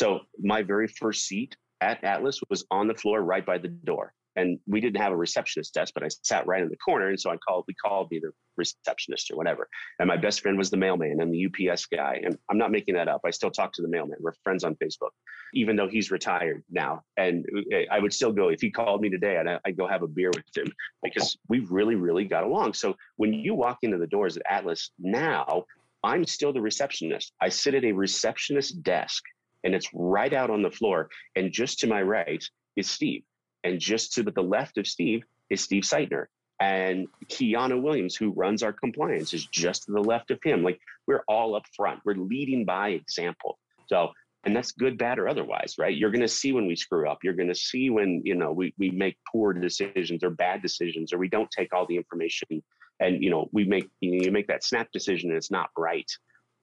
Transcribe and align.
So 0.00 0.20
my 0.42 0.62
very 0.62 0.88
first 0.88 1.26
seat 1.26 1.58
at 1.82 2.02
Atlas 2.02 2.40
was 2.48 2.64
on 2.70 2.88
the 2.88 2.94
floor 2.94 3.20
right 3.20 3.44
by 3.44 3.58
the 3.58 3.68
door. 3.68 4.14
And 4.34 4.58
we 4.66 4.80
didn't 4.80 5.02
have 5.02 5.12
a 5.12 5.16
receptionist 5.16 5.74
desk, 5.74 5.92
but 5.92 6.02
I 6.02 6.08
sat 6.22 6.46
right 6.46 6.62
in 6.62 6.70
the 6.70 6.76
corner. 6.78 7.08
And 7.08 7.20
so 7.20 7.30
I 7.30 7.36
called, 7.36 7.64
we 7.68 7.74
called 7.74 8.10
me 8.10 8.18
the 8.18 8.30
receptionist 8.56 9.30
or 9.30 9.36
whatever. 9.36 9.68
And 9.98 10.08
my 10.08 10.16
best 10.16 10.40
friend 10.40 10.56
was 10.56 10.70
the 10.70 10.78
mailman 10.78 11.20
and 11.20 11.30
the 11.30 11.44
UPS 11.44 11.84
guy. 11.84 12.18
And 12.24 12.38
I'm 12.48 12.56
not 12.56 12.70
making 12.70 12.94
that 12.94 13.08
up. 13.08 13.20
I 13.26 13.30
still 13.30 13.50
talk 13.50 13.74
to 13.74 13.82
the 13.82 13.88
mailman. 13.88 14.16
We're 14.20 14.32
friends 14.42 14.64
on 14.64 14.74
Facebook, 14.76 15.10
even 15.52 15.76
though 15.76 15.88
he's 15.88 16.10
retired 16.10 16.62
now. 16.70 17.02
And 17.18 17.44
uh, 17.70 17.80
I 17.92 17.98
would 17.98 18.14
still 18.14 18.32
go, 18.32 18.48
if 18.48 18.62
he 18.62 18.70
called 18.70 19.02
me 19.02 19.10
today, 19.10 19.36
I'd, 19.36 19.60
I'd 19.66 19.76
go 19.76 19.86
have 19.86 20.02
a 20.02 20.08
beer 20.08 20.30
with 20.34 20.56
him 20.56 20.72
because 21.02 21.36
we 21.50 21.58
really, 21.68 21.96
really 21.96 22.24
got 22.24 22.44
along. 22.44 22.72
So 22.72 22.96
when 23.16 23.34
you 23.34 23.54
walk 23.54 23.80
into 23.82 23.98
the 23.98 24.06
doors 24.06 24.38
at 24.38 24.44
Atlas 24.48 24.92
now, 24.98 25.64
I'm 26.02 26.24
still 26.24 26.54
the 26.54 26.62
receptionist. 26.62 27.34
I 27.42 27.50
sit 27.50 27.74
at 27.74 27.84
a 27.84 27.92
receptionist 27.92 28.82
desk 28.82 29.22
and 29.64 29.74
it's 29.74 29.88
right 29.92 30.32
out 30.32 30.50
on 30.50 30.62
the 30.62 30.70
floor. 30.70 31.08
And 31.36 31.52
just 31.52 31.80
to 31.80 31.86
my 31.86 32.02
right 32.02 32.42
is 32.76 32.90
Steve. 32.90 33.22
And 33.64 33.78
just 33.78 34.14
to 34.14 34.22
the 34.22 34.42
left 34.42 34.78
of 34.78 34.86
Steve 34.86 35.22
is 35.50 35.62
Steve 35.62 35.82
Seitner. 35.82 36.26
And 36.60 37.08
Kiana 37.26 37.80
Williams, 37.80 38.16
who 38.16 38.32
runs 38.32 38.62
our 38.62 38.72
compliance, 38.72 39.32
is 39.32 39.46
just 39.46 39.84
to 39.84 39.92
the 39.92 40.02
left 40.02 40.30
of 40.30 40.40
him. 40.42 40.62
Like 40.62 40.78
we're 41.06 41.24
all 41.26 41.54
up 41.56 41.64
front. 41.74 42.00
We're 42.04 42.14
leading 42.14 42.64
by 42.64 42.90
example. 42.90 43.58
So, 43.86 44.10
and 44.44 44.56
that's 44.56 44.72
good, 44.72 44.96
bad, 44.96 45.18
or 45.18 45.28
otherwise, 45.28 45.74
right? 45.78 45.94
You're 45.94 46.10
going 46.10 46.20
to 46.22 46.28
see 46.28 46.52
when 46.52 46.66
we 46.66 46.76
screw 46.76 47.08
up. 47.08 47.18
You're 47.22 47.34
going 47.34 47.48
to 47.48 47.54
see 47.54 47.90
when, 47.90 48.22
you 48.24 48.34
know, 48.34 48.52
we, 48.52 48.74
we 48.78 48.90
make 48.90 49.16
poor 49.30 49.52
decisions 49.52 50.22
or 50.22 50.30
bad 50.30 50.62
decisions, 50.62 51.12
or 51.12 51.18
we 51.18 51.28
don't 51.28 51.50
take 51.50 51.74
all 51.74 51.86
the 51.86 51.96
information 51.96 52.62
and, 53.00 53.22
you 53.22 53.30
know, 53.30 53.48
we 53.52 53.64
make, 53.64 53.88
you, 54.00 54.12
know, 54.12 54.24
you 54.24 54.30
make 54.30 54.46
that 54.48 54.64
snap 54.64 54.88
decision 54.92 55.30
and 55.30 55.36
it's 55.36 55.50
not 55.50 55.70
right. 55.76 56.10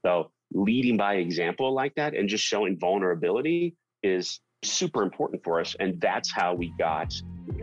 So 0.06 0.32
leading 0.54 0.98
by 0.98 1.16
example 1.16 1.74
like 1.74 1.94
that 1.96 2.14
and 2.14 2.30
just 2.30 2.44
showing 2.44 2.78
vulnerability 2.80 3.76
is 4.04 4.40
super 4.64 5.04
important 5.04 5.44
for 5.44 5.60
us. 5.60 5.76
And 5.80 6.00
that's 6.02 6.32
how 6.32 6.54
we 6.54 6.74
got, 6.78 7.14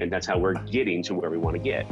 and 0.01 0.13
that's 0.13 0.27
how 0.27 0.39
we're 0.39 0.55
getting 0.55 1.03
to 1.05 1.15
where 1.15 1.31
we 1.31 1.39
want 1.39 1.57
to 1.57 1.63
get. 1.63 1.87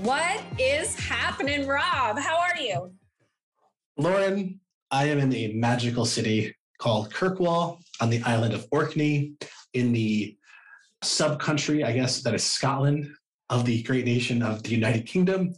What 0.00 0.42
is 0.58 0.98
happening, 0.98 1.66
Rob? 1.66 2.18
How 2.18 2.38
are 2.38 2.58
you? 2.58 2.92
Lauren, 3.98 4.58
I 4.92 5.06
am 5.06 5.18
in 5.18 5.34
a 5.34 5.48
magical 5.54 6.04
city 6.04 6.54
called 6.78 7.10
Kirkwall 7.12 7.78
on 8.02 8.10
the 8.10 8.20
island 8.24 8.52
of 8.52 8.66
Orkney 8.70 9.32
in 9.72 9.90
the 9.92 10.36
sub-country, 11.02 11.82
I 11.82 11.92
guess, 11.92 12.22
that 12.22 12.34
is 12.34 12.44
Scotland 12.44 13.10
of 13.48 13.64
the 13.64 13.82
great 13.84 14.04
nation 14.04 14.42
of 14.42 14.62
the 14.62 14.68
United 14.70 15.06
Kingdom. 15.06 15.54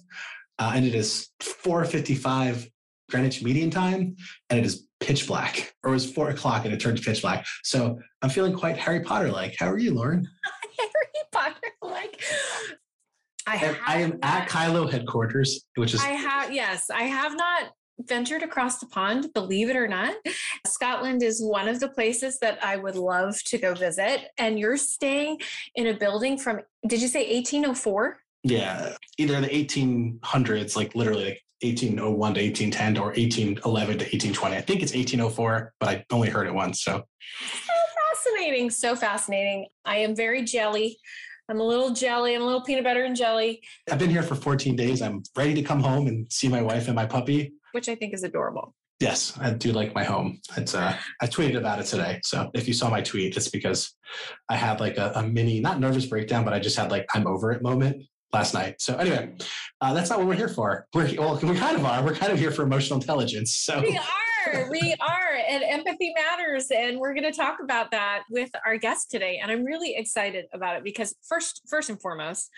Uh, 0.60 0.72
and 0.76 0.86
it 0.86 0.94
is 0.94 1.30
4.55 1.40 2.70
Greenwich 3.10 3.42
Mean 3.42 3.70
Time, 3.70 4.14
and 4.50 4.60
it 4.60 4.64
is 4.64 4.86
pitch 5.00 5.26
black, 5.26 5.74
or 5.82 5.90
it 5.90 5.94
was 5.94 6.10
4 6.10 6.30
o'clock 6.30 6.64
and 6.64 6.72
it 6.72 6.78
turned 6.78 7.02
pitch 7.02 7.22
black. 7.22 7.44
So 7.64 7.98
I'm 8.22 8.30
feeling 8.30 8.54
quite 8.54 8.78
Harry 8.78 9.00
Potter-like. 9.00 9.56
How 9.58 9.66
are 9.66 9.78
you, 9.78 9.94
Lauren? 9.94 10.28
Harry 10.78 11.24
Potter-like. 11.32 12.22
I, 13.48 13.76
I 13.84 14.00
am 14.00 14.20
at 14.22 14.48
Kylo 14.48 14.90
headquarters, 14.90 15.66
which 15.74 15.92
is 15.92 16.00
I 16.02 16.10
have 16.10 16.52
yes, 16.52 16.88
I 16.88 17.02
have 17.02 17.36
not 17.36 17.72
ventured 18.00 18.42
across 18.42 18.78
the 18.78 18.86
pond, 18.86 19.32
believe 19.34 19.70
it 19.70 19.76
or 19.76 19.88
not. 19.88 20.14
Scotland 20.66 21.22
is 21.22 21.42
one 21.42 21.68
of 21.68 21.80
the 21.80 21.88
places 21.88 22.38
that 22.40 22.62
I 22.64 22.76
would 22.76 22.96
love 22.96 23.42
to 23.44 23.58
go 23.58 23.74
visit. 23.74 24.30
And 24.38 24.58
you're 24.58 24.76
staying 24.76 25.40
in 25.74 25.86
a 25.88 25.94
building 25.94 26.38
from, 26.38 26.60
did 26.86 27.00
you 27.00 27.08
say 27.08 27.34
1804? 27.34 28.18
Yeah, 28.42 28.94
either 29.18 29.40
the 29.40 29.48
1800s, 29.48 30.76
like 30.76 30.94
literally 30.94 31.24
like 31.24 31.42
1801 31.62 32.34
to 32.34 32.40
1810 32.40 32.98
or 32.98 33.06
1811 33.06 33.98
to 33.98 34.04
1820. 34.04 34.56
I 34.56 34.60
think 34.60 34.82
it's 34.82 34.92
1804, 34.92 35.74
but 35.80 35.88
I 35.88 36.04
only 36.10 36.28
heard 36.28 36.46
it 36.46 36.54
once. 36.54 36.82
So, 36.82 37.02
so 37.38 37.72
fascinating. 38.12 38.70
So 38.70 38.96
fascinating. 38.96 39.66
I 39.84 39.98
am 39.98 40.14
very 40.14 40.42
jelly. 40.42 40.98
I'm 41.48 41.60
a 41.60 41.64
little 41.64 41.90
jelly. 41.90 42.34
I'm 42.34 42.42
a 42.42 42.46
little 42.46 42.62
peanut 42.62 42.84
butter 42.84 43.04
and 43.04 43.16
jelly. 43.16 43.62
I've 43.90 43.98
been 43.98 44.10
here 44.10 44.22
for 44.22 44.34
14 44.34 44.76
days. 44.76 45.00
I'm 45.02 45.22
ready 45.36 45.54
to 45.54 45.62
come 45.62 45.80
home 45.80 46.06
and 46.06 46.30
see 46.32 46.48
my 46.48 46.62
wife 46.62 46.86
and 46.86 46.96
my 46.96 47.06
puppy 47.06 47.52
which 47.74 47.88
I 47.88 47.94
think 47.94 48.14
is 48.14 48.22
adorable. 48.22 48.74
Yes, 49.00 49.36
I 49.40 49.50
do 49.50 49.72
like 49.72 49.94
my 49.94 50.04
home. 50.04 50.40
It's 50.56 50.74
uh, 50.74 50.96
I 51.20 51.26
tweeted 51.26 51.58
about 51.58 51.80
it 51.80 51.86
today. 51.86 52.20
So 52.22 52.48
if 52.54 52.68
you 52.68 52.74
saw 52.74 52.88
my 52.88 53.02
tweet, 53.02 53.36
it's 53.36 53.48
because 53.48 53.92
I 54.48 54.56
had 54.56 54.78
like 54.78 54.96
a, 54.96 55.12
a 55.16 55.22
mini, 55.22 55.60
not 55.60 55.80
nervous 55.80 56.06
breakdown, 56.06 56.44
but 56.44 56.54
I 56.54 56.60
just 56.60 56.76
had 56.76 56.90
like 56.90 57.04
I'm 57.12 57.26
over 57.26 57.50
it 57.50 57.60
moment 57.60 58.04
last 58.32 58.54
night. 58.54 58.76
So 58.80 58.96
anyway, 58.96 59.34
uh, 59.80 59.94
that's 59.94 60.10
not 60.10 60.20
what 60.20 60.28
we're 60.28 60.34
here 60.34 60.48
for. 60.48 60.86
We're 60.94 61.12
well, 61.18 61.38
we 61.42 61.56
kind 61.56 61.76
of 61.76 61.84
are. 61.84 62.04
We're 62.04 62.14
kind 62.14 62.32
of 62.32 62.38
here 62.38 62.52
for 62.52 62.62
emotional 62.62 63.00
intelligence. 63.00 63.56
So 63.56 63.80
we 63.80 63.98
are, 63.98 64.70
we 64.70 64.94
are, 65.00 65.38
and 65.48 65.64
empathy 65.64 66.14
matters, 66.14 66.70
and 66.70 66.98
we're 66.98 67.14
going 67.14 67.30
to 67.30 67.36
talk 67.36 67.58
about 67.62 67.90
that 67.90 68.22
with 68.30 68.50
our 68.64 68.76
guest 68.76 69.10
today. 69.10 69.40
And 69.42 69.50
I'm 69.50 69.64
really 69.64 69.96
excited 69.96 70.46
about 70.52 70.76
it 70.76 70.84
because 70.84 71.14
first, 71.28 71.62
first 71.68 71.90
and 71.90 72.00
foremost, 72.00 72.48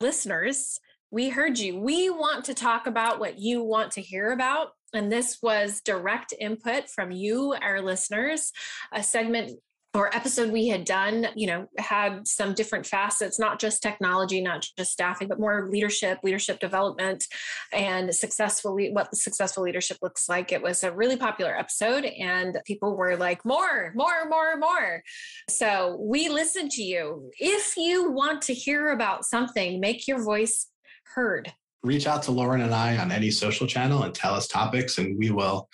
listeners, 0.00 0.78
we 1.10 1.28
heard 1.28 1.58
you. 1.58 1.78
We 1.78 2.10
want 2.10 2.44
to 2.46 2.54
talk 2.54 2.86
about 2.86 3.18
what 3.18 3.38
you 3.38 3.62
want 3.62 3.92
to 3.92 4.00
hear 4.00 4.32
about. 4.32 4.68
And 4.92 5.10
this 5.10 5.38
was 5.42 5.80
direct 5.80 6.32
input 6.38 6.88
from 6.88 7.10
you, 7.10 7.54
our 7.60 7.80
listeners, 7.80 8.52
a 8.92 9.02
segment 9.02 9.58
or 9.96 10.14
episode 10.14 10.52
we 10.52 10.68
had 10.68 10.84
done, 10.84 11.26
you 11.34 11.46
know, 11.46 11.66
had 11.78 12.28
some 12.28 12.52
different 12.52 12.84
facets, 12.84 13.38
not 13.38 13.58
just 13.58 13.82
technology, 13.82 14.42
not 14.42 14.66
just 14.76 14.92
staffing, 14.92 15.26
but 15.26 15.40
more 15.40 15.68
leadership, 15.70 16.18
leadership 16.22 16.60
development, 16.60 17.24
and 17.72 18.14
successfully 18.14 18.90
what 18.92 19.14
successful 19.16 19.62
leadership 19.62 19.96
looks 20.02 20.28
like. 20.28 20.52
It 20.52 20.62
was 20.62 20.84
a 20.84 20.92
really 20.92 21.16
popular 21.16 21.56
episode, 21.56 22.04
and 22.04 22.58
people 22.66 22.94
were 22.94 23.16
like, 23.16 23.42
more, 23.44 23.92
more, 23.96 24.28
more, 24.28 24.58
more. 24.58 25.02
So 25.48 25.96
we 25.98 26.28
listened 26.28 26.72
to 26.72 26.82
you. 26.82 27.30
If 27.38 27.76
you 27.78 28.10
want 28.10 28.42
to 28.42 28.54
hear 28.54 28.90
about 28.90 29.24
something, 29.24 29.80
make 29.80 30.06
your 30.06 30.22
voice 30.22 30.66
heard. 31.14 31.52
Reach 31.82 32.06
out 32.06 32.22
to 32.24 32.32
Lauren 32.32 32.62
and 32.62 32.74
I 32.74 32.96
on 32.96 33.12
any 33.12 33.30
social 33.30 33.66
channel 33.66 34.02
and 34.02 34.14
tell 34.14 34.34
us 34.34 34.48
topics, 34.48 34.98
and 34.98 35.16
we 35.18 35.30
will 35.30 35.68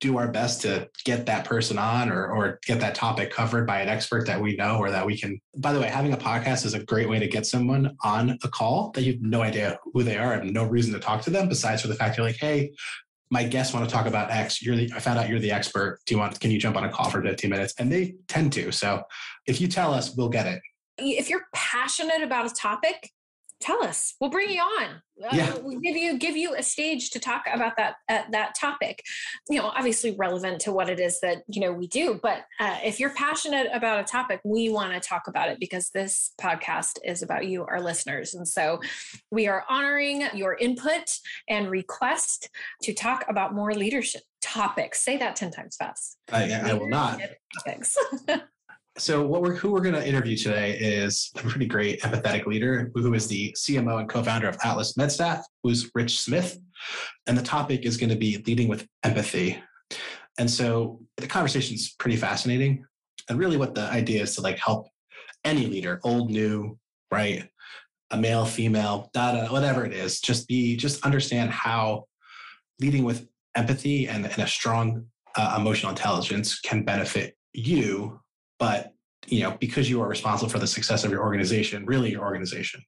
do 0.00 0.18
our 0.18 0.28
best 0.28 0.60
to 0.60 0.88
get 1.04 1.24
that 1.24 1.46
person 1.46 1.78
on 1.78 2.10
or, 2.10 2.30
or 2.30 2.58
get 2.66 2.78
that 2.80 2.94
topic 2.94 3.30
covered 3.30 3.66
by 3.66 3.80
an 3.80 3.88
expert 3.88 4.26
that 4.26 4.40
we 4.40 4.54
know 4.56 4.76
or 4.76 4.90
that 4.90 5.06
we 5.06 5.18
can. 5.18 5.40
By 5.56 5.72
the 5.72 5.80
way, 5.80 5.88
having 5.88 6.12
a 6.12 6.16
podcast 6.16 6.66
is 6.66 6.74
a 6.74 6.84
great 6.84 7.08
way 7.08 7.18
to 7.18 7.26
get 7.26 7.46
someone 7.46 7.96
on 8.02 8.38
a 8.42 8.48
call 8.48 8.90
that 8.90 9.02
you 9.02 9.12
have 9.12 9.22
no 9.22 9.40
idea 9.40 9.78
who 9.94 10.02
they 10.02 10.18
are 10.18 10.34
and 10.34 10.52
no 10.52 10.64
reason 10.64 10.92
to 10.92 11.00
talk 11.00 11.22
to 11.22 11.30
them 11.30 11.48
besides 11.48 11.80
for 11.80 11.88
the 11.88 11.94
fact 11.94 12.18
you're 12.18 12.26
like, 12.26 12.36
hey, 12.36 12.72
my 13.30 13.44
guests 13.44 13.72
want 13.72 13.88
to 13.88 13.92
talk 13.92 14.06
about 14.06 14.30
X. 14.30 14.62
You're 14.62 14.76
the, 14.76 14.90
I 14.94 15.00
found 15.00 15.18
out 15.18 15.28
you're 15.28 15.40
the 15.40 15.52
expert. 15.52 16.00
Do 16.04 16.14
you 16.14 16.20
want, 16.20 16.38
can 16.38 16.50
you 16.50 16.58
jump 16.58 16.76
on 16.76 16.84
a 16.84 16.90
call 16.90 17.08
for 17.08 17.22
15 17.22 17.48
minutes? 17.48 17.74
And 17.78 17.90
they 17.90 18.16
tend 18.28 18.52
to. 18.52 18.72
So 18.72 19.02
if 19.46 19.60
you 19.60 19.68
tell 19.68 19.94
us, 19.94 20.14
we'll 20.14 20.28
get 20.28 20.46
it. 20.46 20.60
If 20.98 21.30
you're 21.30 21.46
passionate 21.54 22.22
about 22.22 22.44
a 22.46 22.54
topic, 22.54 23.10
tell 23.64 23.82
us. 23.82 24.14
We'll 24.20 24.30
bring 24.30 24.50
you 24.50 24.60
on. 24.60 25.02
Uh, 25.24 25.58
we'll 25.62 25.78
give 25.78 25.96
you 25.96 26.18
give 26.18 26.36
you 26.36 26.54
a 26.54 26.62
stage 26.62 27.10
to 27.10 27.20
talk 27.20 27.44
about 27.52 27.76
that 27.76 27.94
uh, 28.08 28.22
that 28.30 28.54
topic. 28.60 29.02
You 29.48 29.58
know 29.58 29.66
obviously 29.68 30.14
relevant 30.18 30.60
to 30.62 30.72
what 30.72 30.90
it 30.90 31.00
is 31.00 31.20
that 31.20 31.42
you 31.48 31.60
know 31.60 31.72
we 31.72 31.86
do 31.86 32.18
but 32.22 32.44
uh, 32.60 32.78
if 32.84 32.98
you're 32.98 33.10
passionate 33.10 33.68
about 33.72 34.00
a 34.00 34.04
topic 34.04 34.40
we 34.44 34.68
want 34.68 34.92
to 34.92 35.00
talk 35.00 35.22
about 35.28 35.48
it 35.48 35.58
because 35.60 35.90
this 35.90 36.32
podcast 36.40 36.98
is 37.04 37.22
about 37.22 37.46
you 37.46 37.64
our 37.64 37.80
listeners. 37.80 38.34
And 38.34 38.46
so 38.46 38.80
we 39.30 39.46
are 39.46 39.64
honoring 39.68 40.26
your 40.34 40.56
input 40.56 41.04
and 41.48 41.70
request 41.70 42.50
to 42.82 42.92
talk 42.92 43.24
about 43.28 43.54
more 43.54 43.72
leadership 43.74 44.22
topics. 44.42 45.02
Say 45.02 45.16
that 45.18 45.36
10 45.36 45.50
times 45.50 45.76
fast. 45.76 46.18
I, 46.30 46.50
I 46.52 46.74
will 46.74 46.88
not. 46.88 47.20
Topics 47.58 47.96
So, 48.96 49.26
what 49.26 49.42
we're 49.42 49.56
who 49.56 49.72
we're 49.72 49.80
going 49.80 49.96
to 49.96 50.06
interview 50.06 50.36
today 50.36 50.78
is 50.78 51.32
a 51.34 51.40
pretty 51.40 51.66
great 51.66 52.00
empathetic 52.02 52.46
leader 52.46 52.92
who 52.94 53.12
is 53.14 53.26
the 53.26 53.52
CMO 53.58 53.98
and 53.98 54.08
co-founder 54.08 54.48
of 54.48 54.56
Atlas 54.62 54.94
MedStaff, 54.94 55.42
who's 55.64 55.90
Rich 55.96 56.20
Smith, 56.20 56.60
and 57.26 57.36
the 57.36 57.42
topic 57.42 57.84
is 57.84 57.96
going 57.96 58.10
to 58.10 58.16
be 58.16 58.40
leading 58.46 58.68
with 58.68 58.86
empathy. 59.02 59.58
And 60.38 60.48
so, 60.48 61.00
the 61.16 61.26
conversation 61.26 61.74
is 61.74 61.96
pretty 61.98 62.16
fascinating, 62.16 62.84
and 63.28 63.36
really, 63.36 63.56
what 63.56 63.74
the 63.74 63.82
idea 63.82 64.22
is 64.22 64.36
to 64.36 64.42
like 64.42 64.58
help 64.58 64.86
any 65.44 65.66
leader, 65.66 65.98
old, 66.04 66.30
new, 66.30 66.78
right, 67.10 67.48
a 68.12 68.16
male, 68.16 68.44
female, 68.46 69.10
data, 69.12 69.48
whatever 69.50 69.84
it 69.84 69.92
is, 69.92 70.20
just 70.20 70.46
be 70.46 70.76
just 70.76 71.04
understand 71.04 71.50
how 71.50 72.04
leading 72.80 73.02
with 73.02 73.26
empathy 73.56 74.06
and, 74.06 74.24
and 74.24 74.38
a 74.38 74.46
strong 74.46 75.06
uh, 75.36 75.56
emotional 75.58 75.90
intelligence 75.90 76.60
can 76.60 76.84
benefit 76.84 77.36
you 77.52 78.20
but 78.58 78.92
you 79.26 79.42
know 79.42 79.56
because 79.60 79.88
you 79.88 80.00
are 80.00 80.08
responsible 80.08 80.50
for 80.50 80.58
the 80.58 80.66
success 80.66 81.04
of 81.04 81.10
your 81.10 81.22
organization 81.22 81.84
really 81.86 82.10
your 82.10 82.22
organization 82.22 82.82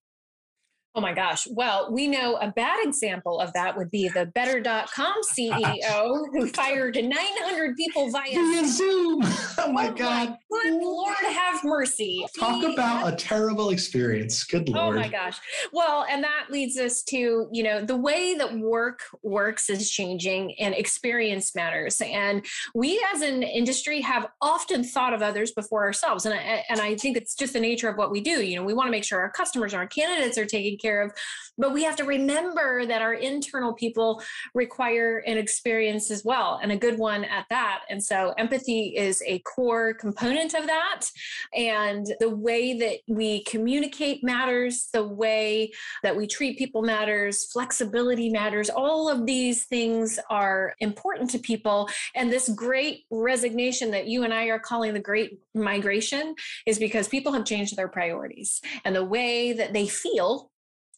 Oh 0.96 1.02
my 1.02 1.12
gosh. 1.12 1.46
Well, 1.50 1.92
we 1.92 2.08
know 2.08 2.36
a 2.36 2.50
bad 2.50 2.78
example 2.82 3.38
of 3.38 3.52
that 3.52 3.76
would 3.76 3.90
be 3.90 4.08
the 4.08 4.24
better.com 4.24 5.14
CEO 5.38 6.24
who 6.32 6.48
fired 6.48 6.96
900 6.96 7.76
people 7.76 8.10
via, 8.10 8.32
via 8.32 8.66
Zoom. 8.66 9.22
Oh, 9.58 9.64
oh 9.68 9.72
my 9.72 9.88
God. 9.88 10.36
Good 10.50 10.74
Lord 10.74 11.16
have 11.16 11.64
mercy. 11.64 12.26
Talk 12.38 12.62
he, 12.62 12.72
about 12.72 13.12
a 13.12 13.16
terrible 13.16 13.70
experience. 13.70 14.44
Good 14.44 14.68
Lord. 14.68 14.96
Oh 14.96 15.00
my 15.00 15.08
gosh. 15.08 15.38
Well, 15.72 16.06
and 16.10 16.22
that 16.22 16.46
leads 16.50 16.76
us 16.76 17.02
to, 17.04 17.48
you 17.50 17.62
know, 17.62 17.82
the 17.82 17.96
way 17.96 18.34
that 18.34 18.58
work 18.58 19.00
works 19.22 19.70
is 19.70 19.90
changing 19.90 20.54
and 20.60 20.74
experience 20.74 21.54
matters. 21.54 22.02
And 22.02 22.44
we 22.74 23.02
as 23.14 23.22
an 23.22 23.42
industry 23.42 24.02
have 24.02 24.28
often 24.42 24.84
thought 24.84 25.14
of 25.14 25.22
others 25.22 25.52
before 25.52 25.84
ourselves. 25.84 26.26
And 26.26 26.34
I, 26.34 26.64
and 26.68 26.80
I 26.80 26.96
think 26.96 27.16
it's 27.16 27.34
just 27.34 27.54
the 27.54 27.60
nature 27.60 27.88
of 27.88 27.96
what 27.96 28.10
we 28.10 28.20
do. 28.20 28.42
You 28.42 28.56
know, 28.56 28.64
we 28.64 28.74
want 28.74 28.88
to 28.88 28.92
make 28.92 29.04
sure 29.04 29.20
our 29.20 29.30
customers 29.30 29.72
and 29.72 29.80
our 29.80 29.88
candidates 29.88 30.36
are 30.36 30.46
taken 30.46 30.76
care 30.76 30.85
of. 30.86 31.12
But 31.58 31.72
we 31.72 31.84
have 31.84 31.96
to 31.96 32.04
remember 32.04 32.86
that 32.86 33.02
our 33.02 33.14
internal 33.14 33.72
people 33.72 34.22
require 34.54 35.18
an 35.26 35.38
experience 35.38 36.10
as 36.10 36.24
well, 36.24 36.60
and 36.62 36.70
a 36.70 36.76
good 36.76 36.98
one 36.98 37.24
at 37.24 37.46
that. 37.50 37.80
And 37.88 38.02
so 38.02 38.34
empathy 38.36 38.94
is 38.96 39.22
a 39.26 39.38
core 39.40 39.94
component 39.94 40.54
of 40.54 40.66
that. 40.66 41.06
And 41.54 42.06
the 42.20 42.30
way 42.30 42.78
that 42.78 42.98
we 43.08 43.42
communicate 43.44 44.22
matters, 44.22 44.88
the 44.92 45.04
way 45.04 45.72
that 46.02 46.16
we 46.16 46.26
treat 46.26 46.58
people 46.58 46.82
matters, 46.82 47.50
flexibility 47.52 48.28
matters. 48.28 48.68
All 48.68 49.08
of 49.08 49.26
these 49.26 49.64
things 49.64 50.18
are 50.30 50.74
important 50.80 51.30
to 51.30 51.38
people. 51.38 51.88
And 52.14 52.30
this 52.30 52.48
great 52.50 53.04
resignation 53.10 53.90
that 53.92 54.06
you 54.06 54.24
and 54.24 54.34
I 54.34 54.46
are 54.46 54.58
calling 54.58 54.92
the 54.92 55.00
great 55.00 55.40
migration 55.54 56.34
is 56.66 56.78
because 56.78 57.08
people 57.08 57.32
have 57.32 57.44
changed 57.44 57.76
their 57.76 57.88
priorities 57.88 58.60
and 58.84 58.94
the 58.94 59.04
way 59.04 59.52
that 59.52 59.72
they 59.72 59.86
feel 59.86 60.50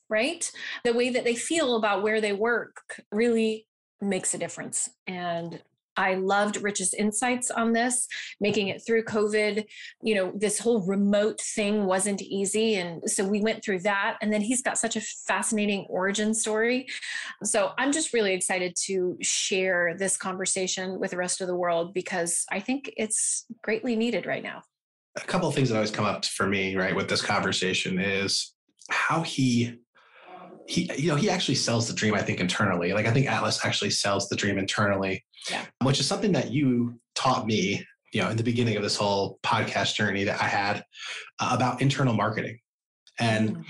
right? 0.08 0.50
The 0.84 0.94
way 0.94 1.10
that 1.10 1.24
they 1.24 1.34
feel 1.34 1.76
about 1.76 2.02
where 2.02 2.20
they 2.20 2.32
work 2.32 3.02
really 3.12 3.66
makes 4.00 4.34
a 4.34 4.38
difference. 4.38 4.88
And 5.06 5.62
I 5.98 6.14
loved 6.14 6.62
Rich's 6.62 6.94
insights 6.94 7.50
on 7.50 7.72
this, 7.72 8.06
making 8.40 8.68
it 8.68 8.80
through 8.86 9.04
COVID. 9.04 9.64
You 10.00 10.14
know, 10.14 10.32
this 10.34 10.60
whole 10.60 10.86
remote 10.86 11.40
thing 11.40 11.86
wasn't 11.86 12.22
easy. 12.22 12.76
And 12.76 13.02
so 13.10 13.24
we 13.24 13.40
went 13.40 13.64
through 13.64 13.80
that. 13.80 14.16
And 14.22 14.32
then 14.32 14.40
he's 14.40 14.62
got 14.62 14.78
such 14.78 14.94
a 14.94 15.00
fascinating 15.00 15.86
origin 15.90 16.34
story. 16.34 16.86
So 17.42 17.72
I'm 17.78 17.90
just 17.90 18.14
really 18.14 18.32
excited 18.32 18.76
to 18.84 19.18
share 19.20 19.96
this 19.98 20.16
conversation 20.16 21.00
with 21.00 21.10
the 21.10 21.16
rest 21.16 21.40
of 21.40 21.48
the 21.48 21.56
world 21.56 21.92
because 21.92 22.44
I 22.50 22.60
think 22.60 22.92
it's 22.96 23.44
greatly 23.64 23.96
needed 23.96 24.24
right 24.24 24.42
now. 24.42 24.62
A 25.16 25.20
couple 25.22 25.48
of 25.48 25.54
things 25.56 25.68
that 25.68 25.74
always 25.74 25.90
come 25.90 26.04
up 26.04 26.24
for 26.24 26.46
me, 26.46 26.76
right, 26.76 26.94
with 26.94 27.08
this 27.08 27.22
conversation 27.22 27.98
is 27.98 28.54
how 28.88 29.22
he 29.22 29.80
he 30.68 30.90
you 30.96 31.08
know 31.08 31.16
he 31.16 31.30
actually 31.30 31.54
sells 31.54 31.88
the 31.88 31.94
dream 31.94 32.14
i 32.14 32.22
think 32.22 32.40
internally. 32.40 32.92
Like 32.92 33.06
i 33.06 33.10
think 33.10 33.26
atlas 33.26 33.64
actually 33.64 33.90
sells 33.90 34.28
the 34.28 34.36
dream 34.36 34.58
internally 34.58 35.24
yeah. 35.50 35.64
which 35.82 35.98
is 35.98 36.06
something 36.06 36.32
that 36.32 36.50
you 36.52 37.00
taught 37.14 37.46
me 37.46 37.84
you 38.12 38.22
know 38.22 38.28
in 38.28 38.36
the 38.36 38.42
beginning 38.42 38.76
of 38.76 38.82
this 38.82 38.96
whole 38.96 39.38
podcast 39.42 39.94
journey 39.94 40.24
that 40.24 40.40
i 40.40 40.44
had 40.46 40.84
uh, 41.40 41.50
about 41.52 41.80
internal 41.80 42.14
marketing. 42.14 42.58
And 43.18 43.56
mm. 43.56 43.64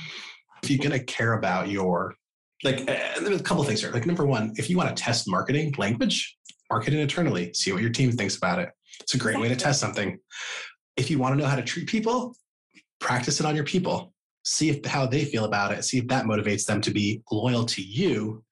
if 0.62 0.70
you're 0.70 0.78
going 0.78 0.98
to 0.98 1.04
care 1.04 1.34
about 1.34 1.68
your 1.68 2.14
like 2.64 2.80
uh, 2.80 3.20
there's 3.20 3.40
a 3.40 3.44
couple 3.44 3.62
things 3.62 3.80
here. 3.80 3.92
Like 3.92 4.06
number 4.06 4.26
one 4.26 4.52
if 4.56 4.68
you 4.68 4.76
want 4.76 4.94
to 4.94 5.00
test 5.00 5.28
marketing 5.28 5.74
language 5.78 6.36
market 6.70 6.92
it 6.92 7.00
internally. 7.00 7.52
See 7.54 7.72
what 7.72 7.80
your 7.80 7.90
team 7.90 8.12
thinks 8.12 8.36
about 8.36 8.58
it. 8.58 8.70
It's 9.00 9.14
a 9.14 9.18
great 9.18 9.38
way 9.38 9.48
to 9.48 9.56
test 9.56 9.80
something. 9.80 10.18
If 10.96 11.10
you 11.10 11.18
want 11.18 11.34
to 11.34 11.40
know 11.40 11.48
how 11.48 11.56
to 11.56 11.62
treat 11.62 11.88
people 11.88 12.34
practice 13.00 13.38
it 13.40 13.46
on 13.46 13.54
your 13.54 13.64
people 13.64 14.12
see 14.48 14.70
if 14.70 14.84
how 14.86 15.06
they 15.06 15.24
feel 15.24 15.44
about 15.44 15.72
it, 15.72 15.84
see 15.84 15.98
if 15.98 16.08
that 16.08 16.24
motivates 16.24 16.64
them 16.64 16.80
to 16.80 16.90
be 16.90 17.22
loyal 17.30 17.66
to 17.66 17.82
you 17.82 18.42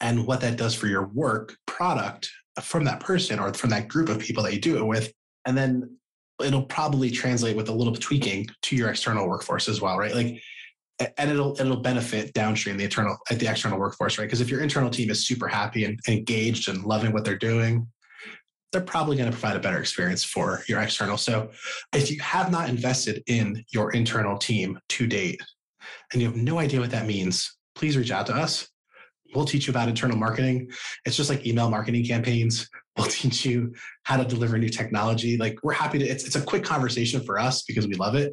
and 0.00 0.26
what 0.26 0.40
that 0.42 0.58
does 0.58 0.74
for 0.74 0.86
your 0.88 1.06
work 1.08 1.56
product 1.66 2.30
from 2.60 2.84
that 2.84 3.00
person 3.00 3.38
or 3.38 3.52
from 3.54 3.70
that 3.70 3.88
group 3.88 4.10
of 4.10 4.18
people 4.18 4.42
that 4.42 4.52
you 4.52 4.60
do 4.60 4.76
it 4.76 4.84
with. 4.84 5.10
And 5.46 5.56
then 5.56 5.96
it'll 6.44 6.66
probably 6.66 7.10
translate 7.10 7.56
with 7.56 7.70
a 7.70 7.72
little 7.72 7.94
tweaking 7.94 8.46
to 8.62 8.76
your 8.76 8.90
external 8.90 9.26
workforce 9.26 9.68
as 9.68 9.80
well, 9.80 9.96
right? 9.96 10.14
Like 10.14 10.40
and 11.16 11.30
it'll 11.30 11.58
it'll 11.58 11.76
benefit 11.80 12.34
downstream 12.34 12.76
the 12.76 12.84
internal 12.84 13.16
at 13.30 13.38
the 13.38 13.46
external 13.46 13.78
workforce, 13.78 14.18
right? 14.18 14.26
Because 14.26 14.40
if 14.40 14.50
your 14.50 14.60
internal 14.60 14.90
team 14.90 15.10
is 15.10 15.26
super 15.26 15.48
happy 15.48 15.84
and 15.84 15.98
engaged 16.08 16.68
and 16.68 16.84
loving 16.84 17.12
what 17.12 17.24
they're 17.24 17.38
doing, 17.38 17.86
they're 18.72 18.82
probably 18.82 19.16
going 19.16 19.30
to 19.30 19.36
provide 19.36 19.56
a 19.56 19.60
better 19.60 19.78
experience 19.78 20.24
for 20.24 20.62
your 20.68 20.80
external. 20.80 21.16
So 21.16 21.50
if 21.94 22.10
you 22.10 22.20
have 22.20 22.50
not 22.50 22.68
invested 22.68 23.22
in 23.26 23.64
your 23.72 23.92
internal 23.92 24.36
team 24.36 24.78
to 24.90 25.06
date 25.06 25.40
and 26.12 26.20
you 26.20 26.28
have 26.28 26.36
no 26.36 26.58
idea 26.58 26.80
what 26.80 26.90
that 26.90 27.06
means, 27.06 27.56
please 27.74 27.96
reach 27.96 28.10
out 28.10 28.26
to 28.26 28.34
us. 28.34 28.68
We'll 29.34 29.44
teach 29.44 29.66
you 29.66 29.70
about 29.70 29.88
internal 29.88 30.16
marketing. 30.16 30.70
It's 31.04 31.16
just 31.16 31.30
like 31.30 31.46
email 31.46 31.70
marketing 31.70 32.04
campaigns. 32.04 32.68
We'll 32.96 33.06
teach 33.06 33.44
you 33.44 33.72
how 34.02 34.16
to 34.16 34.24
deliver 34.24 34.58
new 34.58 34.68
technology. 34.68 35.36
Like 35.36 35.56
we're 35.62 35.72
happy 35.72 36.00
to, 36.00 36.04
it's, 36.04 36.24
it's 36.24 36.34
a 36.34 36.42
quick 36.42 36.64
conversation 36.64 37.20
for 37.20 37.38
us 37.38 37.62
because 37.62 37.86
we 37.86 37.94
love 37.94 38.16
it. 38.16 38.32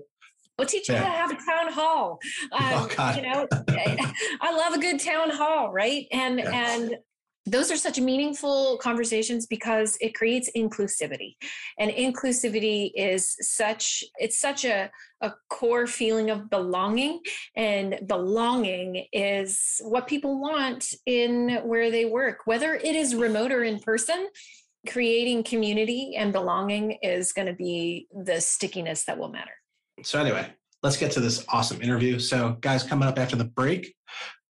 We'll 0.57 0.67
teach 0.67 0.89
you 0.89 0.95
yeah. 0.95 1.03
how 1.03 1.11
to 1.11 1.17
have 1.17 1.31
a 1.31 1.51
town 1.51 1.71
hall. 1.71 2.19
Oh, 2.51 2.57
um, 2.57 2.73
oh, 2.73 2.89
God. 2.95 3.15
You 3.17 3.21
know, 3.21 3.47
I 4.41 4.55
love 4.57 4.73
a 4.73 4.79
good 4.79 4.99
town 4.99 5.29
hall, 5.29 5.71
right? 5.71 6.07
And 6.11 6.39
yeah. 6.39 6.49
and 6.51 6.95
those 7.45 7.71
are 7.71 7.77
such 7.77 7.99
meaningful 7.99 8.77
conversations 8.77 9.45
because 9.45 9.97
it 10.01 10.15
creates 10.15 10.49
inclusivity. 10.55 11.35
And 11.77 11.91
inclusivity 11.91 12.91
is 12.95 13.35
such 13.39 14.03
it's 14.17 14.39
such 14.39 14.65
a, 14.65 14.89
a 15.21 15.33
core 15.49 15.87
feeling 15.87 16.29
of 16.29 16.49
belonging 16.49 17.21
and 17.55 17.99
belonging 18.07 19.05
is 19.13 19.79
what 19.83 20.07
people 20.07 20.41
want 20.41 20.93
in 21.05 21.61
where 21.63 21.91
they 21.91 22.05
work. 22.05 22.39
Whether 22.45 22.75
it 22.75 22.95
is 22.95 23.13
remote 23.15 23.51
or 23.51 23.63
in 23.63 23.79
person 23.79 24.27
creating 24.87 25.43
community 25.43 26.15
and 26.15 26.31
belonging 26.31 26.97
is 27.01 27.33
going 27.33 27.47
to 27.47 27.53
be 27.53 28.07
the 28.23 28.39
stickiness 28.39 29.05
that 29.05 29.17
will 29.17 29.29
matter. 29.29 29.51
So 30.03 30.19
anyway 30.19 30.51
let's 30.85 30.97
get 30.97 31.11
to 31.11 31.19
this 31.19 31.43
awesome 31.49 31.81
interview. 31.81 32.19
So 32.19 32.57
guys 32.61 32.83
coming 32.83 33.07
up 33.07 33.17
after 33.17 33.35
the 33.35 33.45
break 33.45 33.94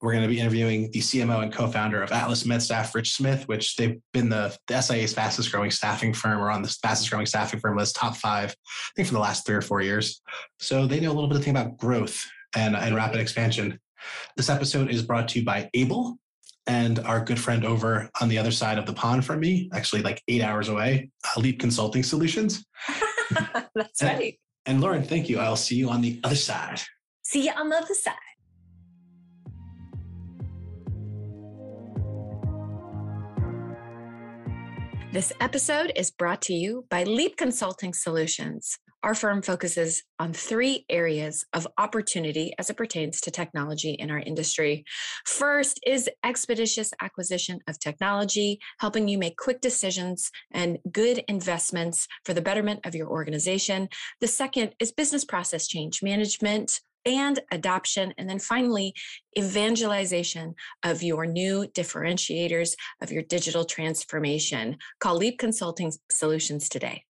we're 0.03 0.13
going 0.13 0.25
to 0.25 0.29
be 0.29 0.41
interviewing 0.41 0.91
the 0.91 0.99
CMO 0.99 1.45
and 1.45 1.53
co-founder 1.53 2.03
of 2.03 2.11
Atlas 2.11 2.43
MedStaff, 2.43 2.93
Rich 2.93 3.13
Smith, 3.13 3.47
which 3.47 3.77
they've 3.77 3.99
been 4.13 4.29
the, 4.29 4.55
the 4.67 4.83
SIA's 4.83 5.15
fastest 5.15 5.53
growing 5.53 5.71
staffing 5.71 6.13
firm 6.13 6.41
or 6.41 6.51
on 6.51 6.61
the 6.61 6.77
fastest 6.83 7.09
growing 7.09 7.25
staffing 7.25 7.61
firm 7.61 7.77
list, 7.77 7.95
top 7.95 8.17
five, 8.17 8.51
I 8.51 8.91
think 8.97 9.07
for 9.07 9.15
the 9.15 9.21
last 9.21 9.47
three 9.47 9.55
or 9.55 9.63
four 9.63 9.81
years. 9.81 10.21
So 10.59 10.87
they 10.87 10.99
know 10.99 11.13
a 11.13 11.15
little 11.15 11.29
bit 11.29 11.39
of 11.39 11.45
thing 11.45 11.57
about 11.57 11.77
growth 11.77 12.25
and, 12.57 12.75
and 12.75 12.97
rapid 12.97 13.21
expansion. 13.21 13.79
This 14.37 14.51
episode 14.51 14.91
is 14.91 15.03
brought 15.03 15.29
to 15.29 15.39
you 15.39 15.45
by 15.45 15.71
Able 15.73 16.19
and 16.67 16.99
our 17.01 17.25
good 17.25 17.39
friend 17.39 17.65
over 17.65 18.11
on 18.21 18.29
the 18.29 18.39
other 18.39 18.51
side 18.51 18.79
of 18.79 18.87
the 18.87 18.93
pond 18.93 19.25
from 19.25 19.39
me, 19.39 19.71
actually 19.73 20.03
like 20.03 20.21
eight 20.27 20.43
hours 20.43 20.69
away, 20.69 21.11
Leap 21.37 21.61
Consulting 21.61 22.03
Solutions. 22.03 22.65
That's 23.75 24.03
and, 24.03 24.19
right. 24.19 24.39
And 24.67 24.81
Lauren, 24.81 25.05
thank 25.05 25.29
you. 25.29 25.39
I'll 25.39 25.57
see 25.57 25.77
you 25.77 25.91
on 25.91 26.01
the 26.01 26.21
other 26.25 26.37
side. 26.37 26.81
See 27.23 27.45
you 27.47 27.53
on 27.53 27.69
the 27.69 27.77
other 27.77 27.95
side. 27.95 28.15
This 35.13 35.31
episode 35.43 35.93
is 35.95 36.11
brought 36.11 36.41
to 36.43 36.55
you 36.55 36.87
by 36.89 37.05
Leap 37.05 37.37
Consulting 37.37 37.93
Solutions. 37.93 38.79
Our 39.03 39.15
firm 39.15 39.43
focuses 39.43 40.05
on 40.19 40.33
three 40.33 40.87
areas 40.89 41.45
of 41.53 41.69
opportunity 41.77 42.55
as 42.59 42.71
it 42.71 42.79
pertains 42.79 43.21
to 43.21 43.31
technology 43.31 43.91
in 43.91 44.11
our 44.11 44.21
industry. 44.21 44.87
First 45.27 45.81
is 45.87 46.09
expeditious 46.25 46.95
acquisition 47.03 47.61
of 47.69 47.79
technology, 47.79 48.59
helping 48.81 49.07
you 49.07 49.19
make 49.19 49.37
quick 49.37 49.61
decisions 49.61 50.31
and 50.51 50.79
good 50.91 51.23
investments 51.29 52.09
for 52.25 52.33
the 52.33 52.41
betterment 52.41 52.81
of 52.87 52.95
your 52.95 53.09
organization. 53.09 53.91
The 54.23 54.29
second 54.29 54.75
is 54.81 54.93
business 54.93 55.27
process 55.27 55.69
change 55.69 56.03
management, 56.03 56.81
and 57.05 57.41
adoption. 57.51 58.15
And 58.19 58.29
then 58.29 58.39
finally, 58.39 58.95
evangelization 59.39 60.55
of 60.83 61.03
your 61.03 61.27
new 61.27 61.67
differentiators 61.75 62.75
of 63.01 63.11
your 63.11 63.23
digital 63.23 63.65
transformation. 63.65 64.77
Call 65.01 65.17
Leap 65.17 65.39
Consulting 65.39 65.93
Solutions 66.11 66.69
today. 66.69 67.05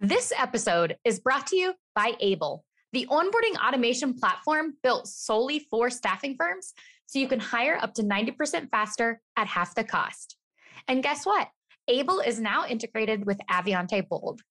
This 0.00 0.32
episode 0.36 0.96
is 1.04 1.20
brought 1.20 1.46
to 1.48 1.56
you 1.56 1.74
by 1.94 2.14
Able, 2.20 2.64
the 2.92 3.08
onboarding 3.10 3.56
automation 3.60 4.14
platform 4.14 4.74
built 4.82 5.08
solely 5.08 5.66
for 5.70 5.90
staffing 5.90 6.36
firms 6.38 6.72
so 7.06 7.18
you 7.18 7.26
can 7.26 7.40
hire 7.40 7.76
up 7.80 7.94
to 7.94 8.02
90% 8.02 8.70
faster 8.70 9.20
at 9.36 9.48
half 9.48 9.74
the 9.74 9.82
cost. 9.82 10.36
And 10.86 11.02
guess 11.02 11.26
what? 11.26 11.48
Able 11.88 12.20
is 12.20 12.40
now 12.40 12.66
integrated 12.66 13.26
with 13.26 13.40
Avionté 13.50 14.06
Bold, 14.08 14.42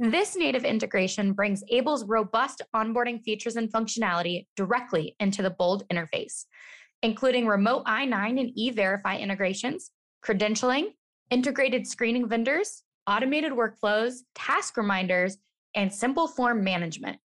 this 0.00 0.34
native 0.34 0.64
integration 0.64 1.34
brings 1.34 1.62
Able's 1.68 2.06
robust 2.06 2.62
onboarding 2.74 3.22
features 3.22 3.56
and 3.56 3.70
functionality 3.70 4.46
directly 4.56 5.14
into 5.20 5.42
the 5.42 5.50
Bold 5.50 5.86
interface, 5.92 6.46
including 7.02 7.46
remote 7.46 7.84
I9 7.84 8.40
and 8.40 8.50
E-Verify 8.56 9.18
integrations, 9.18 9.90
credentialing, 10.24 10.94
integrated 11.30 11.86
screening 11.86 12.26
vendors, 12.26 12.82
automated 13.06 13.52
workflows, 13.52 14.20
task 14.34 14.78
reminders, 14.78 15.36
and 15.74 15.92
simple 15.92 16.26
form 16.26 16.64
management. 16.64 17.18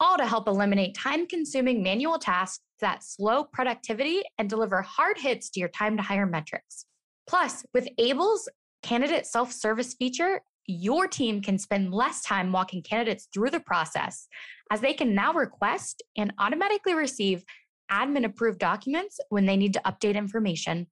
all 0.00 0.16
to 0.16 0.26
help 0.26 0.48
eliminate 0.48 0.96
time 0.96 1.26
consuming 1.26 1.82
manual 1.82 2.18
tasks 2.18 2.64
that 2.80 3.04
slow 3.04 3.44
productivity 3.44 4.22
and 4.38 4.50
deliver 4.50 4.82
hard 4.82 5.18
hits 5.18 5.50
to 5.50 5.60
your 5.60 5.68
time 5.68 5.96
to 5.96 6.02
hire 6.02 6.26
metrics. 6.26 6.86
Plus, 7.26 7.64
with 7.74 7.88
Able's 7.98 8.48
candidate 8.82 9.26
self 9.26 9.52
service 9.52 9.94
feature, 9.94 10.40
your 10.66 11.06
team 11.06 11.42
can 11.42 11.58
spend 11.58 11.92
less 11.92 12.22
time 12.22 12.52
walking 12.52 12.82
candidates 12.82 13.28
through 13.32 13.50
the 13.50 13.60
process 13.60 14.28
as 14.70 14.80
they 14.80 14.94
can 14.94 15.14
now 15.14 15.32
request 15.32 16.02
and 16.16 16.32
automatically 16.38 16.94
receive 16.94 17.44
admin 17.90 18.24
approved 18.24 18.58
documents 18.58 19.20
when 19.28 19.46
they 19.46 19.56
need 19.56 19.74
to 19.74 19.82
update 19.84 20.14
information. 20.14 20.86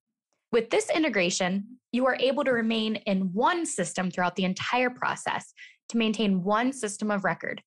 With 0.50 0.68
this 0.68 0.90
integration, 0.90 1.78
you 1.92 2.06
are 2.06 2.16
able 2.20 2.44
to 2.44 2.52
remain 2.52 2.96
in 2.96 3.32
one 3.32 3.64
system 3.64 4.10
throughout 4.10 4.36
the 4.36 4.44
entire 4.44 4.90
process 4.90 5.52
to 5.88 5.96
maintain 5.96 6.42
one 6.42 6.72
system 6.72 7.10
of 7.10 7.24
record, 7.24 7.62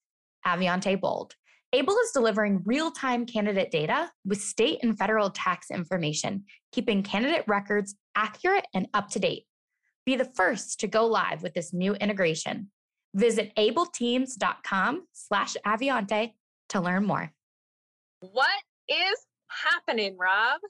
Avionté 0.46 1.00
Bold. 1.00 1.34
Able 1.74 1.96
is 1.96 2.12
delivering 2.14 2.62
real 2.64 2.92
time 2.92 3.26
candidate 3.26 3.72
data 3.72 4.10
with 4.24 4.40
state 4.40 4.80
and 4.84 4.98
federal 4.98 5.32
tax 5.32 5.72
information, 5.72 6.46
keeping 6.72 7.04
candidate 7.04 7.44
records 7.48 7.96
accurate 8.16 8.66
and 8.74 8.88
up 8.94 9.10
to 9.10 9.20
date. 9.20 9.46
Be 10.06 10.16
the 10.16 10.26
first 10.26 10.80
to 10.82 10.88
go 10.88 11.08
live 11.08 11.42
with 11.42 11.54
this 11.54 11.74
new 11.74 11.96
integration. 11.96 12.70
Visit 13.16 13.52
ableteams.com 13.56 15.08
slash 15.14 15.58
Avionté 15.66 16.34
to 16.70 16.80
learn 16.80 17.06
more. 17.06 17.32
What 18.20 18.48
is 18.88 19.26
happening, 19.48 20.16
Rob? 20.18 20.62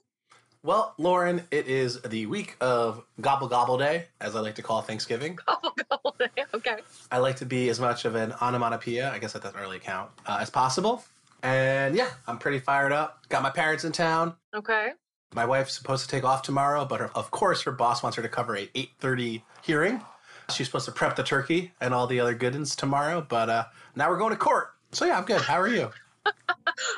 Well, 0.62 0.94
Lauren, 0.98 1.42
it 1.50 1.68
is 1.68 2.00
the 2.00 2.26
week 2.26 2.56
of 2.60 3.04
Gobble 3.20 3.46
Gobble 3.46 3.78
Day, 3.78 4.06
as 4.20 4.34
I 4.34 4.40
like 4.40 4.54
to 4.56 4.62
call 4.62 4.80
Thanksgiving. 4.80 5.38
Gobble 5.46 5.74
Gobble 5.90 6.16
Day, 6.18 6.44
okay. 6.54 6.78
I 7.12 7.18
like 7.18 7.36
to 7.36 7.46
be 7.46 7.68
as 7.68 7.78
much 7.78 8.04
of 8.04 8.14
an 8.14 8.32
onomatopoeia, 8.40 9.12
I 9.12 9.18
guess 9.18 9.34
that 9.34 9.42
doesn't 9.42 9.60
really 9.60 9.78
count, 9.78 10.10
uh, 10.24 10.38
as 10.40 10.50
possible. 10.50 11.04
And 11.42 11.94
yeah, 11.94 12.08
I'm 12.26 12.38
pretty 12.38 12.58
fired 12.58 12.92
up. 12.92 13.28
Got 13.28 13.42
my 13.42 13.50
parents 13.50 13.84
in 13.84 13.92
town. 13.92 14.34
Okay. 14.56 14.92
My 15.34 15.44
wife's 15.44 15.74
supposed 15.74 16.04
to 16.04 16.08
take 16.08 16.24
off 16.24 16.42
tomorrow, 16.42 16.84
but 16.84 17.00
her, 17.00 17.10
of 17.14 17.30
course 17.30 17.62
her 17.62 17.72
boss 17.72 18.02
wants 18.02 18.16
her 18.16 18.22
to 18.22 18.28
cover 18.28 18.56
a 18.56 18.66
8:30 18.74 19.42
hearing. 19.62 20.00
She's 20.54 20.66
supposed 20.66 20.86
to 20.86 20.92
prep 20.92 21.16
the 21.16 21.24
turkey 21.24 21.72
and 21.80 21.92
all 21.92 22.06
the 22.06 22.20
other 22.20 22.34
goodens 22.34 22.76
tomorrow, 22.76 23.26
but 23.28 23.50
uh, 23.50 23.64
now 23.96 24.08
we're 24.08 24.18
going 24.18 24.30
to 24.30 24.36
court. 24.36 24.68
So 24.92 25.04
yeah, 25.04 25.18
I'm 25.18 25.24
good. 25.24 25.42
How 25.42 25.60
are 25.60 25.68
you? 25.68 25.90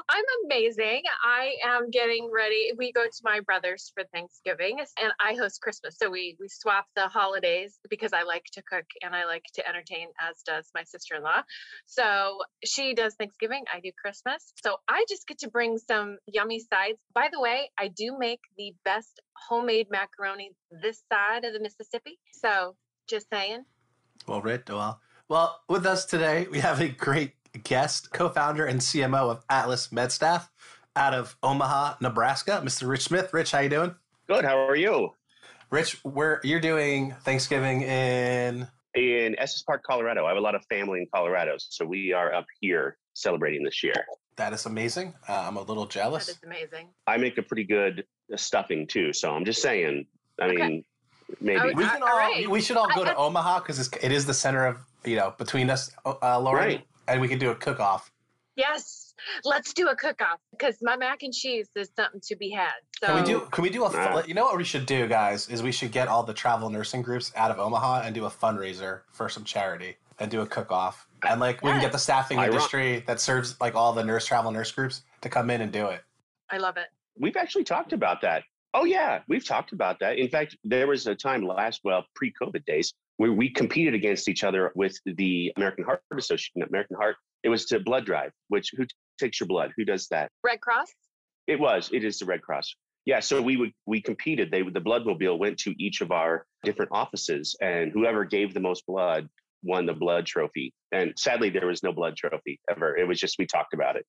I'm 0.08 0.24
amazing. 0.44 1.02
I 1.24 1.54
am 1.64 1.90
getting 1.90 2.30
ready. 2.32 2.72
We 2.76 2.92
go 2.92 3.04
to 3.04 3.20
my 3.22 3.40
brother's 3.40 3.92
for 3.94 4.04
Thanksgiving 4.12 4.80
and 5.00 5.12
I 5.20 5.34
host 5.34 5.60
Christmas. 5.60 5.96
So 5.98 6.10
we 6.10 6.36
we 6.40 6.48
swap 6.48 6.86
the 6.96 7.08
holidays 7.08 7.78
because 7.88 8.12
I 8.12 8.22
like 8.22 8.44
to 8.52 8.62
cook 8.62 8.84
and 9.02 9.14
I 9.14 9.24
like 9.24 9.44
to 9.54 9.68
entertain 9.68 10.08
as 10.20 10.42
does 10.46 10.70
my 10.74 10.82
sister-in-law. 10.84 11.42
So 11.86 12.38
she 12.64 12.94
does 12.94 13.14
Thanksgiving, 13.14 13.64
I 13.72 13.80
do 13.80 13.90
Christmas. 14.00 14.52
So 14.62 14.76
I 14.88 15.04
just 15.08 15.26
get 15.26 15.38
to 15.40 15.50
bring 15.50 15.78
some 15.78 16.18
yummy 16.26 16.60
sides. 16.60 16.98
By 17.14 17.28
the 17.32 17.40
way, 17.40 17.70
I 17.78 17.88
do 17.88 18.16
make 18.18 18.40
the 18.56 18.74
best 18.84 19.20
homemade 19.48 19.88
macaroni 19.90 20.52
this 20.70 21.02
side 21.12 21.44
of 21.44 21.52
the 21.52 21.60
Mississippi. 21.60 22.18
So 22.32 22.74
just 23.08 23.26
saying. 23.32 23.64
Well, 24.26 24.42
Rich, 24.42 24.64
well, 24.68 25.00
well, 25.28 25.60
with 25.68 25.84
us 25.84 26.06
today, 26.06 26.46
we 26.50 26.58
have 26.60 26.80
a 26.80 26.88
great 26.88 27.32
guest, 27.64 28.12
co-founder 28.12 28.66
and 28.66 28.80
CMO 28.80 29.30
of 29.30 29.44
Atlas 29.48 29.88
MedStaff 29.88 30.48
out 30.98 31.14
of 31.14 31.36
Omaha, 31.42 31.94
Nebraska, 32.00 32.60
Mr. 32.64 32.88
Rich 32.88 33.04
Smith. 33.04 33.32
Rich, 33.32 33.52
how 33.52 33.60
you 33.60 33.68
doing? 33.68 33.94
Good. 34.28 34.44
How 34.44 34.58
are 34.58 34.76
you? 34.76 35.12
Rich, 35.70 36.00
where 36.02 36.40
you're 36.42 36.60
doing 36.60 37.14
Thanksgiving 37.24 37.82
in 37.82 38.66
in 38.94 39.38
Estes 39.38 39.62
Park, 39.62 39.82
Colorado. 39.84 40.24
I 40.24 40.28
have 40.28 40.38
a 40.38 40.40
lot 40.40 40.54
of 40.54 40.64
family 40.66 41.00
in 41.00 41.06
Colorado, 41.14 41.54
so 41.58 41.84
we 41.84 42.12
are 42.12 42.34
up 42.34 42.46
here 42.60 42.96
celebrating 43.14 43.62
this 43.62 43.82
year. 43.82 43.94
That 44.36 44.52
is 44.52 44.66
amazing. 44.66 45.14
Uh, 45.28 45.44
I'm 45.46 45.56
a 45.56 45.62
little 45.62 45.86
jealous. 45.86 46.26
That 46.26 46.32
is 46.32 46.42
amazing. 46.44 46.88
I 47.06 47.16
make 47.16 47.38
a 47.38 47.42
pretty 47.42 47.64
good 47.64 48.04
stuffing 48.36 48.86
too, 48.86 49.12
so 49.12 49.30
I'm 49.30 49.44
just 49.44 49.62
saying. 49.62 50.06
I 50.40 50.46
okay. 50.46 50.56
mean, 50.56 50.84
maybe 51.40 51.74
we 51.74 51.84
can 51.84 52.02
all, 52.02 52.08
all 52.08 52.18
right. 52.18 52.48
we 52.48 52.60
should 52.60 52.76
all 52.76 52.88
go 52.94 53.02
I, 53.02 53.06
to 53.06 53.12
I, 53.12 53.16
Omaha 53.16 53.60
because 53.60 53.88
it 54.02 54.12
is 54.12 54.24
the 54.26 54.34
center 54.34 54.66
of 54.66 54.78
you 55.04 55.16
know 55.16 55.34
between 55.38 55.70
us, 55.70 55.90
uh, 56.04 56.40
Lauren. 56.40 56.64
Right 56.64 56.87
and 57.08 57.20
we 57.20 57.28
can 57.28 57.38
do 57.38 57.50
a 57.50 57.54
cook 57.54 57.80
off. 57.80 58.12
Yes, 58.56 59.14
let's 59.44 59.72
do 59.72 59.88
a 59.88 59.94
cook 59.94 60.20
off 60.20 60.40
because 60.50 60.78
my 60.82 60.96
mac 60.96 61.22
and 61.22 61.32
cheese 61.32 61.68
is 61.76 61.90
something 61.94 62.20
to 62.24 62.36
be 62.36 62.50
had. 62.50 62.72
So. 63.00 63.06
Can 63.06 63.16
we 63.16 63.22
do? 63.22 63.40
Can 63.52 63.62
we 63.62 63.70
do 63.70 63.84
a? 63.84 64.24
You 64.26 64.34
know 64.34 64.44
what 64.44 64.56
we 64.56 64.64
should 64.64 64.84
do, 64.84 65.06
guys? 65.06 65.48
Is 65.48 65.62
we 65.62 65.72
should 65.72 65.92
get 65.92 66.08
all 66.08 66.24
the 66.24 66.34
travel 66.34 66.68
nursing 66.68 67.02
groups 67.02 67.32
out 67.36 67.50
of 67.50 67.58
Omaha 67.58 68.02
and 68.04 68.14
do 68.14 68.24
a 68.24 68.30
fundraiser 68.30 69.02
for 69.12 69.28
some 69.28 69.44
charity 69.44 69.96
and 70.18 70.30
do 70.30 70.40
a 70.40 70.46
cook 70.46 70.72
off. 70.72 71.06
And 71.28 71.40
like 71.40 71.62
we 71.62 71.70
can 71.70 71.80
get 71.80 71.92
the 71.92 71.98
staffing 71.98 72.38
industry 72.38 73.04
that 73.06 73.20
serves 73.20 73.60
like 73.60 73.74
all 73.74 73.92
the 73.92 74.04
nurse 74.04 74.26
travel 74.26 74.50
nurse 74.50 74.72
groups 74.72 75.02
to 75.20 75.28
come 75.28 75.50
in 75.50 75.60
and 75.60 75.72
do 75.72 75.86
it. 75.86 76.02
I 76.50 76.58
love 76.58 76.76
it. 76.76 76.86
We've 77.16 77.36
actually 77.36 77.64
talked 77.64 77.92
about 77.92 78.20
that. 78.22 78.42
Oh 78.74 78.84
yeah, 78.84 79.20
we've 79.28 79.46
talked 79.46 79.72
about 79.72 80.00
that. 80.00 80.18
In 80.18 80.28
fact, 80.28 80.56
there 80.64 80.86
was 80.86 81.06
a 81.06 81.14
time 81.14 81.42
last 81.42 81.80
well 81.84 82.04
pre-COVID 82.14 82.64
days 82.64 82.92
where 83.18 83.32
we 83.32 83.50
competed 83.50 83.94
against 83.94 84.28
each 84.28 84.42
other 84.42 84.72
with 84.74 84.96
the 85.04 85.52
American 85.56 85.84
Heart 85.84 86.00
Association, 86.16 86.62
American 86.66 86.96
Heart. 86.96 87.16
It 87.44 87.50
was 87.50 87.66
to 87.66 87.78
blood 87.78 88.06
drive, 88.06 88.32
which 88.48 88.70
who 88.76 88.86
takes 89.20 89.38
your 89.38 89.46
blood? 89.46 89.72
Who 89.76 89.84
does 89.84 90.08
that? 90.08 90.30
Red 90.42 90.60
Cross. 90.60 90.88
It 91.46 91.60
was. 91.60 91.90
It 91.92 92.04
is 92.04 92.18
the 92.18 92.24
Red 92.24 92.42
Cross. 92.42 92.74
Yeah. 93.04 93.20
So 93.20 93.42
we 93.42 93.56
would 93.56 93.72
we 93.86 94.00
competed. 94.00 94.50
They 94.50 94.62
the 94.62 94.80
bloodmobile 94.80 95.38
went 95.38 95.58
to 95.58 95.74
each 95.82 96.00
of 96.00 96.10
our 96.10 96.46
different 96.62 96.92
offices, 96.92 97.56
and 97.60 97.92
whoever 97.92 98.24
gave 98.24 98.54
the 98.54 98.60
most 98.60 98.86
blood 98.86 99.28
won 99.62 99.86
the 99.86 99.94
blood 99.94 100.26
trophy. 100.26 100.72
And 100.92 101.12
sadly, 101.16 101.50
there 101.50 101.66
was 101.66 101.82
no 101.82 101.92
blood 101.92 102.16
trophy 102.16 102.60
ever. 102.70 102.96
It 102.96 103.06
was 103.06 103.18
just 103.18 103.36
we 103.38 103.46
talked 103.46 103.74
about 103.74 103.96
it. 103.96 104.06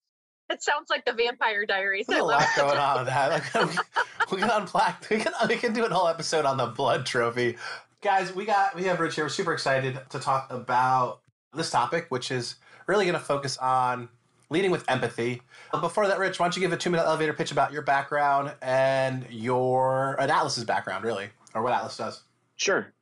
It 0.51 0.63
sounds 0.63 0.89
like 0.89 1.05
the 1.05 1.13
Vampire 1.13 1.65
Diaries. 1.65 2.07
There's 2.07 2.21
a 2.21 2.23
lot 2.23 2.45
going 2.55 2.77
on 2.77 2.99
with 2.99 3.07
that. 3.07 3.43
we 4.31 4.39
can 4.39 4.49
unpack. 4.49 5.07
We 5.09 5.17
can 5.17 5.33
we 5.47 5.55
can 5.55 5.73
do 5.73 5.85
a 5.85 5.89
whole 5.89 6.07
episode 6.07 6.45
on 6.45 6.57
the 6.57 6.67
blood 6.67 7.05
trophy 7.05 7.57
guys, 8.01 8.34
we 8.34 8.46
got 8.46 8.75
we 8.75 8.84
have 8.86 9.00
Rich 9.00 9.15
here. 9.15 9.25
We're 9.25 9.29
super 9.29 9.53
excited 9.53 10.00
to 10.10 10.20
talk 10.20 10.51
about 10.51 11.22
this 11.53 11.70
topic, 11.70 12.08
which 12.10 12.32
is 12.32 12.56
really 12.88 13.06
going 13.06 13.18
to 13.18 13.24
focus 13.24 13.58
on 13.58 14.10
leading 14.50 14.72
with 14.72 14.89
empathy. 14.89 15.41
But 15.72 15.82
before 15.82 16.08
that, 16.08 16.20
Rich, 16.20 16.39
why 16.39 16.46
don't 16.46 16.56
you 16.56 16.62
give 16.62 16.74
a 16.74 16.77
two 16.77 16.89
minute 16.89 17.06
elevator 17.06 17.34
pitch 17.34 17.51
about 17.51 17.72
your 17.72 17.82
background 17.82 18.53
and 18.62 19.25
your 19.29 20.15
and 20.20 20.32
Atlas's 20.32 20.65
background, 20.65 21.03
really, 21.03 21.29
or 21.53 21.62
what 21.62 21.74
Atlas 21.74 21.98
does? 21.98 22.24
Sure. 22.56 22.94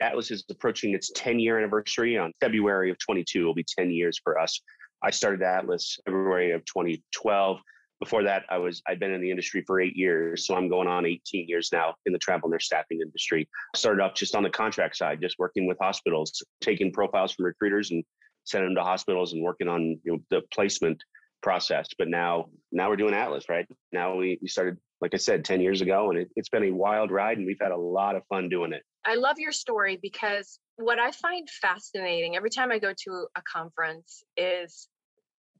Atlas 0.00 0.30
is 0.30 0.44
approaching 0.50 0.92
its 0.92 1.10
10 1.14 1.38
year 1.38 1.58
anniversary 1.58 2.18
on 2.18 2.32
February 2.40 2.90
of 2.90 2.98
22. 2.98 3.40
It 3.40 3.44
will 3.44 3.54
be 3.54 3.64
10 3.78 3.90
years 3.90 4.20
for 4.22 4.38
us. 4.38 4.60
I 5.02 5.10
started 5.10 5.42
Atlas 5.42 5.98
February 6.04 6.52
of 6.52 6.64
2012 6.64 7.60
before 8.00 8.22
that 8.22 8.44
i 8.48 8.58
was 8.58 8.82
i'd 8.88 9.00
been 9.00 9.12
in 9.12 9.20
the 9.20 9.30
industry 9.30 9.62
for 9.66 9.80
eight 9.80 9.96
years 9.96 10.46
so 10.46 10.54
i'm 10.54 10.68
going 10.68 10.88
on 10.88 11.06
18 11.06 11.48
years 11.48 11.70
now 11.72 11.94
in 12.06 12.12
the 12.12 12.18
travel 12.18 12.48
nurse 12.48 12.64
staffing 12.64 13.00
industry. 13.00 13.48
Started 13.76 14.02
off 14.02 14.14
just 14.14 14.34
on 14.34 14.42
the 14.42 14.50
contract 14.50 14.96
side 14.96 15.20
just 15.20 15.38
working 15.38 15.66
with 15.66 15.78
hospitals 15.80 16.42
taking 16.60 16.92
profiles 16.92 17.32
from 17.32 17.44
recruiters 17.44 17.90
and 17.90 18.04
sending 18.44 18.70
them 18.70 18.76
to 18.76 18.82
hospitals 18.82 19.32
and 19.32 19.42
working 19.42 19.68
on 19.68 19.98
you 20.04 20.12
know, 20.12 20.18
the 20.30 20.42
placement 20.52 21.02
process. 21.42 21.88
But 21.98 22.08
now 22.08 22.46
now 22.72 22.88
we're 22.88 22.96
doing 22.96 23.14
atlas 23.14 23.48
right? 23.48 23.66
Now 23.92 24.16
we, 24.16 24.38
we 24.40 24.48
started 24.48 24.78
like 25.00 25.14
i 25.14 25.18
said 25.18 25.44
10 25.44 25.60
years 25.60 25.80
ago 25.80 26.10
and 26.10 26.18
it, 26.18 26.28
it's 26.36 26.48
been 26.48 26.64
a 26.64 26.70
wild 26.70 27.10
ride 27.10 27.38
and 27.38 27.46
we've 27.46 27.58
had 27.60 27.72
a 27.72 27.76
lot 27.76 28.16
of 28.16 28.22
fun 28.28 28.48
doing 28.48 28.72
it. 28.72 28.82
I 29.04 29.16
love 29.16 29.38
your 29.38 29.52
story 29.52 29.98
because 30.00 30.58
what 30.76 30.98
i 30.98 31.10
find 31.12 31.48
fascinating 31.48 32.36
every 32.36 32.50
time 32.50 32.72
i 32.72 32.78
go 32.78 32.92
to 33.04 33.26
a 33.36 33.42
conference 33.42 34.24
is 34.36 34.88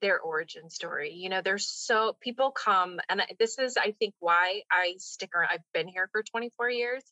their 0.05 0.21
origin 0.21 0.69
story. 0.69 1.15
You 1.15 1.31
know, 1.31 1.41
there's 1.43 1.67
so 1.67 2.15
people 2.21 2.51
come, 2.51 3.01
and 3.09 3.23
this 3.39 3.59
is, 3.59 3.79
I 3.79 3.93
think, 3.99 4.13
why 4.21 4.61
I 4.71 4.97
stick 4.99 5.31
around. 5.35 5.49
I've 5.51 5.73
been 5.73 5.89
here 5.89 6.11
for 6.13 6.23
24 6.23 6.69
years. 6.69 7.03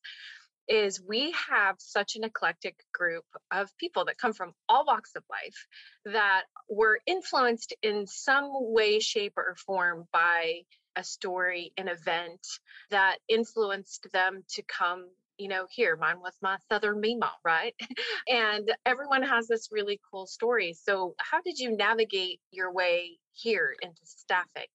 Is 0.69 1.01
we 1.01 1.35
have 1.51 1.77
such 1.79 2.17
an 2.17 2.25
eclectic 2.25 2.77
group 2.93 3.25
of 3.51 3.71
people 3.79 4.05
that 4.05 4.19
come 4.19 4.35
from 4.35 4.53
all 4.69 4.85
walks 4.85 5.13
of 5.17 5.25
life 5.31 5.67
that 6.15 6.43
were 6.69 7.01
influenced 7.07 7.75
in 7.83 8.07
some 8.07 8.51
way, 8.53 9.01
shape, 9.01 9.39
or 9.39 9.57
form 9.67 10.05
by 10.13 10.61
a 10.95 11.03
story, 11.03 11.73
an 11.79 11.89
event 11.89 12.47
that 12.91 13.17
influenced 13.27 14.07
them 14.13 14.45
to 14.51 14.63
come 14.65 15.09
you 15.43 15.49
know, 15.49 15.67
here, 15.69 15.97
mine 15.97 16.21
was 16.21 16.35
my 16.41 16.57
Southern 16.71 17.01
Mima, 17.01 17.33
right? 17.45 17.75
and 18.29 18.73
everyone 18.87 19.25
has 19.25 19.49
this 19.49 19.71
really 19.73 20.01
cool 20.09 20.25
story. 20.25 20.73
So, 20.73 21.17
how 21.19 21.41
did 21.43 21.59
you 21.59 21.77
navigate 21.77 22.41
your 22.53 22.73
way 22.73 23.19
here 23.33 23.75
into 23.83 24.03
staffing? 24.05 24.69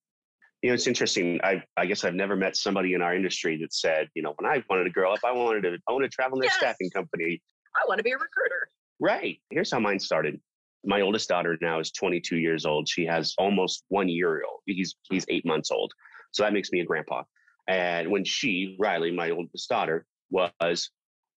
You 0.62 0.70
know, 0.70 0.74
it's 0.74 0.88
interesting. 0.88 1.40
I, 1.42 1.64
I 1.78 1.86
guess 1.86 2.04
I've 2.04 2.16
never 2.16 2.36
met 2.36 2.58
somebody 2.58 2.96
in 2.96 3.02
our 3.02 3.16
industry 3.16 3.58
that 3.62 3.74
said, 3.74 4.10
you 4.14 4.22
know, 4.22 4.34
when 4.38 4.52
I 4.52 4.62
wanted 4.70 4.84
to 4.84 4.90
grow 4.90 5.14
up, 5.14 5.20
I 5.24 5.32
wanted 5.32 5.62
to 5.62 5.78
own 5.88 6.04
a 6.04 6.10
travel 6.10 6.44
yes. 6.44 6.54
staffing 6.56 6.90
company. 6.90 7.42
I 7.74 7.88
want 7.88 8.00
to 8.00 8.04
be 8.04 8.12
a 8.12 8.18
recruiter. 8.18 8.70
Right. 9.00 9.40
Here's 9.50 9.72
how 9.72 9.80
mine 9.80 10.00
started. 10.00 10.38
My 10.84 11.00
oldest 11.00 11.30
daughter 11.30 11.58
now 11.62 11.80
is 11.80 11.92
22 11.92 12.38
years 12.38 12.66
old. 12.66 12.90
She 12.90 13.06
has 13.06 13.34
almost 13.38 13.86
one 13.88 14.10
year 14.10 14.44
old. 14.44 14.60
He's 14.66 14.96
he's 15.04 15.26
eight 15.30 15.46
months 15.46 15.72
old. 15.72 15.94
So 16.32 16.44
that 16.44 16.52
makes 16.52 16.72
me 16.72 16.82
a 16.82 16.86
grandpa. 16.86 17.24
And 17.68 18.10
when 18.10 18.26
she, 18.26 18.76
Riley, 18.80 19.12
my 19.12 19.30
oldest 19.30 19.70
daughter, 19.70 20.06
was 20.30 20.92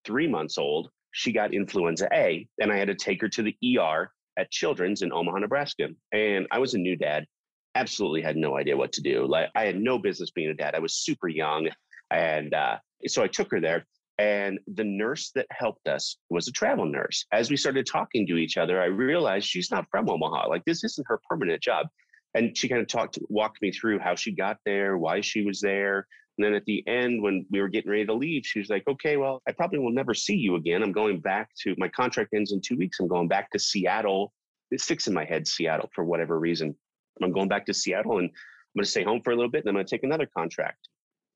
three 0.04 0.28
months 0.28 0.58
old. 0.58 0.90
She 1.12 1.32
got 1.32 1.54
influenza 1.54 2.08
A, 2.12 2.46
and 2.60 2.72
I 2.72 2.76
had 2.76 2.88
to 2.88 2.94
take 2.94 3.20
her 3.20 3.28
to 3.28 3.42
the 3.42 3.78
ER 3.78 4.10
at 4.38 4.50
Children's 4.50 5.02
in 5.02 5.12
Omaha, 5.12 5.38
Nebraska. 5.38 5.88
And 6.12 6.46
I 6.50 6.58
was 6.58 6.74
a 6.74 6.78
new 6.78 6.96
dad, 6.96 7.26
absolutely 7.74 8.22
had 8.22 8.36
no 8.36 8.56
idea 8.56 8.76
what 8.76 8.92
to 8.92 9.02
do. 9.02 9.26
Like 9.26 9.50
I 9.54 9.64
had 9.64 9.80
no 9.80 9.98
business 9.98 10.30
being 10.30 10.50
a 10.50 10.54
dad. 10.54 10.74
I 10.74 10.80
was 10.80 10.94
super 10.94 11.28
young. 11.28 11.68
And 12.10 12.54
uh, 12.54 12.78
so 13.06 13.22
I 13.22 13.28
took 13.28 13.50
her 13.50 13.60
there. 13.60 13.86
And 14.18 14.58
the 14.74 14.84
nurse 14.84 15.30
that 15.34 15.46
helped 15.50 15.88
us 15.88 16.18
was 16.28 16.46
a 16.46 16.52
travel 16.52 16.84
nurse. 16.84 17.24
As 17.32 17.48
we 17.48 17.56
started 17.56 17.86
talking 17.86 18.26
to 18.26 18.36
each 18.36 18.58
other, 18.58 18.80
I 18.80 18.86
realized 18.86 19.46
she's 19.46 19.70
not 19.70 19.86
from 19.90 20.10
Omaha. 20.10 20.48
Like 20.48 20.64
this 20.66 20.84
isn't 20.84 21.06
her 21.08 21.20
permanent 21.28 21.62
job. 21.62 21.86
And 22.34 22.56
she 22.56 22.68
kind 22.68 22.82
of 22.82 22.86
talked, 22.86 23.18
walked 23.28 23.62
me 23.62 23.72
through 23.72 23.98
how 23.98 24.14
she 24.14 24.32
got 24.32 24.58
there, 24.64 24.98
why 24.98 25.20
she 25.20 25.42
was 25.42 25.60
there. 25.60 26.06
And 26.38 26.46
then 26.46 26.54
at 26.54 26.64
the 26.64 26.82
end, 26.86 27.22
when 27.22 27.44
we 27.50 27.60
were 27.60 27.68
getting 27.68 27.90
ready 27.90 28.06
to 28.06 28.14
leave, 28.14 28.46
she 28.46 28.60
was 28.60 28.70
like, 28.70 28.84
okay, 28.88 29.16
well, 29.16 29.42
I 29.46 29.52
probably 29.52 29.78
will 29.78 29.92
never 29.92 30.14
see 30.14 30.36
you 30.36 30.56
again. 30.56 30.82
I'm 30.82 30.92
going 30.92 31.20
back 31.20 31.50
to 31.62 31.74
my 31.76 31.88
contract 31.88 32.30
ends 32.34 32.52
in 32.52 32.60
two 32.60 32.76
weeks. 32.76 32.98
I'm 33.00 33.08
going 33.08 33.28
back 33.28 33.50
to 33.50 33.58
Seattle. 33.58 34.32
It 34.70 34.80
sticks 34.80 35.06
in 35.06 35.14
my 35.14 35.24
head, 35.24 35.46
Seattle, 35.46 35.90
for 35.94 36.04
whatever 36.04 36.38
reason. 36.38 36.74
I'm 37.22 37.32
going 37.32 37.48
back 37.48 37.66
to 37.66 37.74
Seattle 37.74 38.18
and 38.18 38.28
I'm 38.28 38.78
going 38.78 38.84
to 38.84 38.90
stay 38.90 39.02
home 39.02 39.20
for 39.22 39.32
a 39.32 39.36
little 39.36 39.50
bit 39.50 39.62
and 39.62 39.68
I'm 39.68 39.74
going 39.74 39.86
to 39.86 39.90
take 39.90 40.04
another 40.04 40.28
contract. 40.34 40.88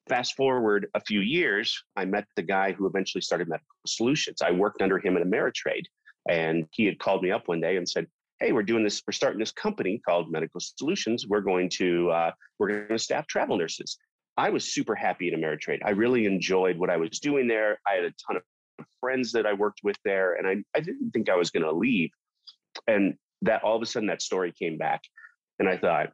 Fast 0.08 0.36
forward 0.36 0.86
a 0.94 1.00
few 1.00 1.20
years, 1.20 1.82
I 1.96 2.04
met 2.04 2.26
the 2.36 2.42
guy 2.42 2.72
who 2.72 2.86
eventually 2.86 3.22
started 3.22 3.48
Medical 3.48 3.66
Solutions. 3.86 4.42
I 4.42 4.50
worked 4.50 4.82
under 4.82 4.98
him 4.98 5.16
at 5.16 5.22
Ameritrade, 5.22 5.86
and 6.28 6.66
he 6.72 6.84
had 6.84 6.98
called 6.98 7.22
me 7.22 7.30
up 7.30 7.48
one 7.48 7.60
day 7.60 7.78
and 7.78 7.88
said, 7.88 8.06
"Hey, 8.38 8.52
we're 8.52 8.64
doing 8.64 8.84
this. 8.84 9.02
We're 9.06 9.12
starting 9.12 9.40
this 9.40 9.52
company 9.52 10.02
called 10.06 10.30
Medical 10.30 10.60
Solutions. 10.60 11.26
We're 11.26 11.40
going 11.40 11.70
to 11.76 12.10
uh, 12.10 12.30
we're 12.58 12.68
going 12.68 12.88
to 12.88 12.98
staff 12.98 13.26
travel 13.28 13.56
nurses." 13.56 13.96
I 14.36 14.50
was 14.50 14.64
super 14.64 14.94
happy 14.94 15.32
at 15.32 15.38
Ameritrade. 15.38 15.80
I 15.84 15.90
really 15.90 16.26
enjoyed 16.26 16.76
what 16.76 16.90
I 16.90 16.96
was 16.96 17.20
doing 17.20 17.46
there. 17.46 17.78
I 17.86 17.94
had 17.94 18.04
a 18.04 18.12
ton 18.26 18.36
of 18.36 18.86
friends 19.00 19.32
that 19.32 19.46
I 19.46 19.52
worked 19.52 19.80
with 19.84 19.96
there, 20.04 20.34
and 20.34 20.46
I 20.46 20.56
I 20.76 20.80
didn't 20.80 21.10
think 21.12 21.28
I 21.28 21.36
was 21.36 21.50
going 21.50 21.62
to 21.62 21.72
leave. 21.72 22.10
And 22.88 23.14
that 23.42 23.62
all 23.62 23.76
of 23.76 23.82
a 23.82 23.86
sudden 23.86 24.08
that 24.08 24.22
story 24.22 24.52
came 24.52 24.76
back, 24.76 25.02
and 25.58 25.68
I 25.68 25.76
thought, 25.76 26.12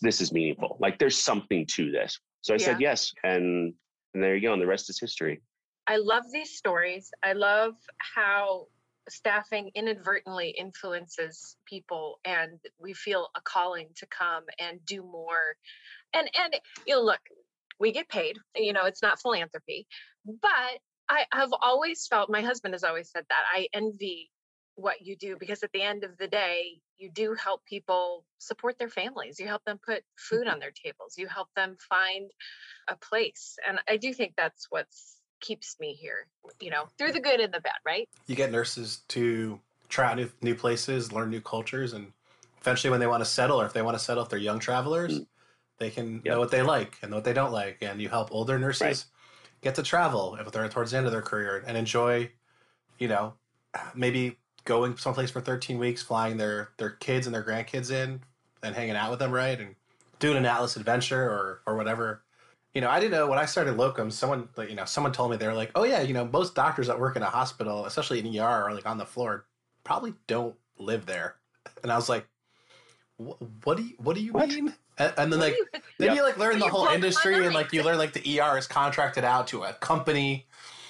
this 0.00 0.20
is 0.20 0.32
meaningful. 0.32 0.78
Like 0.80 0.98
there's 0.98 1.16
something 1.16 1.66
to 1.74 1.90
this. 1.90 2.18
So 2.40 2.54
I 2.54 2.56
yeah. 2.56 2.64
said 2.64 2.80
yes, 2.80 3.12
and 3.24 3.74
and 4.14 4.22
there 4.22 4.34
you 4.34 4.42
go, 4.42 4.52
and 4.52 4.62
the 4.62 4.66
rest 4.66 4.88
is 4.88 4.98
history. 4.98 5.42
I 5.86 5.96
love 5.96 6.24
these 6.32 6.56
stories. 6.56 7.10
I 7.22 7.32
love 7.32 7.74
how 7.98 8.66
staffing 9.10 9.70
inadvertently 9.74 10.50
influences 10.50 11.56
people 11.66 12.20
and 12.24 12.58
we 12.78 12.92
feel 12.92 13.28
a 13.36 13.40
calling 13.40 13.88
to 13.96 14.06
come 14.06 14.44
and 14.58 14.84
do 14.84 15.02
more 15.02 15.56
and 16.14 16.30
and 16.38 16.54
you 16.86 16.94
know 16.94 17.00
look 17.00 17.20
we 17.78 17.92
get 17.92 18.08
paid 18.08 18.38
you 18.56 18.72
know 18.72 18.84
it's 18.84 19.02
not 19.02 19.20
philanthropy 19.20 19.86
but 20.26 20.78
i 21.08 21.24
have 21.32 21.50
always 21.62 22.06
felt 22.06 22.30
my 22.30 22.42
husband 22.42 22.74
has 22.74 22.84
always 22.84 23.10
said 23.10 23.24
that 23.28 23.44
i 23.54 23.68
envy 23.72 24.30
what 24.74 25.04
you 25.04 25.16
do 25.16 25.36
because 25.38 25.62
at 25.62 25.72
the 25.72 25.82
end 25.82 26.04
of 26.04 26.16
the 26.18 26.28
day 26.28 26.78
you 26.98 27.10
do 27.10 27.34
help 27.34 27.64
people 27.64 28.24
support 28.38 28.78
their 28.78 28.88
families 28.88 29.38
you 29.38 29.46
help 29.46 29.64
them 29.64 29.78
put 29.84 30.02
food 30.16 30.42
mm-hmm. 30.42 30.54
on 30.54 30.58
their 30.60 30.70
tables 30.70 31.14
you 31.16 31.26
help 31.26 31.48
them 31.56 31.76
find 31.88 32.30
a 32.88 32.96
place 32.96 33.56
and 33.68 33.80
i 33.88 33.96
do 33.96 34.12
think 34.12 34.34
that's 34.36 34.66
what 34.70 34.86
keeps 35.40 35.76
me 35.80 35.94
here 35.94 36.26
you 36.60 36.70
know 36.70 36.84
through 36.96 37.12
the 37.12 37.20
good 37.20 37.40
and 37.40 37.52
the 37.52 37.60
bad 37.60 37.72
right 37.84 38.08
you 38.26 38.34
get 38.34 38.50
nurses 38.50 39.02
to 39.08 39.60
try 39.88 40.10
out 40.10 40.16
new, 40.16 40.30
new 40.42 40.54
places 40.54 41.12
learn 41.12 41.30
new 41.30 41.40
cultures 41.40 41.92
and 41.92 42.12
eventually 42.60 42.90
when 42.90 43.00
they 43.00 43.06
want 43.06 43.20
to 43.20 43.28
settle 43.28 43.60
or 43.60 43.66
if 43.66 43.72
they 43.72 43.82
want 43.82 43.96
to 43.96 44.02
settle 44.02 44.22
if 44.22 44.28
they're 44.28 44.38
young 44.38 44.58
travelers 44.58 45.20
mm. 45.20 45.26
They 45.78 45.90
can 45.90 46.16
yep. 46.24 46.24
know 46.24 46.38
what 46.38 46.50
they 46.50 46.62
like 46.62 46.96
and 47.02 47.12
what 47.12 47.24
they 47.24 47.32
don't 47.32 47.52
like 47.52 47.78
and 47.82 48.00
you 48.00 48.08
help 48.08 48.28
older 48.32 48.58
nurses 48.58 48.82
right. 48.82 49.04
get 49.62 49.74
to 49.74 49.82
travel 49.82 50.36
if 50.40 50.50
they're 50.52 50.68
towards 50.68 50.90
the 50.90 50.96
end 50.96 51.06
of 51.06 51.12
their 51.12 51.22
career 51.22 51.62
and 51.66 51.76
enjoy 51.76 52.30
you 52.98 53.08
know 53.08 53.34
maybe 53.94 54.36
going 54.68 54.96
someplace 54.98 55.30
for 55.30 55.40
13 55.40 55.78
weeks, 55.78 56.02
flying 56.02 56.36
their 56.36 56.70
their 56.76 56.90
kids 56.90 57.26
and 57.26 57.34
their 57.34 57.42
grandkids 57.42 57.90
in 57.90 58.20
and 58.62 58.74
hanging 58.74 58.94
out 58.96 59.10
with 59.10 59.18
them, 59.18 59.32
right? 59.32 59.58
And 59.58 59.74
doing 60.18 60.36
an 60.36 60.46
Atlas 60.46 60.76
adventure 60.76 61.22
or 61.22 61.62
or 61.66 61.76
whatever. 61.76 62.22
You 62.74 62.82
know, 62.82 62.90
I 62.90 63.00
didn't 63.00 63.12
know 63.12 63.26
when 63.26 63.38
I 63.38 63.46
started 63.46 63.76
locum, 63.76 64.10
someone 64.10 64.48
like 64.56 64.68
you 64.68 64.76
know, 64.76 64.84
someone 64.84 65.12
told 65.12 65.30
me 65.30 65.38
they're 65.38 65.54
like, 65.54 65.72
"Oh 65.74 65.84
yeah, 65.84 66.02
you 66.02 66.12
know, 66.14 66.26
most 66.26 66.54
doctors 66.54 66.86
that 66.86 67.00
work 67.00 67.16
in 67.16 67.22
a 67.22 67.30
hospital, 67.30 67.86
especially 67.86 68.20
in 68.20 68.38
ER 68.38 68.66
or 68.66 68.74
like 68.74 68.86
on 68.86 68.98
the 68.98 69.06
floor, 69.06 69.46
probably 69.84 70.14
don't 70.26 70.54
live 70.78 71.06
there." 71.06 71.36
And 71.82 71.90
I 71.90 71.96
was 71.96 72.10
like, 72.10 72.26
"What 73.16 73.78
do 73.78 73.82
you 73.82 73.94
what 73.98 74.14
do 74.14 74.22
you 74.22 74.32
what? 74.32 74.50
mean?" 74.50 74.74
And, 74.98 75.12
and 75.16 75.32
then 75.32 75.40
like 75.40 75.56
then 75.98 76.08
yep. 76.08 76.16
you 76.16 76.22
like 76.22 76.38
learn 76.38 76.58
the 76.58 76.68
whole 76.68 76.88
industry 76.88 77.44
and 77.44 77.54
like 77.54 77.72
you 77.72 77.82
learn 77.82 77.98
like 77.98 78.12
the 78.12 78.40
ER 78.40 78.58
is 78.58 78.66
contracted 78.66 79.24
out 79.24 79.46
to 79.48 79.62
a 79.62 79.72
company 79.74 80.46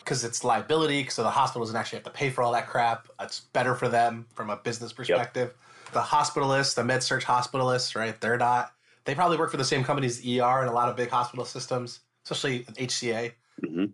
because 0.08 0.24
it's 0.24 0.42
liability, 0.42 1.06
so 1.08 1.22
the 1.22 1.30
hospital 1.30 1.66
doesn't 1.66 1.76
actually 1.76 1.98
have 1.98 2.04
to 2.04 2.10
pay 2.10 2.30
for 2.30 2.42
all 2.42 2.52
that 2.52 2.66
crap. 2.66 3.08
It's 3.20 3.40
better 3.40 3.74
for 3.74 3.88
them 3.88 4.26
from 4.34 4.48
a 4.48 4.56
business 4.56 4.90
perspective. 4.90 5.52
Yep. 5.54 5.92
The 5.92 6.00
hospitalists, 6.00 6.74
the 6.74 6.82
med 6.82 7.02
surg 7.02 7.22
hospitalists, 7.22 7.94
right? 7.94 8.18
They're 8.18 8.38
not. 8.38 8.72
They 9.04 9.14
probably 9.14 9.36
work 9.36 9.50
for 9.50 9.58
the 9.58 9.64
same 9.64 9.84
companies, 9.84 10.20
ER, 10.26 10.60
and 10.60 10.68
a 10.68 10.72
lot 10.72 10.88
of 10.88 10.96
big 10.96 11.10
hospital 11.10 11.44
systems, 11.44 12.00
especially 12.24 12.60
HCA. 12.64 13.32
Mm-hmm. 13.62 13.84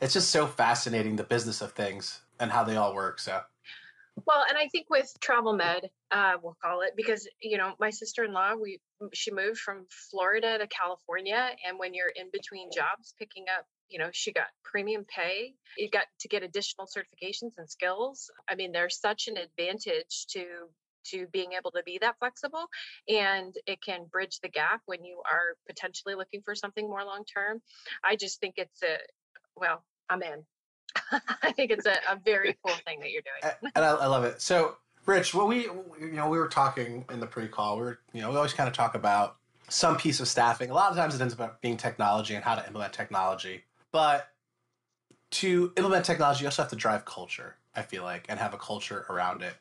It's 0.00 0.14
just 0.14 0.30
so 0.30 0.46
fascinating 0.46 1.16
the 1.16 1.24
business 1.24 1.60
of 1.60 1.72
things 1.72 2.22
and 2.40 2.50
how 2.50 2.64
they 2.64 2.76
all 2.76 2.94
work. 2.94 3.18
So. 3.18 3.40
Well, 4.26 4.44
and 4.48 4.56
I 4.56 4.68
think 4.68 4.88
with 4.88 5.12
travel 5.20 5.52
med, 5.54 5.90
uh, 6.10 6.34
we'll 6.42 6.56
call 6.62 6.82
it 6.82 6.92
because 6.96 7.28
you 7.40 7.58
know 7.58 7.74
my 7.80 7.90
sister-in-law, 7.90 8.54
we 8.60 8.78
she 9.12 9.32
moved 9.32 9.58
from 9.58 9.86
Florida 10.10 10.58
to 10.58 10.66
California, 10.68 11.50
and 11.66 11.78
when 11.78 11.94
you're 11.94 12.12
in 12.14 12.28
between 12.32 12.70
jobs, 12.70 13.14
picking 13.18 13.44
up 13.56 13.66
you 13.92 13.98
know 13.98 14.08
she 14.12 14.32
got 14.32 14.46
premium 14.64 15.04
pay 15.04 15.52
you 15.76 15.88
got 15.90 16.06
to 16.20 16.28
get 16.28 16.42
additional 16.42 16.86
certifications 16.86 17.52
and 17.58 17.68
skills. 17.68 18.30
I 18.48 18.54
mean 18.54 18.72
there's 18.72 18.98
such 18.98 19.28
an 19.28 19.36
advantage 19.36 20.26
to 20.30 20.44
to 21.04 21.26
being 21.32 21.52
able 21.58 21.72
to 21.72 21.82
be 21.84 21.98
that 22.00 22.16
flexible 22.18 22.66
and 23.08 23.54
it 23.66 23.82
can 23.82 24.04
bridge 24.04 24.38
the 24.40 24.48
gap 24.48 24.80
when 24.86 25.04
you 25.04 25.20
are 25.30 25.56
potentially 25.68 26.14
looking 26.14 26.40
for 26.44 26.54
something 26.54 26.88
more 26.88 27.04
long 27.04 27.24
term 27.24 27.60
i 28.04 28.14
just 28.14 28.38
think 28.38 28.54
it's 28.56 28.84
a 28.84 28.98
well 29.56 29.82
i'm 30.08 30.22
in 30.22 30.44
i 31.42 31.52
think 31.52 31.70
it's 31.70 31.86
a, 31.86 31.96
a, 32.10 32.16
very 32.24 32.56
cool 32.64 32.74
thing 32.86 33.00
that 33.00 33.10
you're 33.10 33.22
doing 33.22 33.52
and 33.74 33.84
I, 33.84 33.90
I 33.90 34.06
love 34.06 34.24
it 34.24 34.40
so 34.40 34.76
rich 35.06 35.34
what 35.34 35.48
we 35.48 35.62
you 36.00 36.12
know 36.12 36.28
we 36.28 36.38
were 36.38 36.48
talking 36.48 37.04
in 37.10 37.20
the 37.20 37.26
pre-call 37.26 37.76
we 37.76 37.82
were 37.82 37.98
you 38.12 38.20
know 38.20 38.30
we 38.30 38.36
always 38.36 38.52
kind 38.52 38.68
of 38.68 38.74
talk 38.74 38.94
about 38.94 39.36
some 39.68 39.96
piece 39.96 40.20
of 40.20 40.28
staffing 40.28 40.70
a 40.70 40.74
lot 40.74 40.90
of 40.90 40.96
times 40.96 41.14
it 41.14 41.20
ends 41.20 41.38
up 41.38 41.60
being 41.62 41.76
technology 41.76 42.34
and 42.34 42.44
how 42.44 42.54
to 42.54 42.66
implement 42.66 42.92
technology 42.92 43.62
but 43.90 44.32
to 45.32 45.72
implement 45.76 46.04
technology, 46.04 46.42
you 46.42 46.46
also 46.46 46.62
have 46.62 46.70
to 46.70 46.76
drive 46.76 47.04
culture. 47.04 47.56
I 47.74 47.82
feel 47.82 48.02
like, 48.02 48.26
and 48.28 48.38
have 48.38 48.52
a 48.52 48.58
culture 48.58 49.06
around 49.08 49.42
it. 49.42 49.54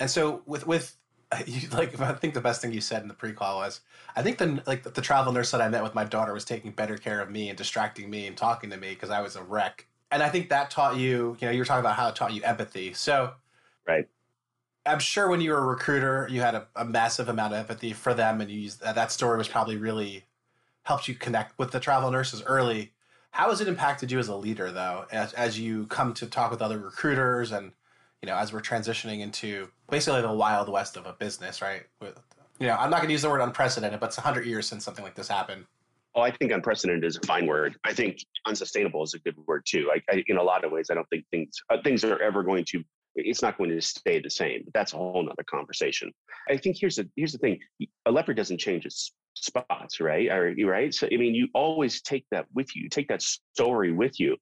And 0.00 0.10
so 0.10 0.42
with 0.44 0.66
with 0.66 0.96
you, 1.46 1.68
like 1.70 1.98
I 2.00 2.12
think 2.14 2.34
the 2.34 2.40
best 2.40 2.60
thing 2.60 2.72
you 2.72 2.80
said 2.80 3.02
in 3.02 3.08
the 3.08 3.14
pre-call 3.14 3.58
was 3.58 3.80
I 4.16 4.22
think 4.22 4.38
the 4.38 4.60
like 4.66 4.82
the, 4.82 4.90
the 4.90 5.00
travel 5.00 5.32
nurse 5.32 5.52
that 5.52 5.60
I 5.60 5.68
met 5.68 5.82
with 5.82 5.94
my 5.94 6.04
daughter 6.04 6.34
was 6.34 6.44
taking 6.44 6.72
better 6.72 6.98
care 6.98 7.20
of 7.20 7.30
me 7.30 7.48
and 7.48 7.56
distracting 7.56 8.10
me 8.10 8.26
and 8.26 8.36
talking 8.36 8.70
to 8.70 8.76
me 8.76 8.90
because 8.90 9.10
I 9.10 9.20
was 9.20 9.36
a 9.36 9.42
wreck. 9.42 9.86
And 10.14 10.22
I 10.22 10.28
think 10.28 10.48
that 10.50 10.70
taught 10.70 10.96
you, 10.96 11.36
you 11.40 11.48
know, 11.48 11.50
you 11.50 11.58
were 11.58 11.64
talking 11.64 11.80
about 11.80 11.96
how 11.96 12.06
it 12.06 12.14
taught 12.14 12.32
you 12.32 12.40
empathy. 12.44 12.94
So, 12.94 13.32
right. 13.84 14.06
I'm 14.86 15.00
sure 15.00 15.28
when 15.28 15.40
you 15.40 15.50
were 15.50 15.58
a 15.58 15.66
recruiter, 15.66 16.28
you 16.30 16.40
had 16.40 16.54
a, 16.54 16.68
a 16.76 16.84
massive 16.84 17.28
amount 17.28 17.52
of 17.52 17.58
empathy 17.58 17.92
for 17.92 18.14
them, 18.14 18.40
and 18.40 18.48
you 18.48 18.60
used, 18.60 18.80
that 18.80 19.10
story 19.10 19.36
was 19.36 19.48
probably 19.48 19.76
really 19.76 20.22
helped 20.84 21.08
you 21.08 21.16
connect 21.16 21.58
with 21.58 21.72
the 21.72 21.80
travel 21.80 22.12
nurses 22.12 22.44
early. 22.46 22.92
How 23.32 23.48
has 23.50 23.60
it 23.60 23.66
impacted 23.66 24.12
you 24.12 24.20
as 24.20 24.28
a 24.28 24.36
leader, 24.36 24.70
though, 24.70 25.06
as, 25.10 25.32
as 25.32 25.58
you 25.58 25.86
come 25.86 26.14
to 26.14 26.26
talk 26.26 26.52
with 26.52 26.62
other 26.62 26.78
recruiters 26.78 27.50
and, 27.50 27.72
you 28.22 28.28
know, 28.28 28.36
as 28.36 28.52
we're 28.52 28.60
transitioning 28.60 29.18
into 29.18 29.66
basically 29.90 30.22
the 30.22 30.32
wild 30.32 30.68
west 30.68 30.96
of 30.96 31.06
a 31.06 31.14
business, 31.14 31.60
right? 31.60 31.82
With, 32.00 32.20
you 32.60 32.68
know, 32.68 32.76
I'm 32.76 32.88
not 32.88 32.98
going 32.98 33.08
to 33.08 33.14
use 33.14 33.22
the 33.22 33.30
word 33.30 33.40
unprecedented, 33.40 33.98
but 33.98 34.10
it's 34.10 34.16
100 34.16 34.46
years 34.46 34.68
since 34.68 34.84
something 34.84 35.04
like 35.04 35.16
this 35.16 35.26
happened. 35.26 35.64
Oh, 36.14 36.20
I 36.20 36.30
think 36.30 36.52
unprecedented 36.52 37.04
is 37.04 37.16
a 37.16 37.26
fine 37.26 37.46
word. 37.46 37.76
I 37.84 37.92
think 37.92 38.18
unsustainable 38.46 39.02
is 39.02 39.14
a 39.14 39.18
good 39.18 39.36
word 39.46 39.64
too. 39.66 39.90
I, 39.92 40.00
I, 40.12 40.22
in 40.28 40.36
a 40.36 40.42
lot 40.42 40.64
of 40.64 40.70
ways, 40.70 40.88
I 40.90 40.94
don't 40.94 41.08
think 41.10 41.24
things 41.30 41.56
uh, 41.70 41.78
things 41.82 42.04
are 42.04 42.20
ever 42.22 42.42
going 42.42 42.64
to. 42.70 42.84
It's 43.16 43.42
not 43.42 43.58
going 43.58 43.70
to 43.70 43.80
stay 43.80 44.20
the 44.20 44.30
same. 44.30 44.62
But 44.64 44.74
that's 44.74 44.92
a 44.92 44.96
whole 44.96 45.22
nother 45.22 45.44
conversation. 45.48 46.12
I 46.48 46.56
think 46.56 46.76
here's 46.78 46.96
the 46.96 47.08
here's 47.16 47.32
the 47.32 47.38
thing: 47.38 47.58
a 48.06 48.10
leopard 48.12 48.36
doesn't 48.36 48.58
change 48.58 48.86
its 48.86 49.12
spots, 49.34 50.00
right? 50.00 50.30
Or, 50.30 50.54
right? 50.64 50.92
So, 50.94 51.08
I 51.12 51.16
mean, 51.16 51.34
you 51.34 51.48
always 51.54 52.00
take 52.02 52.26
that 52.30 52.46
with 52.54 52.74
you, 52.74 52.88
take 52.88 53.08
that 53.08 53.22
story 53.22 53.92
with 53.92 54.18
you. 54.18 54.36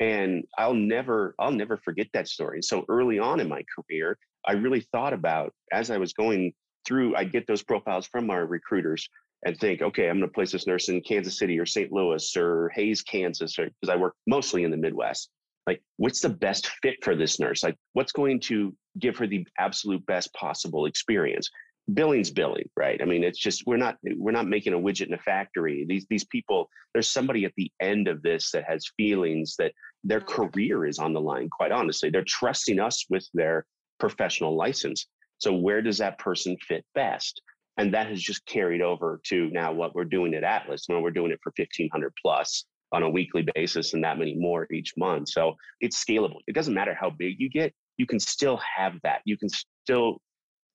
And 0.00 0.44
I'll 0.56 0.74
never, 0.74 1.34
I'll 1.38 1.50
never 1.50 1.76
forget 1.76 2.06
that 2.12 2.28
story. 2.28 2.62
So 2.62 2.84
early 2.88 3.18
on 3.18 3.40
in 3.40 3.48
my 3.48 3.62
career, 3.74 4.16
I 4.46 4.52
really 4.52 4.86
thought 4.92 5.12
about 5.12 5.52
as 5.72 5.90
I 5.90 5.98
was 5.98 6.12
going 6.12 6.52
through, 6.86 7.16
I'd 7.16 7.32
get 7.32 7.46
those 7.46 7.62
profiles 7.62 8.06
from 8.06 8.30
our 8.30 8.46
recruiters 8.46 9.08
and 9.44 9.58
think, 9.58 9.82
okay, 9.82 10.08
I'm 10.08 10.18
going 10.18 10.28
to 10.28 10.34
place 10.34 10.52
this 10.52 10.66
nurse 10.66 10.88
in 10.88 11.00
Kansas 11.00 11.38
City 11.38 11.58
or 11.58 11.66
St. 11.66 11.92
Louis 11.92 12.36
or 12.36 12.70
Hays, 12.74 13.02
Kansas, 13.02 13.56
because 13.56 13.88
I 13.88 13.96
work 13.96 14.14
mostly 14.26 14.64
in 14.64 14.70
the 14.70 14.76
Midwest. 14.76 15.30
Like, 15.66 15.82
what's 15.96 16.20
the 16.20 16.30
best 16.30 16.68
fit 16.82 16.96
for 17.02 17.14
this 17.14 17.38
nurse? 17.38 17.62
Like, 17.62 17.76
what's 17.92 18.12
going 18.12 18.40
to 18.40 18.74
give 18.98 19.16
her 19.18 19.26
the 19.26 19.46
absolute 19.58 20.04
best 20.06 20.32
possible 20.34 20.86
experience? 20.86 21.48
billing's 21.94 22.30
billing 22.30 22.68
right 22.76 23.00
i 23.00 23.06
mean 23.06 23.24
it's 23.24 23.38
just 23.38 23.62
we're 23.66 23.78
not 23.78 23.96
we're 24.16 24.30
not 24.30 24.46
making 24.46 24.74
a 24.74 24.78
widget 24.78 25.06
in 25.06 25.14
a 25.14 25.18
factory 25.18 25.86
these 25.88 26.04
these 26.10 26.24
people 26.24 26.68
there's 26.92 27.10
somebody 27.10 27.46
at 27.46 27.52
the 27.56 27.72
end 27.80 28.08
of 28.08 28.20
this 28.20 28.50
that 28.50 28.62
has 28.68 28.92
feelings 28.98 29.54
that 29.58 29.72
their 30.04 30.20
mm-hmm. 30.20 30.50
career 30.50 30.84
is 30.84 30.98
on 30.98 31.14
the 31.14 31.20
line 31.20 31.48
quite 31.48 31.72
honestly 31.72 32.10
they're 32.10 32.22
trusting 32.28 32.78
us 32.78 33.06
with 33.08 33.26
their 33.32 33.64
professional 33.98 34.54
license 34.54 35.06
So 35.38 35.52
where 35.52 35.82
does 35.82 35.98
that 35.98 36.18
person 36.18 36.56
fit 36.66 36.84
best? 36.94 37.40
And 37.78 37.94
that 37.94 38.08
has 38.08 38.20
just 38.20 38.44
carried 38.44 38.82
over 38.82 39.20
to 39.26 39.48
now 39.50 39.72
what 39.72 39.94
we're 39.94 40.04
doing 40.04 40.34
at 40.34 40.44
Atlas. 40.44 40.84
When 40.86 41.00
we're 41.00 41.12
doing 41.12 41.30
it 41.30 41.38
for 41.42 41.52
1500 41.56 42.12
plus 42.20 42.64
on 42.92 43.02
a 43.02 43.10
weekly 43.10 43.46
basis 43.54 43.94
and 43.94 44.02
that 44.02 44.18
many 44.18 44.34
more 44.34 44.66
each 44.72 44.94
month. 44.96 45.28
So 45.28 45.54
it's 45.80 46.02
scalable. 46.02 46.38
It 46.46 46.54
doesn't 46.54 46.74
matter 46.74 46.96
how 46.98 47.10
big 47.10 47.36
you 47.38 47.48
get, 47.48 47.72
you 47.96 48.06
can 48.06 48.18
still 48.18 48.60
have 48.76 48.94
that. 49.02 49.20
You 49.24 49.36
can 49.36 49.48
still 49.84 50.20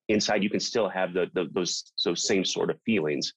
inside, 0.09 0.43
you 0.43 0.49
can 0.49 0.59
still 0.59 0.89
have 0.89 1.13
the, 1.13 1.27
the 1.33 1.49
those 1.53 1.91
those 2.05 2.27
same 2.27 2.45
sort 2.45 2.69
of 2.69 2.77
feelings. 2.85 3.33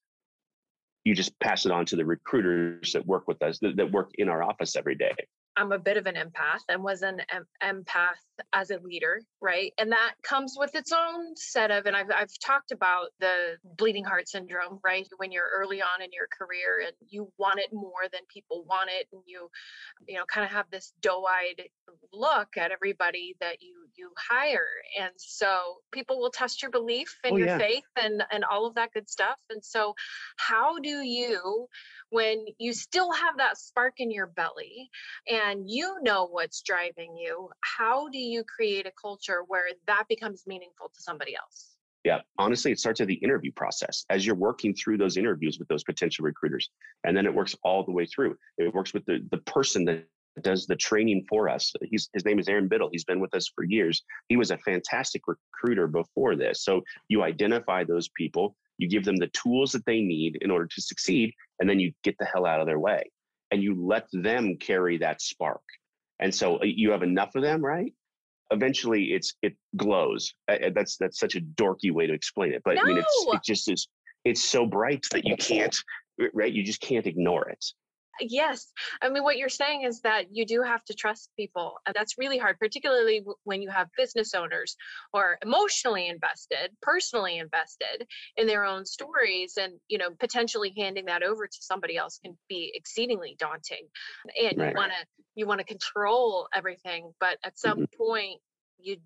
You 1.05 1.15
just 1.15 1.39
pass 1.41 1.65
it 1.67 1.73
on 1.73 1.87
to 1.87 1.97
the 1.97 2.05
recruiters 2.05 2.93
that 2.93 3.07
work 3.07 3.29
with 3.29 3.41
us, 3.43 3.59
that, 3.61 3.77
that 3.77 3.93
work 3.93 4.11
in 4.19 4.29
our 4.29 4.43
office 4.43 4.77
every 4.77 4.97
day. 4.97 5.15
I'm 5.57 5.73
a 5.73 5.79
bit 5.79 5.97
of 5.97 6.07
an 6.07 6.17
empath 6.17 6.63
and 6.69 6.83
was 6.83 7.03
an 7.03 7.21
em- 7.31 7.47
empath 7.63 8.21
as 8.53 8.71
a 8.71 8.79
leader, 8.81 9.21
right? 9.41 9.73
And 9.79 9.93
that 9.93 10.15
comes 10.23 10.55
with 10.59 10.75
its 10.75 10.93
own 10.93 11.37
set 11.37 11.71
of, 11.71 11.87
and 11.87 11.97
I've, 11.97 12.11
I've 12.15 12.33
talked 12.45 12.73
about 12.73 13.09
the 13.21 13.57
bleeding 13.79 14.05
heart 14.05 14.29
syndrome, 14.29 14.81
right? 14.85 15.07
When 15.19 15.33
you're 15.33 15.49
early 15.57 15.83
on 15.83 16.03
in 16.03 16.11
your 16.13 16.29
career 16.37 16.83
and 16.87 16.95
you 17.09 17.33
want 17.39 17.61
it 17.61 17.71
more 17.73 18.09
than 18.13 18.23
people 18.33 18.65
want 18.69 18.91
it, 18.93 19.09
and 19.13 19.23
you, 19.27 19.49
you 20.09 20.17
know, 20.17 20.25
kind 20.33 20.45
of 20.45 20.53
have 20.53 20.67
this 20.71 20.93
doe-eyed 21.01 21.63
look 22.13 22.57
at 22.57 22.73
everybody 22.73 23.37
that 23.41 23.63
you 23.63 23.86
you 23.97 24.11
hire, 24.19 24.67
and 25.01 25.13
so 25.17 25.77
people 25.93 26.19
will 26.21 26.31
test 26.31 26.63
your 26.63 26.71
belief 26.71 27.19
and 27.25 27.35
Oh, 27.35 27.37
your 27.37 27.49
yeah. 27.49 27.59
faith 27.59 27.85
and 28.01 28.23
and 28.31 28.45
all 28.45 28.67
of 28.67 28.75
that 28.75 28.93
good 28.93 29.09
stuff. 29.09 29.39
And 29.51 29.65
so, 29.65 29.95
how 30.37 30.79
do 30.79 31.03
you, 31.03 31.67
when 32.11 32.45
you 32.59 32.73
still 32.73 33.13
have 33.13 33.37
that 33.39 33.59
spark 33.59 33.95
in 33.99 34.11
your 34.11 34.27
belly, 34.27 34.91
and 35.31 35.69
you 35.69 35.97
know 36.03 36.27
what's 36.27 36.63
driving 36.63 37.17
you, 37.17 37.51
how 37.61 38.09
do 38.09 38.19
you 38.19 38.45
create 38.45 38.87
a 38.87 38.93
culture 39.01 39.43
where 39.47 39.69
that 39.87 40.05
becomes 40.09 40.45
meaningful 40.47 40.91
to 40.95 41.03
somebody 41.03 41.35
else? 41.37 41.77
Yeah, 42.05 42.21
honestly, 42.39 42.71
it 42.71 42.79
starts 42.79 43.01
at 43.01 43.09
the 43.09 43.15
interview 43.15 43.51
process 43.51 44.05
as 44.11 44.25
you're 44.25 44.37
working 44.37 44.75
through 44.75 44.99
those 44.99 45.17
interviews 45.17 45.59
with 45.59 45.67
those 45.67 45.83
potential 45.83 46.25
recruiters, 46.25 46.71
and 47.03 47.17
then 47.17 47.27
it 47.27 47.35
works 47.35 47.57
all 47.65 47.85
the 47.85 47.91
way 47.91 48.07
through. 48.07 48.37
It 48.59 48.73
works 48.73 48.95
with 48.95 49.05
the 49.07 49.27
the 49.31 49.39
person 49.39 49.85
that 49.87 50.05
does 50.43 50.67
the 50.67 50.77
training 50.77 51.25
for 51.29 51.49
us. 51.49 51.73
He's 51.83 52.09
his 52.13 52.25
name 52.25 52.39
is 52.39 52.49
Aaron 52.49 52.69
Biddle. 52.69 52.89
He's 52.93 53.05
been 53.05 53.21
with 53.21 53.35
us 53.35 53.51
for 53.55 53.65
years. 53.65 54.03
He 54.29 54.37
was 54.37 54.51
a 54.51 54.59
fantastic 54.59 55.23
recruiter 55.27 55.87
before 55.87 56.37
this. 56.37 56.63
So 56.63 56.83
you 57.09 57.23
identify 57.23 57.85
those 57.85 58.09
people, 58.11 58.57
you 58.79 58.89
give 58.89 59.05
them 59.05 59.17
the 59.17 59.29
tools 59.29 59.73
that 59.73 59.87
they 59.87 60.01
need 60.01 60.39
in 60.43 60.51
order 60.51 60.67
to 60.67 60.83
succeed, 60.83 61.33
and 61.61 61.69
then 61.69 61.81
you 61.81 61.93
get 62.03 62.17
the 62.19 62.27
hell 62.27 62.47
out 62.47 62.61
of 62.61 62.67
their 62.67 62.79
way, 62.79 63.11
and 63.51 63.63
you 63.63 63.75
let 63.87 64.07
them 64.13 64.57
carry 64.57 64.99
that 64.99 65.23
spark. 65.23 65.63
And 66.19 66.35
so 66.35 66.57
uh, 66.57 66.65
you 66.65 66.91
have 66.91 67.03
enough 67.03 67.35
of 67.35 67.43
them, 67.43 67.65
right? 67.65 67.93
Eventually, 68.51 69.07
it's 69.07 69.35
it 69.43 69.57
glows. 69.77 70.33
That's 70.47 70.97
that's 70.99 71.19
such 71.19 71.35
a 71.35 71.41
dorky 71.41 71.93
way 71.93 72.07
to 72.07 72.13
explain 72.13 72.53
it, 72.53 72.63
but 72.65 72.79
I 72.79 72.85
mean, 72.85 72.99
it's 72.99 73.27
it 73.35 73.41
just 73.45 73.71
is. 73.71 73.89
It's 74.25 74.45
so 74.45 74.67
bright 74.67 75.05
that 75.13 75.25
you 75.25 75.37
can't, 75.37 75.77
right? 76.33 76.53
You 76.53 76.63
just 76.63 76.81
can't 76.81 77.07
ignore 77.07 77.49
it. 77.49 77.65
Yes. 78.21 78.73
I 79.03 79.09
mean, 79.09 79.23
what 79.23 79.37
you're 79.37 79.49
saying 79.49 79.83
is 79.83 80.01
that 80.01 80.27
you 80.31 80.47
do 80.47 80.63
have 80.63 80.85
to 80.85 80.95
trust 80.95 81.31
people. 81.37 81.75
And 81.87 81.95
that's 81.95 82.19
really 82.19 82.39
hard, 82.39 82.59
particularly 82.59 83.25
when 83.45 83.63
you 83.63 83.71
have 83.71 83.89
business 83.97 84.35
owners 84.35 84.77
who 85.13 85.19
are 85.19 85.39
emotionally 85.43 86.09
invested, 86.09 86.71
personally 86.83 87.39
invested 87.39 88.07
in 88.37 88.47
their 88.47 88.65
own 88.65 88.87
stories. 88.87 89.55
And, 89.61 89.75
you 89.89 89.99
know, 89.99 90.11
potentially 90.19 90.73
handing 90.77 91.07
that 91.07 91.23
over 91.23 91.47
to 91.47 91.59
somebody 91.61 91.97
else 91.97 92.19
can 92.25 92.37
be 92.49 92.73
exceedingly 92.75 93.37
daunting. 93.39 93.87
And 94.41 94.59
Right. 94.59 94.71
you 94.71 94.77
want 94.77 94.93
to, 94.93 95.23
you 95.35 95.47
want 95.47 95.61
to 95.61 95.67
control 95.67 96.49
everything. 96.55 97.13
But 97.21 97.39
at 97.45 97.59
some 97.59 97.79
mm-hmm. 97.79 98.03
point, 98.03 98.41
you 98.79 98.97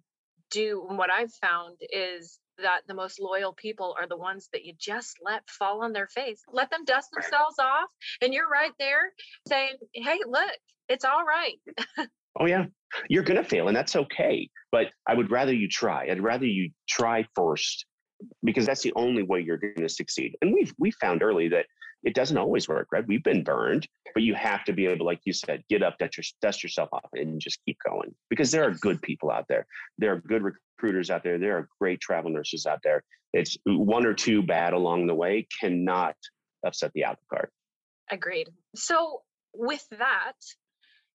do, 0.51 0.87
and 0.89 0.99
what 0.99 1.11
I've 1.11 1.33
found 1.35 1.77
is 1.93 2.39
that 2.63 2.83
the 2.87 2.95
most 2.95 3.21
loyal 3.21 3.53
people 3.53 3.97
are 3.99 4.07
the 4.07 4.17
ones 4.17 4.49
that 4.53 4.65
you 4.65 4.75
just 4.79 5.19
let 5.23 5.49
fall 5.49 5.83
on 5.83 5.93
their 5.93 6.09
face. 6.09 6.43
Let 6.53 6.71
them 6.71 6.85
dust 6.85 7.11
themselves 7.13 7.59
off, 7.59 7.89
and 8.23 8.33
you're 8.33 8.49
right 8.49 8.73
there 8.79 9.13
saying, 9.49 9.75
"Hey, 9.93 10.19
look, 10.27 10.53
it's 10.89 11.05
all 11.05 11.25
right." 11.25 11.57
Oh 12.39 12.47
yeah, 12.47 12.67
you're 13.09 13.25
gonna 13.25 13.43
fail, 13.43 13.67
and 13.67 13.77
that's 13.77 13.97
okay. 13.97 14.49
But 14.71 14.87
I 15.05 15.15
would 15.15 15.33
rather 15.33 15.53
you 15.53 15.69
try. 15.69 16.07
I'd 16.09 16.23
rather 16.23 16.47
you 16.47 16.71
try 16.89 17.27
first 17.35 17.87
because 18.45 18.67
that's 18.67 18.83
the 18.83 18.93
only 18.97 19.23
way 19.23 19.41
you're 19.41 19.57
going 19.57 19.75
to 19.77 19.89
succeed. 19.89 20.37
And 20.41 20.53
we've 20.53 20.73
we 20.79 20.91
found 20.93 21.23
early 21.23 21.49
that 21.49 21.67
it 22.03 22.15
doesn't 22.15 22.39
always 22.39 22.69
work, 22.69 22.89
right? 22.93 23.07
We've 23.07 23.23
been 23.23 23.45
burned, 23.45 23.87
but 24.15 24.23
you 24.23 24.35
have 24.35 24.65
to 24.65 24.73
be 24.73 24.87
able, 24.87 25.07
like 25.07 25.21
you 25.25 25.33
said, 25.33 25.63
get 25.69 25.83
up, 25.83 25.99
dust, 25.99 26.17
your, 26.17 26.25
dust 26.41 26.63
yourself 26.63 26.89
off, 26.93 27.09
and 27.13 27.41
just 27.41 27.61
keep 27.67 27.77
going 27.87 28.15
because 28.31 28.51
there 28.51 28.65
are 28.65 28.73
good 28.73 29.03
people 29.03 29.31
out 29.31 29.47
there. 29.49 29.67
There 29.99 30.13
are 30.13 30.21
good 30.21 30.43
recruiters 30.43 31.11
out 31.11 31.23
there. 31.23 31.39
There 31.39 31.57
are 31.59 31.69
great 31.81 32.01
travel 32.01 32.31
nurses 32.31 32.67
out 32.67 32.81
there. 32.83 33.03
It's 33.33 33.57
uh, 33.69 33.77
one 33.77 34.07
or 34.07 34.15
two 34.15 34.43
bad 34.43 34.73
along 34.73 35.07
the 35.07 35.15
way 35.15 35.47
cannot 35.61 36.17
upset 36.67 36.93
the 36.95 37.05
apple 37.05 37.25
cart. 37.33 37.51
Agreed. 38.11 38.49
So, 38.75 39.23
with 39.53 39.87
that, 39.99 40.33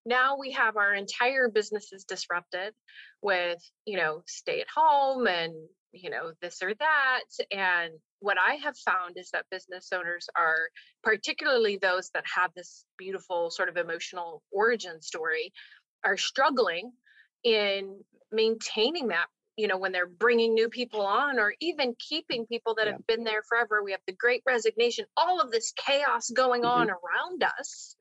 now 0.05 0.37
we 0.37 0.51
have 0.51 0.77
our 0.77 0.93
entire 0.93 1.49
businesses 1.49 2.05
disrupted 2.05 2.73
with, 3.21 3.59
you 3.85 3.97
know, 3.97 4.21
stay 4.27 4.61
at 4.61 4.67
home 4.73 5.27
and, 5.27 5.53
you 5.95 6.09
know, 6.09 6.33
this 6.41 6.61
or 6.61 6.73
that. 6.75 7.21
And 7.51 7.93
what 8.19 8.37
I 8.39 8.55
have 8.55 8.77
found 8.77 9.17
is 9.17 9.29
that 9.31 9.45
business 9.49 9.89
owners 9.93 10.27
are, 10.37 10.69
particularly 11.03 11.77
those 11.77 12.09
that 12.13 12.25
have 12.33 12.51
this 12.55 12.85
beautiful 12.97 13.49
sort 13.51 13.69
of 13.69 13.77
emotional 13.77 14.43
origin 14.51 15.01
story, 15.01 15.53
are 16.03 16.17
struggling 16.17 16.91
in 17.43 18.03
maintaining 18.31 19.07
that 19.09 19.27
you 19.57 19.67
know 19.67 19.77
when 19.77 19.91
they're 19.91 20.07
bringing 20.07 20.53
new 20.53 20.69
people 20.69 21.01
on 21.01 21.39
or 21.39 21.53
even 21.61 21.95
keeping 21.99 22.45
people 22.47 22.75
that 22.75 22.87
Yeah. 22.87 22.93
have 22.93 23.07
been 23.07 23.23
there 23.23 23.43
forever 23.43 23.83
we 23.83 23.91
have 23.91 24.01
the 24.07 24.13
great 24.13 24.41
resignation 24.45 25.05
all 25.15 25.39
of 25.39 25.51
this 25.51 25.71
chaos 25.77 26.29
going 26.31 26.63
Mhm. 26.63 26.67
on 26.67 26.89
around 26.89 27.43
us 27.59 27.95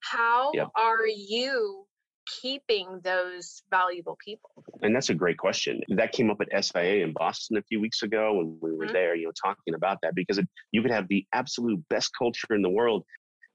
how 0.00 0.52
Yep. 0.54 0.70
are 0.74 1.06
you 1.06 1.86
keeping 2.26 3.00
those 3.02 3.62
valuable 3.70 4.18
people 4.24 4.50
And 4.82 4.94
that's 4.94 5.10
a 5.10 5.14
great 5.14 5.38
question. 5.38 5.80
That 5.88 6.12
came 6.12 6.30
up 6.30 6.40
at 6.40 6.64
SIA 6.64 7.04
in 7.04 7.12
Boston 7.12 7.56
a 7.56 7.62
few 7.62 7.80
weeks 7.80 8.02
ago 8.02 8.34
when 8.34 8.58
we 8.60 8.72
were 8.72 8.86
Mhm. 8.86 8.92
there, 8.92 9.14
you 9.14 9.26
know, 9.26 9.32
talking 9.32 9.74
about 9.74 9.98
that 10.02 10.14
because 10.14 10.38
it, 10.38 10.48
you 10.72 10.82
could 10.82 10.90
have 10.90 11.08
the 11.08 11.26
absolute 11.32 11.82
best 11.88 12.10
culture 12.18 12.54
in 12.54 12.62
the 12.62 12.70
world. 12.70 13.04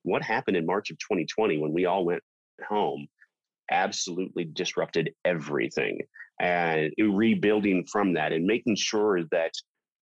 What 0.03 0.23
happened 0.23 0.57
in 0.57 0.65
March 0.65 0.89
of 0.89 0.97
2020 0.99 1.57
when 1.59 1.73
we 1.73 1.85
all 1.85 2.05
went 2.05 2.23
home 2.67 3.07
absolutely 3.71 4.45
disrupted 4.45 5.13
everything. 5.25 6.01
And 6.39 6.91
rebuilding 6.97 7.85
from 7.85 8.13
that 8.13 8.33
and 8.33 8.45
making 8.45 8.75
sure 8.75 9.23
that 9.31 9.53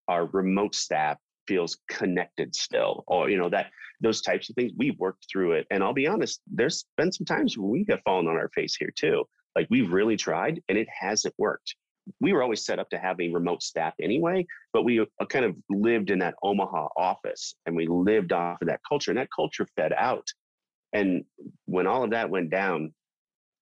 our 0.08 0.26
remote 0.26 0.74
staff 0.74 1.18
feels 1.50 1.80
connected 1.90 2.56
still 2.56 3.04
or 3.08 3.30
you 3.30 3.38
know 3.38 3.50
that 3.50 3.72
those 4.02 4.22
types 4.22 4.50
of 4.50 4.56
things 4.56 4.72
we've 4.78 4.98
worked 5.00 5.26
through 5.30 5.54
it 5.54 5.66
and 5.72 5.84
i'll 5.84 5.94
be 5.94 6.08
honest 6.08 6.42
there's 6.48 6.86
been 6.96 7.12
some 7.12 7.26
times 7.26 7.58
when 7.58 7.70
we 7.70 7.86
have 7.90 8.00
fallen 8.06 8.28
on 8.28 8.36
our 8.36 8.50
face 8.50 8.76
here 8.76 8.92
too. 8.96 9.24
Like 9.56 9.68
we've 9.70 9.92
really 9.92 10.18
tried 10.18 10.62
and 10.70 10.78
it 10.78 10.88
hasn't 10.90 11.34
worked. 11.38 11.76
We 12.22 12.34
were 12.34 12.42
always 12.42 12.66
set 12.66 12.80
up 12.80 12.90
to 12.90 12.98
have 12.98 13.20
a 13.20 13.30
remote 13.30 13.62
staff 13.64 13.94
anyway 14.02 14.46
but 14.74 14.84
we 14.84 15.00
uh, 15.00 15.06
kind 15.28 15.46
of 15.46 15.56
lived 15.70 16.12
in 16.12 16.20
that 16.20 16.36
omaha 16.44 16.88
office 16.98 17.56
and 17.66 17.76
we 17.76 17.88
lived 17.88 18.32
off 18.32 18.62
of 18.62 18.68
that 18.68 18.82
culture 18.88 19.12
and 19.12 19.20
that 19.20 19.30
culture 19.36 19.68
fed 19.76 19.94
out. 19.96 20.28
And 20.94 21.24
when 21.66 21.88
all 21.88 22.04
of 22.04 22.12
that 22.12 22.30
went 22.30 22.50
down 22.50 22.94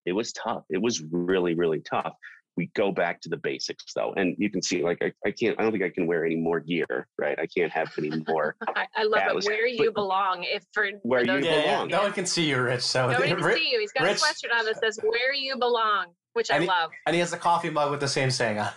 it 0.06 0.13
was 0.13 0.32
tough. 0.32 0.63
It 0.69 0.82
was 0.82 1.04
really 1.12 1.56
really 1.56 1.82
tough 1.82 2.13
we 2.57 2.69
go 2.75 2.91
back 2.91 3.21
to 3.21 3.29
the 3.29 3.37
basics 3.37 3.93
though 3.95 4.13
and 4.17 4.35
you 4.39 4.49
can 4.49 4.61
see 4.61 4.83
like 4.83 4.97
I, 5.01 5.13
I 5.25 5.31
can't 5.31 5.57
i 5.59 5.63
don't 5.63 5.71
think 5.71 5.83
i 5.83 5.89
can 5.89 6.07
wear 6.07 6.25
any 6.25 6.35
more 6.35 6.59
gear 6.59 7.07
right 7.17 7.37
i 7.39 7.45
can't 7.45 7.71
have 7.71 7.89
any 7.97 8.11
more 8.27 8.55
i, 8.75 8.85
I 8.95 9.03
love 9.03 9.21
Atlas, 9.21 9.45
it 9.45 9.49
where 9.49 9.67
you 9.67 9.85
but- 9.85 9.93
belong 9.93 10.43
if 10.43 10.63
for 10.73 10.89
Where 11.03 11.23
for 11.23 11.25
you 11.25 11.45
Yeah, 11.45 11.55
that 11.55 11.65
yeah. 11.65 11.71
belong. 11.73 11.87
No 11.89 12.01
one 12.01 12.13
can 12.13 12.25
see 12.25 12.49
you, 12.49 12.59
Rich. 12.61 12.81
So 12.81 13.09
Nobody 13.09 13.29
can 13.35 13.43
Ri- 13.43 13.53
see 13.55 13.69
you. 13.71 13.79
He's 13.79 13.91
got 13.91 14.03
Rich- 14.03 14.17
a 14.17 14.25
sweatshirt 14.25 14.57
on 14.59 14.65
that 14.65 14.79
says 14.79 14.99
"Where 15.03 15.33
you 15.33 15.57
belong," 15.57 16.07
which 16.33 16.49
I 16.51 16.59
he- 16.61 16.67
love. 16.67 16.89
and 17.05 17.13
he 17.15 17.19
has 17.19 17.31
a 17.33 17.37
coffee 17.37 17.69
mug 17.69 17.91
with 17.91 17.99
the 17.99 18.07
same 18.07 18.31
saying 18.31 18.57
on. 18.59 18.69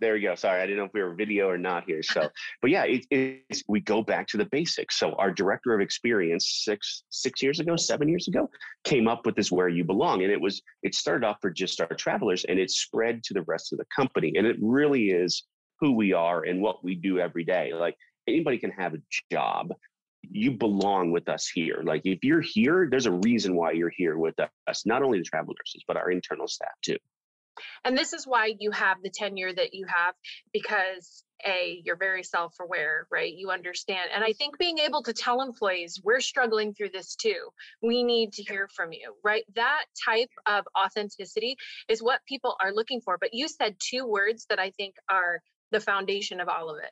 There 0.00 0.16
you 0.16 0.28
go. 0.28 0.34
Sorry, 0.34 0.60
I 0.60 0.66
didn't 0.66 0.78
know 0.78 0.84
if 0.84 0.92
we 0.94 1.02
were 1.02 1.14
video 1.14 1.48
or 1.48 1.58
not 1.58 1.84
here. 1.84 2.02
So, 2.02 2.28
but 2.62 2.70
yeah, 2.70 2.84
it, 2.84 3.06
it's 3.10 3.62
we 3.68 3.80
go 3.80 4.02
back 4.02 4.26
to 4.28 4.36
the 4.36 4.46
basics. 4.46 4.98
So 4.98 5.12
our 5.12 5.30
director 5.30 5.74
of 5.74 5.80
experience 5.80 6.62
six 6.64 7.04
six 7.10 7.42
years 7.42 7.60
ago, 7.60 7.76
seven 7.76 8.08
years 8.08 8.28
ago, 8.28 8.48
came 8.84 9.08
up 9.08 9.26
with 9.26 9.34
this 9.34 9.50
"Where 9.50 9.68
You 9.68 9.84
Belong," 9.84 10.22
and 10.22 10.32
it 10.32 10.40
was 10.40 10.62
it 10.82 10.94
started 10.94 11.26
off 11.26 11.38
for 11.40 11.50
just 11.50 11.80
our 11.80 11.88
travelers, 11.88 12.44
and 12.44 12.58
it 12.58 12.70
spread 12.70 13.22
to 13.24 13.34
the 13.34 13.42
rest 13.42 13.72
of 13.72 13.78
the 13.78 13.86
company, 13.94 14.32
and 14.36 14.46
it 14.46 14.56
really 14.60 15.10
is 15.10 15.44
who 15.80 15.92
we 15.92 16.12
are 16.12 16.42
and 16.42 16.60
what 16.60 16.84
we 16.84 16.94
do 16.94 17.18
every 17.18 17.44
day. 17.44 17.72
Like 17.72 17.96
anybody 18.26 18.58
can 18.58 18.70
have 18.72 18.94
a 18.94 19.02
job. 19.32 19.72
You 20.22 20.52
belong 20.52 21.12
with 21.12 21.28
us 21.28 21.48
here. 21.48 21.82
Like 21.84 22.02
if 22.04 22.22
you're 22.22 22.40
here, 22.40 22.88
there's 22.90 23.06
a 23.06 23.12
reason 23.12 23.54
why 23.54 23.72
you're 23.72 23.92
here 23.96 24.18
with 24.18 24.34
us. 24.66 24.84
Not 24.84 25.02
only 25.02 25.18
the 25.18 25.24
travel 25.24 25.54
nurses, 25.58 25.84
but 25.86 25.96
our 25.96 26.10
internal 26.10 26.48
staff 26.48 26.74
too. 26.82 26.98
And 27.84 27.96
this 27.96 28.12
is 28.12 28.26
why 28.26 28.54
you 28.58 28.70
have 28.70 28.98
the 29.02 29.10
tenure 29.10 29.52
that 29.52 29.74
you 29.74 29.86
have 29.86 30.14
because 30.52 31.24
a 31.46 31.80
you're 31.84 31.96
very 31.96 32.22
self-aware, 32.22 33.06
right? 33.10 33.32
You 33.32 33.50
understand. 33.50 34.10
And 34.14 34.24
I 34.24 34.32
think 34.32 34.58
being 34.58 34.78
able 34.78 35.02
to 35.04 35.12
tell 35.12 35.40
employees 35.40 36.00
we're 36.02 36.20
struggling 36.20 36.74
through 36.74 36.90
this 36.90 37.14
too. 37.14 37.48
We 37.82 38.02
need 38.02 38.32
to 38.34 38.42
hear 38.42 38.68
from 38.74 38.92
you, 38.92 39.14
right? 39.24 39.44
That 39.54 39.84
type 40.04 40.30
of 40.46 40.64
authenticity 40.76 41.56
is 41.88 42.02
what 42.02 42.20
people 42.26 42.56
are 42.62 42.72
looking 42.72 43.00
for. 43.00 43.18
But 43.18 43.34
you 43.34 43.48
said 43.48 43.76
two 43.78 44.06
words 44.06 44.46
that 44.48 44.58
I 44.58 44.70
think 44.70 44.94
are 45.08 45.40
the 45.70 45.80
foundation 45.80 46.40
of 46.40 46.48
all 46.48 46.70
of 46.70 46.78
it 46.82 46.90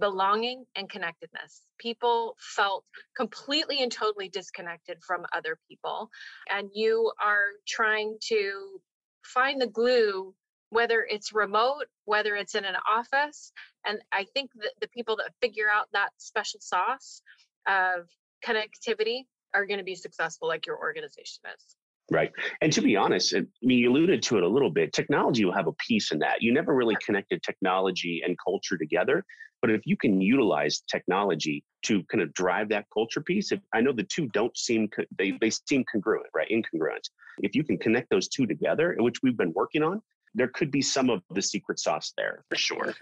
belonging 0.00 0.64
and 0.74 0.88
connectedness. 0.88 1.62
People 1.78 2.34
felt 2.38 2.84
completely 3.16 3.82
and 3.82 3.92
totally 3.92 4.28
disconnected 4.28 4.98
from 5.06 5.26
other 5.34 5.58
people. 5.68 6.08
And 6.48 6.70
you 6.72 7.12
are 7.22 7.44
trying 7.68 8.16
to 8.28 8.80
find 9.24 9.60
the 9.60 9.66
glue, 9.66 10.34
whether 10.70 11.06
it's 11.08 11.32
remote, 11.32 11.86
whether 12.04 12.34
it's 12.34 12.54
in 12.54 12.64
an 12.64 12.76
office. 12.90 13.52
And 13.84 13.98
I 14.12 14.24
think 14.34 14.50
that 14.56 14.72
the 14.80 14.88
people 14.88 15.16
that 15.16 15.32
figure 15.40 15.66
out 15.72 15.88
that 15.92 16.10
special 16.18 16.60
sauce 16.60 17.22
of 17.66 18.08
connectivity 18.44 19.24
are 19.54 19.66
going 19.66 19.78
to 19.78 19.84
be 19.84 19.94
successful, 19.94 20.48
like 20.48 20.66
your 20.66 20.78
organization 20.78 21.42
is. 21.54 21.76
Right. 22.10 22.32
And 22.60 22.72
to 22.72 22.82
be 22.82 22.96
honest, 22.96 23.34
I 23.34 23.42
mean, 23.62 23.78
you 23.78 23.90
alluded 23.90 24.22
to 24.24 24.36
it 24.36 24.42
a 24.42 24.48
little 24.48 24.70
bit. 24.70 24.92
Technology 24.92 25.44
will 25.44 25.52
have 25.52 25.68
a 25.68 25.72
piece 25.72 26.10
in 26.10 26.18
that. 26.18 26.42
You 26.42 26.52
never 26.52 26.74
really 26.74 26.96
connected 27.04 27.42
technology 27.42 28.22
and 28.24 28.36
culture 28.44 28.76
together. 28.76 29.24
But 29.62 29.70
if 29.70 29.82
you 29.86 29.96
can 29.96 30.20
utilize 30.20 30.82
technology 30.90 31.64
to 31.84 32.02
kind 32.04 32.22
of 32.22 32.34
drive 32.34 32.68
that 32.70 32.86
culture 32.92 33.22
piece, 33.22 33.52
if, 33.52 33.60
I 33.72 33.80
know 33.80 33.92
the 33.92 34.02
two 34.02 34.28
don't 34.28 34.56
seem, 34.56 34.88
they, 35.16 35.32
they 35.40 35.50
seem 35.50 35.84
congruent, 35.90 36.26
right? 36.34 36.48
Incongruent. 36.50 37.08
If 37.38 37.54
you 37.54 37.64
can 37.64 37.78
connect 37.78 38.10
those 38.10 38.28
two 38.28 38.46
together, 38.46 38.94
which 38.98 39.22
we've 39.22 39.36
been 39.36 39.52
working 39.54 39.82
on, 39.82 40.02
there 40.34 40.48
could 40.48 40.70
be 40.70 40.82
some 40.82 41.08
of 41.08 41.22
the 41.30 41.42
secret 41.42 41.78
sauce 41.78 42.12
there 42.16 42.44
for 42.48 42.56
sure 42.56 42.92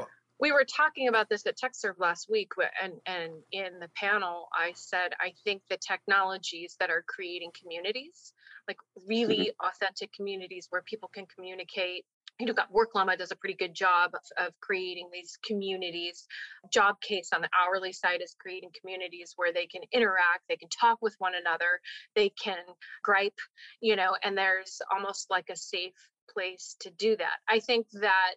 we 0.41 0.53
were 0.53 0.65
talking 0.65 1.09
about 1.09 1.29
this 1.29 1.47
at 1.47 1.59
TechServe 1.59 1.99
last 1.99 2.29
week, 2.31 2.53
and 2.83 2.95
and 3.07 3.33
in 3.53 3.79
the 3.79 3.91
panel, 3.95 4.49
I 4.53 4.73
said 4.75 5.13
I 5.21 5.33
think 5.45 5.63
the 5.69 5.77
technologies 5.77 6.77
that 6.81 6.91
are 6.91 7.05
creating 7.07 7.51
communities, 7.61 8.33
like 8.67 8.79
really 9.07 9.37
mm-hmm. 9.37 9.69
authentic 9.69 10.13
communities 10.13 10.67
where 10.71 10.83
people 10.83 11.11
can 11.13 11.27
communicate. 11.27 12.05
You 12.41 12.47
know, 12.47 12.55
got 12.55 12.73
WorkLlama 12.73 13.19
does 13.19 13.31
a 13.33 13.37
pretty 13.37 13.55
good 13.55 13.75
job 13.75 14.13
of, 14.15 14.47
of 14.47 14.61
creating 14.61 15.11
these 15.13 15.39
communities. 15.47 16.27
Jobcase 16.75 17.29
on 17.35 17.43
the 17.43 17.51
hourly 17.55 17.93
side 17.93 18.23
is 18.23 18.35
creating 18.41 18.71
communities 18.81 19.35
where 19.37 19.53
they 19.53 19.67
can 19.67 19.83
interact, 19.93 20.45
they 20.49 20.57
can 20.57 20.71
talk 20.71 20.99
with 21.03 21.15
one 21.19 21.35
another, 21.35 21.81
they 22.17 22.31
can 22.31 22.59
gripe, 23.05 23.39
you 23.83 23.95
know, 23.95 24.17
and 24.25 24.39
there's 24.39 24.81
almost 24.91 25.29
like 25.31 25.51
a 25.51 25.57
safe 25.57 25.93
place 26.33 26.77
to 26.81 26.91
do 26.91 27.17
that. 27.17 27.39
I 27.49 27.61
think 27.61 27.87
that 28.01 28.35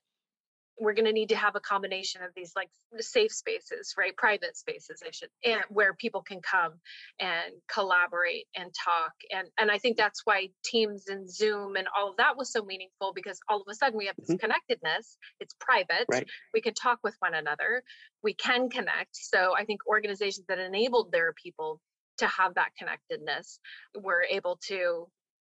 we're 0.80 0.94
going 0.94 1.06
to 1.06 1.14
need 1.14 1.30
to 1.30 1.36
have 1.36 1.56
a 1.56 1.60
combination 1.60 2.24
of 2.24 2.32
these 2.36 2.54
like 2.56 2.70
safe 3.00 3.32
spaces 3.32 3.94
right 3.98 4.16
private 4.18 4.58
spaces 4.58 5.02
i 5.06 5.12
should 5.12 5.30
and 5.46 5.62
where 5.70 5.94
people 5.94 6.22
can 6.22 6.42
come 6.42 6.74
and 7.20 7.54
collaborate 7.72 8.46
and 8.56 8.72
talk 8.74 9.14
and 9.32 9.48
and 9.60 9.70
i 9.70 9.78
think 9.78 9.98
that's 9.98 10.22
why 10.26 10.48
teams 10.64 11.08
and 11.08 11.30
zoom 11.30 11.76
and 11.76 11.88
all 11.98 12.10
of 12.10 12.18
that 12.18 12.38
was 12.38 12.52
so 12.52 12.64
meaningful 12.64 13.14
because 13.14 13.40
all 13.50 13.62
of 13.62 13.68
a 13.70 13.76
sudden 13.76 13.98
we 13.98 14.06
have 14.06 14.16
this 14.18 14.30
mm-hmm. 14.30 14.38
connectedness 14.38 15.18
it's 15.40 15.56
private 15.60 16.06
right. 16.10 16.28
we 16.54 16.62
can 16.62 16.74
talk 16.74 17.00
with 17.04 17.16
one 17.20 17.34
another 17.34 17.84
we 18.24 18.34
can 18.34 18.70
connect 18.70 19.16
so 19.16 19.54
i 19.58 19.64
think 19.64 19.82
organizations 19.88 20.46
that 20.48 20.60
enabled 20.60 21.12
their 21.12 21.34
people 21.34 21.80
to 22.18 22.28
have 22.28 22.54
that 22.56 22.70
connectedness 22.78 23.60
were 24.02 24.24
able 24.30 24.60
to 24.68 25.08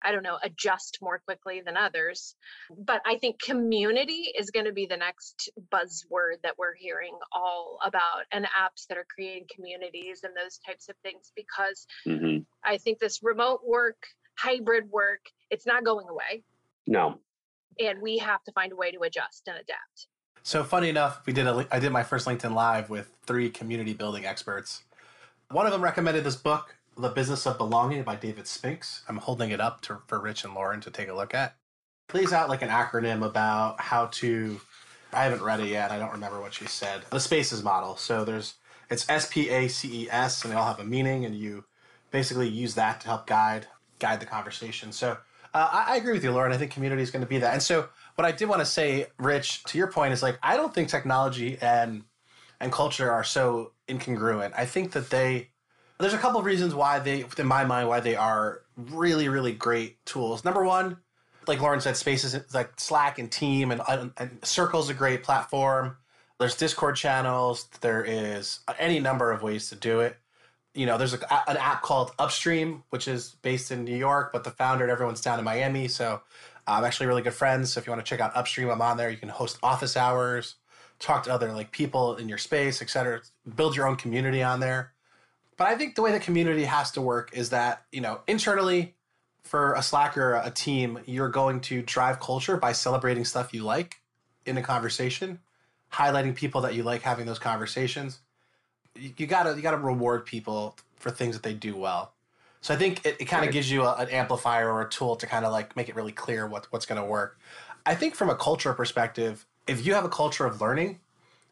I 0.02 0.12
don't 0.12 0.22
know, 0.22 0.38
adjust 0.42 0.98
more 1.02 1.20
quickly 1.24 1.60
than 1.64 1.76
others. 1.76 2.34
But 2.76 3.02
I 3.04 3.16
think 3.18 3.40
community 3.40 4.32
is 4.38 4.50
going 4.50 4.66
to 4.66 4.72
be 4.72 4.86
the 4.86 4.96
next 4.96 5.50
buzzword 5.72 6.42
that 6.42 6.56
we're 6.58 6.74
hearing 6.74 7.18
all 7.32 7.78
about, 7.84 8.24
and 8.32 8.44
apps 8.44 8.86
that 8.88 8.98
are 8.98 9.06
creating 9.12 9.46
communities 9.54 10.20
and 10.24 10.34
those 10.36 10.58
types 10.58 10.88
of 10.88 10.96
things, 11.02 11.32
because 11.34 11.86
mm-hmm. 12.06 12.42
I 12.64 12.78
think 12.78 12.98
this 12.98 13.22
remote 13.22 13.60
work, 13.66 14.06
hybrid 14.36 14.90
work, 14.90 15.20
it's 15.50 15.66
not 15.66 15.84
going 15.84 16.08
away. 16.08 16.42
No. 16.86 17.18
And 17.80 18.00
we 18.00 18.18
have 18.18 18.42
to 18.44 18.52
find 18.52 18.72
a 18.72 18.76
way 18.76 18.90
to 18.90 19.00
adjust 19.00 19.46
and 19.46 19.56
adapt. 19.56 20.06
So 20.42 20.64
funny 20.64 20.88
enough, 20.88 21.20
we 21.26 21.32
did 21.32 21.46
a, 21.46 21.66
I 21.70 21.78
did 21.78 21.90
my 21.90 22.02
first 22.02 22.26
LinkedIn 22.26 22.54
live 22.54 22.88
with 22.88 23.10
three 23.26 23.50
community 23.50 23.92
building 23.92 24.24
experts. 24.24 24.82
One 25.50 25.66
of 25.66 25.72
them 25.72 25.82
recommended 25.82 26.24
this 26.24 26.36
book 26.36 26.74
the 26.98 27.08
Business 27.08 27.46
of 27.46 27.58
Belonging 27.58 28.02
by 28.02 28.16
David 28.16 28.46
Spinks. 28.48 29.02
I'm 29.08 29.18
holding 29.18 29.50
it 29.50 29.60
up 29.60 29.80
to, 29.82 29.98
for 30.08 30.18
Rich 30.18 30.44
and 30.44 30.54
Lauren 30.54 30.80
to 30.80 30.90
take 30.90 31.08
a 31.08 31.14
look 31.14 31.32
at. 31.32 31.54
Plays 32.08 32.32
out 32.32 32.48
like 32.48 32.62
an 32.62 32.68
acronym 32.68 33.24
about 33.24 33.80
how 33.80 34.06
to. 34.06 34.60
I 35.12 35.24
haven't 35.24 35.42
read 35.42 35.60
it 35.60 35.68
yet. 35.68 35.90
I 35.90 35.98
don't 35.98 36.12
remember 36.12 36.40
what 36.40 36.54
she 36.54 36.66
said. 36.66 37.02
The 37.10 37.20
Spaces 37.20 37.62
model. 37.62 37.96
So 37.96 38.24
there's 38.24 38.54
it's 38.90 39.08
S 39.08 39.28
P 39.30 39.48
A 39.50 39.68
C 39.68 40.04
E 40.04 40.08
S, 40.10 40.42
and 40.42 40.52
they 40.52 40.56
all 40.56 40.66
have 40.66 40.80
a 40.80 40.84
meaning, 40.84 41.24
and 41.24 41.34
you 41.34 41.64
basically 42.10 42.48
use 42.48 42.74
that 42.74 43.00
to 43.02 43.08
help 43.08 43.26
guide 43.26 43.66
guide 43.98 44.20
the 44.20 44.26
conversation. 44.26 44.90
So 44.92 45.18
uh, 45.54 45.68
I, 45.70 45.94
I, 45.94 45.96
agree 45.96 46.12
with 46.12 46.24
you, 46.24 46.30
Lauren. 46.30 46.52
I 46.52 46.56
think 46.56 46.70
community 46.70 47.02
is 47.02 47.10
going 47.10 47.22
to 47.22 47.28
be 47.28 47.38
that. 47.38 47.52
And 47.52 47.62
so 47.62 47.88
what 48.14 48.24
I 48.24 48.32
did 48.32 48.48
want 48.48 48.60
to 48.60 48.66
say, 48.66 49.06
Rich, 49.18 49.64
to 49.64 49.78
your 49.78 49.90
point, 49.90 50.12
is 50.12 50.22
like 50.22 50.38
I 50.42 50.56
don't 50.56 50.74
think 50.74 50.88
technology 50.88 51.58
and 51.60 52.04
and 52.60 52.72
culture 52.72 53.10
are 53.10 53.24
so 53.24 53.72
incongruent. 53.88 54.52
I 54.56 54.64
think 54.64 54.92
that 54.92 55.10
they 55.10 55.50
there's 55.98 56.14
a 56.14 56.18
couple 56.18 56.38
of 56.38 56.46
reasons 56.46 56.74
why 56.74 56.98
they, 57.00 57.24
in 57.38 57.46
my 57.46 57.64
mind, 57.64 57.88
why 57.88 58.00
they 58.00 58.16
are 58.16 58.62
really, 58.76 59.28
really 59.28 59.52
great 59.52 60.04
tools. 60.04 60.44
Number 60.44 60.64
one, 60.64 60.98
like 61.46 61.60
Lauren 61.60 61.80
said, 61.80 61.96
Spaces 61.96 62.36
like 62.54 62.78
Slack 62.78 63.18
and 63.18 63.30
Team 63.30 63.70
and, 63.70 63.80
and 64.16 64.38
Circle's 64.42 64.90
a 64.90 64.94
great 64.94 65.22
platform. 65.24 65.96
There's 66.38 66.54
Discord 66.54 66.94
channels. 66.94 67.68
There 67.80 68.04
is 68.04 68.60
any 68.78 69.00
number 69.00 69.32
of 69.32 69.42
ways 69.42 69.70
to 69.70 69.74
do 69.74 70.00
it. 70.00 70.16
You 70.74 70.86
know, 70.86 70.98
there's 70.98 71.14
a, 71.14 71.50
an 71.50 71.56
app 71.56 71.82
called 71.82 72.12
Upstream, 72.18 72.84
which 72.90 73.08
is 73.08 73.34
based 73.42 73.72
in 73.72 73.84
New 73.84 73.96
York, 73.96 74.30
but 74.32 74.44
the 74.44 74.50
founder 74.52 74.84
and 74.84 74.92
everyone's 74.92 75.20
down 75.20 75.40
in 75.40 75.44
Miami. 75.44 75.88
So 75.88 76.20
uh, 76.68 76.72
I'm 76.72 76.84
actually 76.84 77.06
really 77.06 77.22
good 77.22 77.34
friends. 77.34 77.72
So 77.72 77.80
if 77.80 77.86
you 77.86 77.90
want 77.90 78.04
to 78.04 78.08
check 78.08 78.20
out 78.20 78.36
Upstream, 78.36 78.70
I'm 78.70 78.82
on 78.82 78.96
there. 78.96 79.10
You 79.10 79.16
can 79.16 79.30
host 79.30 79.58
office 79.64 79.96
hours, 79.96 80.54
talk 81.00 81.24
to 81.24 81.32
other 81.32 81.52
like 81.52 81.72
people 81.72 82.16
in 82.16 82.28
your 82.28 82.38
space, 82.38 82.80
etc. 82.82 83.22
Build 83.56 83.74
your 83.74 83.88
own 83.88 83.96
community 83.96 84.42
on 84.42 84.60
there. 84.60 84.92
But 85.58 85.66
I 85.66 85.74
think 85.74 85.96
the 85.96 86.02
way 86.02 86.12
the 86.12 86.20
community 86.20 86.64
has 86.64 86.92
to 86.92 87.02
work 87.02 87.30
is 87.34 87.50
that, 87.50 87.82
you 87.92 88.00
know, 88.00 88.20
internally 88.26 88.94
for 89.42 89.74
a 89.74 89.82
Slacker, 89.82 90.40
a 90.42 90.50
team, 90.50 91.00
you're 91.04 91.28
going 91.28 91.60
to 91.62 91.82
drive 91.82 92.20
culture 92.20 92.56
by 92.56 92.72
celebrating 92.72 93.24
stuff 93.24 93.52
you 93.52 93.64
like 93.64 94.00
in 94.46 94.56
a 94.56 94.62
conversation, 94.62 95.40
highlighting 95.92 96.34
people 96.34 96.60
that 96.60 96.74
you 96.74 96.84
like 96.84 97.02
having 97.02 97.26
those 97.26 97.40
conversations. 97.40 98.20
You, 98.94 99.12
you 99.16 99.26
gotta 99.26 99.56
you 99.56 99.60
gotta 99.60 99.78
reward 99.78 100.26
people 100.26 100.76
for 100.96 101.10
things 101.10 101.34
that 101.34 101.42
they 101.42 101.54
do 101.54 101.76
well. 101.76 102.12
So 102.60 102.72
I 102.72 102.76
think 102.76 103.04
it, 103.04 103.16
it 103.20 103.24
kind 103.24 103.44
of 103.44 103.52
gives 103.52 103.70
you 103.70 103.82
a, 103.82 103.94
an 103.96 104.08
amplifier 104.10 104.70
or 104.70 104.82
a 104.82 104.88
tool 104.88 105.16
to 105.16 105.26
kind 105.26 105.44
of 105.44 105.52
like 105.52 105.74
make 105.76 105.88
it 105.88 105.96
really 105.96 106.12
clear 106.12 106.46
what, 106.46 106.66
what's 106.70 106.86
going 106.86 107.00
to 107.00 107.06
work. 107.06 107.38
I 107.84 107.94
think 107.96 108.14
from 108.14 108.30
a 108.30 108.36
culture 108.36 108.72
perspective, 108.74 109.44
if 109.66 109.84
you 109.84 109.94
have 109.94 110.04
a 110.04 110.08
culture 110.08 110.46
of 110.46 110.60
learning 110.60 111.00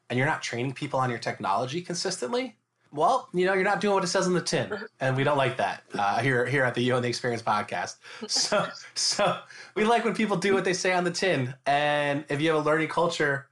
and 0.09 0.17
you're 0.17 0.27
not 0.27 0.43
training 0.43 0.75
people 0.75 1.01
on 1.01 1.11
your 1.11 1.19
technology 1.19 1.81
consistently, 1.81 2.57
well, 2.97 3.29
you 3.33 3.47
know, 3.47 3.53
you're 3.53 3.63
not 3.63 3.81
doing 3.81 3.95
what 3.95 4.03
it 4.03 4.09
says 4.09 4.27
on 4.27 4.33
the 4.33 4.41
tin, 4.41 4.73
and 5.01 5.17
we 5.17 5.23
don't 5.23 5.37
like 5.37 5.59
that 5.59 5.85
uh, 5.95 6.19
here 6.21 6.47
here 6.47 6.65
at 6.65 6.75
the 6.75 6.83
You 6.83 6.95
Own 6.95 7.03
the 7.03 7.09
Experience 7.09 7.43
podcast. 7.43 7.97
So, 8.29 8.67
so 8.95 9.39
we 9.75 9.85
like 9.85 10.05
when 10.05 10.15
people 10.15 10.37
do 10.37 10.55
what 10.55 10.65
they 10.65 10.73
say 10.73 10.93
on 10.93 11.05
the 11.05 11.11
tin. 11.11 11.55
And 11.67 12.25
if 12.29 12.41
you 12.41 12.51
have 12.51 12.59
a 12.59 12.69
learning 12.69 12.89
culture, 12.89 13.49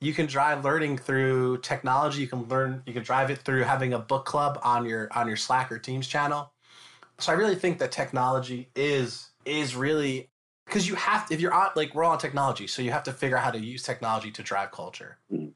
you 0.00 0.12
can 0.12 0.26
drive 0.26 0.64
learning 0.64 0.98
through 0.98 1.58
technology. 1.58 2.20
You 2.20 2.28
can 2.28 2.44
learn. 2.44 2.82
You 2.86 2.92
can 2.92 3.02
drive 3.02 3.30
it 3.30 3.38
through 3.38 3.62
having 3.62 3.92
a 3.92 3.98
book 3.98 4.24
club 4.24 4.58
on 4.62 4.86
your 4.86 5.08
on 5.14 5.28
your 5.28 5.36
Slack 5.36 5.70
or 5.70 5.78
Teams 5.78 6.08
channel. 6.08 6.52
So 7.18 7.32
I 7.32 7.36
really 7.36 7.56
think 7.56 7.78
that 7.78 7.92
technology 7.92 8.70
is 8.74 9.30
is 9.44 9.76
really 9.76 10.30
because 10.66 10.88
you 10.88 10.94
have 10.94 11.28
to, 11.28 11.34
if 11.34 11.40
you're 11.40 11.54
on 11.54 11.70
like 11.76 11.94
we're 11.94 12.04
all 12.04 12.12
on 12.12 12.18
technology, 12.18 12.66
so 12.66 12.82
you 12.82 12.90
have 12.92 13.04
to 13.04 13.12
figure 13.12 13.36
out 13.36 13.44
how 13.44 13.50
to 13.50 13.58
use 13.58 13.82
technology 13.82 14.30
to 14.32 14.42
drive 14.42 14.70
culture. 14.72 15.18
Mm. 15.32 15.52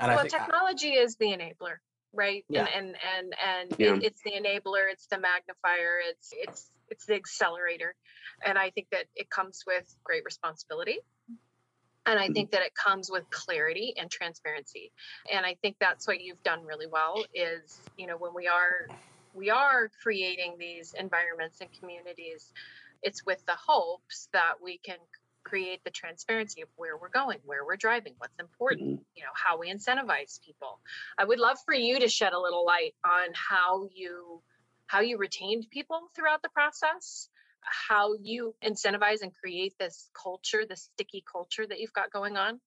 And 0.00 0.08
well, 0.08 0.18
I 0.18 0.22
think 0.22 0.32
technology 0.32 0.98
I, 0.98 1.02
is 1.02 1.16
the 1.16 1.26
enabler 1.26 1.76
right 2.12 2.44
yeah. 2.48 2.66
and 2.76 2.86
and 2.86 2.94
and, 3.16 3.34
and 3.70 3.74
yeah. 3.78 3.94
it, 3.94 4.04
it's 4.04 4.22
the 4.22 4.32
enabler 4.32 4.90
it's 4.90 5.06
the 5.06 5.18
magnifier 5.18 5.98
it's 6.08 6.32
it's 6.32 6.70
it's 6.88 7.06
the 7.06 7.14
accelerator 7.14 7.94
and 8.44 8.58
i 8.58 8.70
think 8.70 8.88
that 8.90 9.04
it 9.14 9.30
comes 9.30 9.62
with 9.66 9.94
great 10.02 10.24
responsibility 10.24 10.98
and 12.06 12.18
i 12.18 12.24
mm-hmm. 12.24 12.32
think 12.32 12.50
that 12.50 12.62
it 12.62 12.74
comes 12.74 13.10
with 13.10 13.28
clarity 13.30 13.94
and 13.96 14.10
transparency 14.10 14.90
and 15.32 15.46
i 15.46 15.54
think 15.62 15.76
that's 15.80 16.06
what 16.06 16.20
you've 16.20 16.42
done 16.42 16.64
really 16.64 16.86
well 16.86 17.24
is 17.34 17.80
you 17.96 18.06
know 18.06 18.16
when 18.16 18.34
we 18.34 18.48
are 18.48 18.88
we 19.32 19.50
are 19.50 19.90
creating 20.02 20.56
these 20.58 20.94
environments 20.98 21.60
and 21.60 21.70
communities 21.78 22.52
it's 23.02 23.24
with 23.24 23.44
the 23.46 23.54
hopes 23.54 24.28
that 24.32 24.54
we 24.62 24.78
can 24.78 24.96
create 25.44 25.82
the 25.84 25.90
transparency 25.90 26.62
of 26.62 26.68
where 26.76 26.96
we're 26.96 27.08
going, 27.08 27.38
where 27.44 27.64
we're 27.64 27.76
driving, 27.76 28.14
what's 28.18 28.38
important, 28.38 28.88
mm-hmm. 28.88 29.02
you 29.14 29.22
know, 29.22 29.30
how 29.34 29.58
we 29.58 29.72
incentivize 29.72 30.40
people. 30.44 30.80
I 31.18 31.24
would 31.24 31.38
love 31.38 31.58
for 31.64 31.74
you 31.74 32.00
to 32.00 32.08
shed 32.08 32.32
a 32.32 32.38
little 32.38 32.64
light 32.64 32.94
on 33.04 33.28
how 33.34 33.88
you 33.94 34.42
how 34.86 35.00
you 35.00 35.18
retained 35.18 35.66
people 35.70 36.10
throughout 36.16 36.42
the 36.42 36.48
process, 36.48 37.28
how 37.60 38.14
you 38.20 38.54
incentivize 38.64 39.22
and 39.22 39.32
create 39.32 39.72
this 39.78 40.10
culture, 40.20 40.64
this 40.68 40.90
sticky 40.92 41.22
culture 41.30 41.64
that 41.64 41.78
you've 41.78 41.92
got 41.92 42.10
going 42.10 42.36
on. 42.36 42.60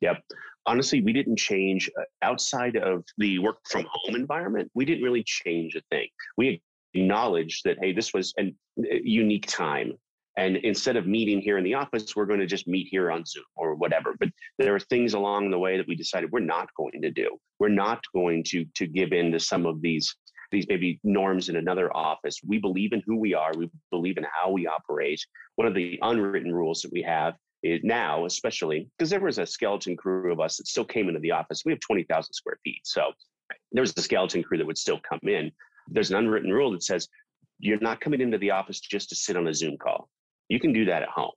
Yep. 0.00 0.22
Honestly, 0.66 1.02
we 1.02 1.12
didn't 1.12 1.36
change 1.36 1.90
uh, 1.98 2.02
outside 2.22 2.76
of 2.76 3.04
the 3.18 3.38
work 3.40 3.58
from 3.68 3.86
home 3.90 4.14
environment. 4.14 4.70
We 4.74 4.84
didn't 4.84 5.04
really 5.04 5.24
change 5.24 5.74
a 5.74 5.82
thing. 5.90 6.08
We 6.36 6.62
acknowledged 6.94 7.64
that, 7.64 7.78
hey, 7.80 7.92
this 7.92 8.12
was 8.12 8.34
a 8.38 8.54
unique 8.78 9.46
time 9.46 9.92
And 10.36 10.58
instead 10.58 10.96
of 10.96 11.06
meeting 11.06 11.40
here 11.40 11.56
in 11.56 11.64
the 11.64 11.74
office, 11.74 12.14
we're 12.14 12.26
going 12.26 12.40
to 12.40 12.46
just 12.46 12.68
meet 12.68 12.88
here 12.90 13.10
on 13.10 13.24
Zoom 13.24 13.44
or 13.56 13.74
whatever. 13.74 14.14
But 14.18 14.28
there 14.58 14.74
are 14.74 14.80
things 14.80 15.14
along 15.14 15.50
the 15.50 15.58
way 15.58 15.78
that 15.78 15.88
we 15.88 15.96
decided 15.96 16.30
we're 16.30 16.40
not 16.40 16.68
going 16.76 17.00
to 17.00 17.10
do. 17.10 17.38
We're 17.58 17.68
not 17.68 18.02
going 18.14 18.44
to 18.48 18.66
to 18.74 18.86
give 18.86 19.12
in 19.12 19.32
to 19.32 19.40
some 19.40 19.64
of 19.64 19.80
these 19.80 20.14
these 20.52 20.66
maybe 20.68 21.00
norms 21.02 21.48
in 21.48 21.56
another 21.56 21.94
office. 21.96 22.40
We 22.46 22.58
believe 22.58 22.92
in 22.92 23.02
who 23.06 23.16
we 23.16 23.34
are. 23.34 23.52
We 23.56 23.70
believe 23.90 24.16
in 24.16 24.26
how 24.30 24.50
we 24.50 24.66
operate. 24.66 25.20
One 25.56 25.66
of 25.66 25.74
the 25.74 25.98
unwritten 26.02 26.52
rules 26.52 26.82
that 26.82 26.92
we 26.92 27.02
have 27.02 27.34
is 27.62 27.80
now, 27.82 28.26
especially 28.26 28.88
because 28.96 29.10
there 29.10 29.20
was 29.20 29.38
a 29.38 29.46
skeleton 29.46 29.96
crew 29.96 30.32
of 30.32 30.40
us 30.40 30.58
that 30.58 30.68
still 30.68 30.84
came 30.84 31.08
into 31.08 31.20
the 31.20 31.32
office. 31.32 31.62
We 31.64 31.72
have 31.72 31.80
20,000 31.80 32.32
square 32.32 32.58
feet. 32.62 32.80
So 32.84 33.10
there 33.72 33.80
was 33.80 33.92
a 33.96 34.02
skeleton 34.02 34.42
crew 34.42 34.58
that 34.58 34.66
would 34.66 34.78
still 34.78 35.00
come 35.08 35.20
in. 35.24 35.50
There's 35.88 36.10
an 36.10 36.16
unwritten 36.16 36.52
rule 36.52 36.72
that 36.72 36.82
says 36.82 37.08
you're 37.58 37.80
not 37.80 38.00
coming 38.00 38.20
into 38.20 38.38
the 38.38 38.50
office 38.50 38.80
just 38.80 39.08
to 39.08 39.16
sit 39.16 39.36
on 39.36 39.48
a 39.48 39.54
Zoom 39.54 39.76
call. 39.78 40.08
You 40.48 40.60
can 40.60 40.72
do 40.72 40.84
that 40.86 41.02
at 41.02 41.08
home, 41.08 41.32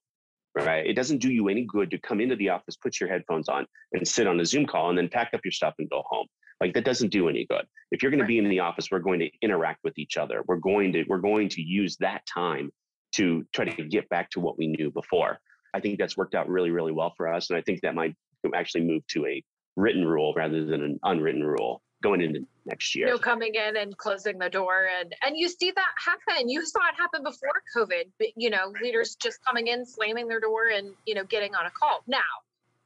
right? 0.56 0.86
It 0.86 0.94
doesn't 0.94 1.20
do 1.20 1.32
you 1.32 1.50
any 1.50 1.66
good 1.66 1.92
to 1.92 1.98
come 2.00 2.22
into 2.22 2.36
the 2.36 2.50
office, 2.50 2.76
put 2.76 3.00
your 3.00 3.10
headphones 3.10 3.50
on, 3.50 3.66
and 3.94 4.08
sit 4.08 4.28
on 4.28 4.40
a 4.40 4.46
Zoom 4.46 4.66
call 4.66 4.90
and 4.90 4.98
then 4.98 5.10
pack 5.10 5.32
up 5.34 5.42
your 5.44 5.52
stuff 5.52 5.76
and 5.80 5.90
go 5.90 6.04
home. 6.06 6.28
Like 6.62 6.74
that 6.74 6.86
doesn't 6.86 7.10
do 7.10 7.30
any 7.30 7.46
good. 7.50 7.66
If 7.92 8.04
you're 8.04 8.12
going 8.12 8.22
to 8.22 8.28
be 8.28 8.38
in 8.38 8.50
the 8.50 8.60
office, 8.60 8.90
we're 8.92 9.00
going 9.00 9.20
to 9.20 9.30
interact 9.42 9.80
with 9.84 9.98
each 9.98 10.18
other. 10.18 10.44
We're 10.48 10.58
going 10.58 10.92
to 10.94 11.06
we're 11.08 11.20
going 11.20 11.50
to 11.50 11.62
use 11.62 11.96
that 11.98 12.26
time 12.26 12.72
to 13.14 13.46
try 13.54 13.66
to 13.66 13.84
get 13.84 14.08
back 14.10 14.30
to 14.32 14.40
what 14.40 14.58
we 14.58 14.68
knew 14.68 14.92
before. 14.92 15.40
I 15.74 15.80
think 15.80 15.98
that's 15.98 16.18
worked 16.18 16.36
out 16.36 16.50
really, 16.50 16.72
really 16.72 16.92
well 16.92 17.14
for 17.16 17.32
us. 17.32 17.50
And 17.50 17.58
I 17.58 17.62
think 17.62 17.82
that 17.82 17.96
might 17.96 18.16
actually 18.54 18.84
move 18.84 19.06
to 19.08 19.26
a 19.26 19.44
written 19.76 20.06
rule 20.06 20.34
rather 20.36 20.66
than 20.66 20.84
an 20.84 21.00
unwritten 21.04 21.44
rule 21.44 21.82
going 22.02 22.22
into 22.22 22.46
next 22.66 22.96
year. 22.96 23.08
You 23.08 23.14
know, 23.14 23.20
coming 23.20 23.56
in 23.56 23.78
and 23.78 23.98
closing 23.98 24.38
the 24.38 24.50
door 24.50 24.88
and 25.00 25.14
and 25.24 25.38
you 25.38 25.50
see 25.50 25.72
that 25.72 25.94
happen. 25.98 26.50
You 26.50 26.66
saw 26.66 26.80
it 26.90 26.96
happen 26.98 27.24
before 27.24 27.62
COVID. 27.76 28.32
You 28.36 28.50
know, 28.50 28.74
leaders 28.82 29.16
just 29.16 29.40
coming 29.46 29.68
in, 29.68 29.86
slamming 29.86 30.28
their 30.28 30.40
door 30.40 30.68
and, 30.74 30.94
you 31.06 31.16
know, 31.16 31.24
getting 31.24 31.56
on 31.56 31.66
a 31.66 31.72
call. 31.72 32.04
Now, 32.08 32.20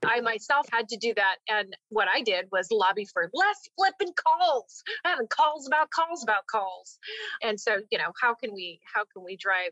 I 0.05 0.21
myself 0.21 0.67
had 0.71 0.89
to 0.89 0.97
do 0.97 1.13
that. 1.15 1.35
And 1.47 1.75
what 1.89 2.07
I 2.13 2.21
did 2.21 2.47
was 2.51 2.67
lobby 2.71 3.05
for 3.05 3.29
less 3.33 3.69
flipping 3.77 4.13
calls, 4.13 4.83
having 5.03 5.27
calls 5.27 5.67
about 5.67 5.89
calls 5.91 6.23
about 6.23 6.45
calls. 6.47 6.97
And 7.41 7.59
so, 7.59 7.77
you 7.91 7.97
know, 7.97 8.11
how 8.21 8.33
can 8.33 8.53
we 8.53 8.79
how 8.93 9.03
can 9.13 9.23
we 9.23 9.37
drive 9.37 9.71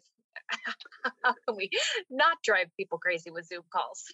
how 1.24 1.34
can 1.48 1.56
we 1.56 1.70
not 2.10 2.38
drive 2.44 2.68
people 2.78 2.98
crazy 2.98 3.32
with 3.32 3.46
Zoom 3.48 3.64
calls? 3.72 4.06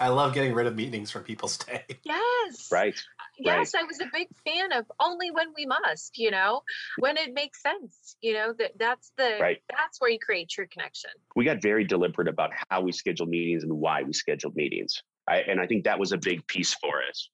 I 0.00 0.08
love 0.08 0.32
getting 0.32 0.54
rid 0.54 0.66
of 0.66 0.74
meetings 0.74 1.10
from 1.10 1.24
people's 1.24 1.58
day. 1.66 1.84
Yes. 2.04 2.68
Right. 2.72 2.98
Yes, 3.38 3.74
right. 3.74 3.82
I 3.82 3.86
was 3.86 4.00
a 4.00 4.06
big 4.12 4.28
fan 4.44 4.72
of 4.72 4.90
only 4.98 5.30
when 5.30 5.48
we 5.56 5.66
must, 5.66 6.18
you 6.18 6.30
know, 6.30 6.62
when 6.98 7.16
it 7.16 7.32
makes 7.32 7.62
sense, 7.62 8.16
you 8.20 8.34
know, 8.34 8.54
that 8.58 8.72
that's 8.78 9.12
the 9.16 9.38
right. 9.40 9.58
that's 9.68 10.00
where 10.00 10.10
you 10.10 10.18
create 10.18 10.48
true 10.48 10.66
connection. 10.70 11.10
We 11.36 11.44
got 11.44 11.62
very 11.62 11.84
deliberate 11.84 12.28
about 12.28 12.50
how 12.68 12.80
we 12.80 12.92
scheduled 12.92 13.28
meetings 13.28 13.62
and 13.62 13.72
why 13.72 14.02
we 14.02 14.12
scheduled 14.12 14.56
meetings. 14.56 15.02
I, 15.28 15.38
and 15.38 15.60
I 15.60 15.66
think 15.66 15.84
that 15.84 15.98
was 15.98 16.12
a 16.12 16.18
big 16.18 16.46
piece 16.46 16.74
for 16.74 17.02
us. 17.08 17.28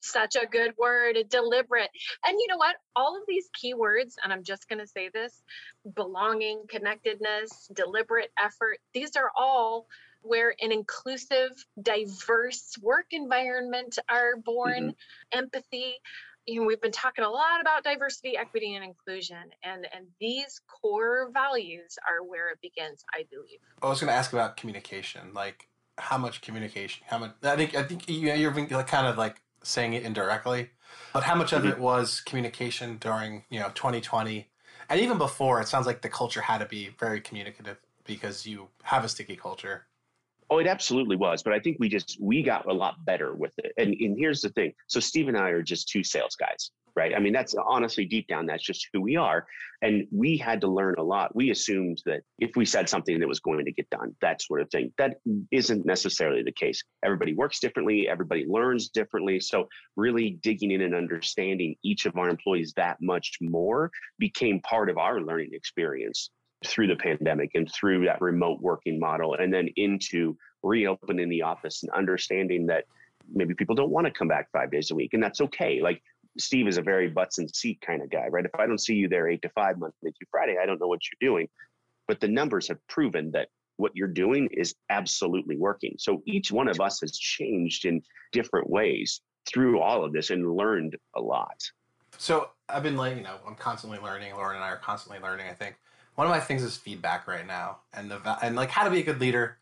Such 0.00 0.34
a 0.34 0.46
good 0.46 0.74
word, 0.78 1.16
deliberate. 1.28 1.90
And 2.26 2.36
you 2.40 2.46
know 2.48 2.56
what? 2.56 2.74
All 2.96 3.16
of 3.16 3.22
these 3.28 3.48
keywords, 3.62 4.14
and 4.22 4.32
I'm 4.32 4.42
just 4.42 4.68
going 4.68 4.80
to 4.80 4.86
say 4.86 5.10
this 5.14 5.42
belonging, 5.94 6.64
connectedness, 6.68 7.70
deliberate 7.72 8.32
effort, 8.36 8.78
these 8.94 9.14
are 9.14 9.30
all 9.36 9.86
where 10.22 10.54
an 10.60 10.72
inclusive, 10.72 11.50
diverse 11.82 12.74
work 12.80 13.06
environment 13.10 13.98
are 14.08 14.36
born, 14.36 14.90
mm-hmm. 14.90 15.38
empathy. 15.38 15.94
You 16.46 16.60
know, 16.60 16.66
we've 16.66 16.80
been 16.80 16.92
talking 16.92 17.24
a 17.24 17.30
lot 17.30 17.60
about 17.60 17.84
diversity, 17.84 18.36
equity, 18.36 18.74
and 18.74 18.84
inclusion, 18.84 19.36
and 19.62 19.86
and 19.94 20.06
these 20.20 20.60
core 20.66 21.30
values 21.32 21.98
are 22.08 22.24
where 22.24 22.50
it 22.50 22.60
begins, 22.60 23.04
I 23.14 23.24
believe. 23.30 23.60
I 23.80 23.88
was 23.88 24.00
going 24.00 24.08
to 24.08 24.14
ask 24.14 24.32
about 24.32 24.56
communication, 24.56 25.34
like 25.34 25.68
how 25.98 26.18
much 26.18 26.40
communication, 26.40 27.04
how 27.06 27.18
much. 27.18 27.32
I 27.42 27.56
think 27.56 27.76
I 27.76 27.84
think 27.84 28.08
you 28.08 28.32
you're 28.32 28.52
kind 28.84 29.06
of 29.06 29.18
like 29.18 29.40
saying 29.62 29.92
it 29.94 30.02
indirectly, 30.02 30.70
but 31.12 31.22
how 31.22 31.36
much 31.36 31.52
of 31.52 31.62
mm-hmm. 31.62 31.72
it 31.72 31.78
was 31.78 32.20
communication 32.20 32.96
during 32.98 33.44
you 33.48 33.60
know 33.60 33.70
2020, 33.74 34.48
and 34.88 35.00
even 35.00 35.18
before? 35.18 35.60
It 35.60 35.68
sounds 35.68 35.86
like 35.86 36.02
the 36.02 36.08
culture 36.08 36.40
had 36.40 36.58
to 36.58 36.66
be 36.66 36.90
very 36.98 37.20
communicative 37.20 37.78
because 38.04 38.46
you 38.46 38.68
have 38.82 39.04
a 39.04 39.08
sticky 39.08 39.36
culture. 39.36 39.86
Oh, 40.52 40.58
it 40.58 40.66
absolutely 40.66 41.16
was. 41.16 41.42
But 41.42 41.54
I 41.54 41.60
think 41.60 41.78
we 41.80 41.88
just 41.88 42.18
we 42.20 42.42
got 42.42 42.68
a 42.68 42.72
lot 42.74 43.02
better 43.06 43.34
with 43.34 43.54
it. 43.56 43.72
And 43.78 43.94
and 43.98 44.18
here's 44.18 44.42
the 44.42 44.50
thing. 44.50 44.74
So 44.86 45.00
Steve 45.00 45.28
and 45.28 45.36
I 45.38 45.48
are 45.48 45.62
just 45.62 45.88
two 45.88 46.04
sales 46.04 46.36
guys, 46.36 46.72
right? 46.94 47.14
I 47.14 47.20
mean, 47.20 47.32
that's 47.32 47.54
honestly 47.54 48.04
deep 48.04 48.28
down, 48.28 48.44
that's 48.44 48.62
just 48.62 48.86
who 48.92 49.00
we 49.00 49.16
are. 49.16 49.46
And 49.80 50.06
we 50.10 50.36
had 50.36 50.60
to 50.60 50.68
learn 50.68 50.96
a 50.98 51.02
lot. 51.02 51.34
We 51.34 51.52
assumed 51.52 52.02
that 52.04 52.20
if 52.38 52.50
we 52.54 52.66
said 52.66 52.86
something 52.86 53.18
that 53.18 53.26
was 53.26 53.40
going 53.40 53.64
to 53.64 53.72
get 53.72 53.88
done, 53.88 54.14
that 54.20 54.42
sort 54.42 54.60
of 54.60 54.70
thing. 54.70 54.92
That 54.98 55.20
isn't 55.50 55.86
necessarily 55.86 56.42
the 56.42 56.52
case. 56.52 56.84
Everybody 57.02 57.32
works 57.32 57.58
differently, 57.58 58.06
everybody 58.06 58.44
learns 58.46 58.90
differently. 58.90 59.40
So 59.40 59.68
really 59.96 60.38
digging 60.42 60.70
in 60.70 60.82
and 60.82 60.94
understanding 60.94 61.76
each 61.82 62.04
of 62.04 62.18
our 62.18 62.28
employees 62.28 62.74
that 62.76 62.98
much 63.00 63.38
more 63.40 63.90
became 64.18 64.60
part 64.60 64.90
of 64.90 64.98
our 64.98 65.22
learning 65.22 65.52
experience 65.54 66.28
through 66.64 66.86
the 66.86 66.96
pandemic 66.96 67.50
and 67.54 67.70
through 67.72 68.04
that 68.04 68.20
remote 68.20 68.60
working 68.60 68.98
model 68.98 69.34
and 69.34 69.52
then 69.52 69.68
into 69.76 70.36
reopening 70.62 71.28
the 71.28 71.42
office 71.42 71.82
and 71.82 71.92
understanding 71.92 72.66
that 72.66 72.84
maybe 73.32 73.54
people 73.54 73.74
don't 73.74 73.90
want 73.90 74.06
to 74.06 74.12
come 74.12 74.28
back 74.28 74.48
five 74.52 74.70
days 74.70 74.90
a 74.90 74.94
week 74.94 75.10
and 75.12 75.22
that's 75.22 75.40
okay. 75.40 75.80
Like 75.80 76.02
steve 76.38 76.66
is 76.66 76.78
a 76.78 76.82
very 76.82 77.08
butts 77.08 77.38
and 77.38 77.54
seat 77.54 77.78
kind 77.86 78.02
of 78.02 78.10
guy 78.10 78.26
right? 78.28 78.46
If 78.46 78.54
i 78.58 78.66
don't 78.66 78.80
see 78.80 78.94
you 78.94 79.06
there 79.06 79.28
eight 79.28 79.42
to 79.42 79.50
five 79.50 79.78
monday 79.78 79.92
through 80.02 80.26
friday 80.30 80.56
i 80.60 80.64
don't 80.64 80.80
know 80.80 80.88
what 80.88 81.00
you're 81.04 81.30
doing. 81.30 81.48
But 82.08 82.20
the 82.20 82.28
numbers 82.28 82.68
have 82.68 82.78
proven 82.88 83.30
that 83.32 83.48
what 83.76 83.92
you're 83.94 84.08
doing 84.08 84.48
is 84.52 84.74
absolutely 84.90 85.56
working. 85.56 85.94
So 85.98 86.22
each 86.26 86.52
one 86.52 86.68
of 86.68 86.80
us 86.80 87.00
has 87.00 87.16
changed 87.18 87.84
in 87.84 88.02
different 88.32 88.68
ways 88.68 89.20
through 89.52 89.80
all 89.80 90.04
of 90.04 90.12
this 90.12 90.30
and 90.30 90.56
learned 90.56 90.96
a 91.16 91.20
lot. 91.20 91.60
So 92.18 92.50
i've 92.68 92.82
been 92.82 92.96
like 92.96 93.16
you 93.16 93.22
know 93.22 93.36
i'm 93.46 93.54
constantly 93.54 93.98
learning. 93.98 94.34
Lauren 94.34 94.56
and 94.56 94.64
i 94.64 94.68
are 94.68 94.76
constantly 94.76 95.22
learning 95.22 95.46
i 95.48 95.54
think 95.54 95.76
one 96.14 96.26
of 96.26 96.30
my 96.30 96.40
things 96.40 96.62
is 96.62 96.76
feedback 96.76 97.26
right 97.26 97.46
now, 97.46 97.78
and 97.92 98.10
the 98.10 98.38
and 98.42 98.56
like 98.56 98.70
how 98.70 98.84
to 98.84 98.90
be 98.90 99.00
a 99.00 99.02
good 99.02 99.20
leader, 99.20 99.58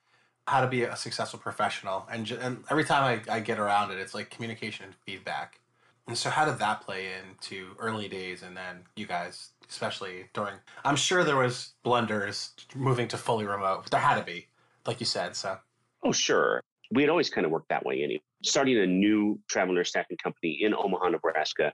how 0.46 0.60
to 0.60 0.66
be 0.66 0.82
a 0.82 0.96
successful 0.96 1.38
professional, 1.38 2.06
and 2.10 2.30
and 2.32 2.64
every 2.70 2.84
time 2.84 3.22
I, 3.28 3.36
I 3.36 3.40
get 3.40 3.58
around 3.58 3.90
it, 3.92 3.98
it's 3.98 4.14
like 4.14 4.30
communication 4.30 4.86
and 4.86 4.94
feedback. 5.06 5.60
And 6.06 6.18
so, 6.18 6.28
how 6.30 6.44
did 6.44 6.58
that 6.58 6.80
play 6.80 7.08
into 7.28 7.68
early 7.78 8.08
days, 8.08 8.42
and 8.42 8.56
then 8.56 8.80
you 8.96 9.06
guys, 9.06 9.50
especially 9.68 10.24
during? 10.34 10.54
I'm 10.84 10.96
sure 10.96 11.22
there 11.22 11.36
was 11.36 11.74
blunders 11.84 12.52
moving 12.74 13.06
to 13.08 13.16
fully 13.16 13.44
remote. 13.44 13.90
There 13.90 14.00
had 14.00 14.18
to 14.18 14.24
be, 14.24 14.48
like 14.86 15.00
you 15.00 15.06
said. 15.06 15.36
So. 15.36 15.58
Oh 16.02 16.12
sure, 16.12 16.62
we 16.90 17.02
had 17.02 17.10
always 17.10 17.28
kind 17.28 17.44
of 17.44 17.52
worked 17.52 17.68
that 17.68 17.84
way. 17.84 18.02
Anyway, 18.02 18.22
starting 18.42 18.78
a 18.78 18.86
new 18.86 19.38
travel 19.48 19.74
nurse 19.74 19.90
staffing 19.90 20.16
company 20.16 20.58
in 20.62 20.74
Omaha, 20.74 21.10
Nebraska, 21.10 21.72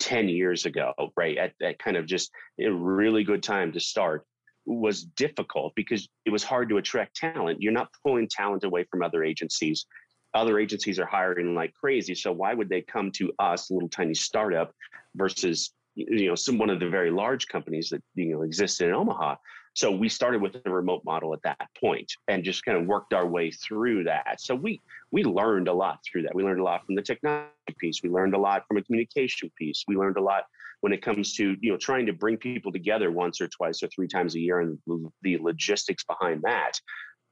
10 0.00 0.28
years 0.28 0.66
ago, 0.66 0.92
right? 1.16 1.36
At 1.38 1.52
that 1.60 1.78
kind 1.78 1.96
of 1.96 2.06
just 2.06 2.30
a 2.60 2.70
really 2.70 3.24
good 3.24 3.42
time 3.42 3.72
to 3.72 3.80
start 3.80 4.26
was 4.66 5.04
difficult 5.04 5.74
because 5.76 6.08
it 6.24 6.30
was 6.30 6.42
hard 6.42 6.68
to 6.70 6.78
attract 6.78 7.16
talent. 7.16 7.60
You're 7.60 7.72
not 7.72 7.90
pulling 8.02 8.28
talent 8.28 8.64
away 8.64 8.84
from 8.90 9.02
other 9.02 9.22
agencies. 9.22 9.86
Other 10.32 10.58
agencies 10.58 10.98
are 10.98 11.06
hiring 11.06 11.54
like 11.54 11.74
crazy. 11.74 12.14
So 12.14 12.32
why 12.32 12.54
would 12.54 12.68
they 12.68 12.82
come 12.82 13.10
to 13.12 13.32
us, 13.38 13.70
little 13.70 13.88
tiny 13.88 14.14
startup, 14.14 14.72
versus 15.14 15.72
you 15.94 16.26
know 16.26 16.34
some 16.34 16.58
one 16.58 16.70
of 16.70 16.80
the 16.80 16.88
very 16.88 17.10
large 17.10 17.46
companies 17.46 17.88
that 17.90 18.02
you 18.14 18.32
know 18.32 18.42
existed 18.42 18.88
in 18.88 18.94
Omaha? 18.94 19.36
So 19.74 19.90
we 19.90 20.08
started 20.08 20.40
with 20.40 20.56
a 20.64 20.70
remote 20.70 21.02
model 21.04 21.34
at 21.34 21.42
that 21.42 21.68
point 21.80 22.10
and 22.28 22.44
just 22.44 22.64
kind 22.64 22.78
of 22.78 22.86
worked 22.86 23.12
our 23.12 23.26
way 23.26 23.50
through 23.50 24.04
that. 24.04 24.40
So 24.40 24.54
we 24.54 24.80
we 25.10 25.24
learned 25.24 25.66
a 25.66 25.72
lot 25.72 25.98
through 26.04 26.22
that. 26.22 26.34
We 26.34 26.44
learned 26.44 26.60
a 26.60 26.64
lot 26.64 26.86
from 26.86 26.94
the 26.94 27.02
technology 27.02 27.50
piece. 27.78 28.00
We 28.02 28.08
learned 28.08 28.34
a 28.34 28.38
lot 28.38 28.64
from 28.68 28.76
a 28.76 28.82
communication 28.82 29.50
piece. 29.58 29.84
We 29.88 29.96
learned 29.96 30.16
a 30.16 30.22
lot 30.22 30.44
when 30.80 30.92
it 30.92 31.02
comes 31.02 31.34
to 31.34 31.56
you 31.60 31.72
know 31.72 31.76
trying 31.76 32.06
to 32.06 32.12
bring 32.12 32.36
people 32.36 32.70
together 32.70 33.10
once 33.10 33.40
or 33.40 33.48
twice 33.48 33.82
or 33.82 33.88
three 33.88 34.08
times 34.08 34.36
a 34.36 34.40
year 34.40 34.60
and 34.60 34.78
the 35.22 35.38
logistics 35.38 36.04
behind 36.04 36.42
that. 36.42 36.80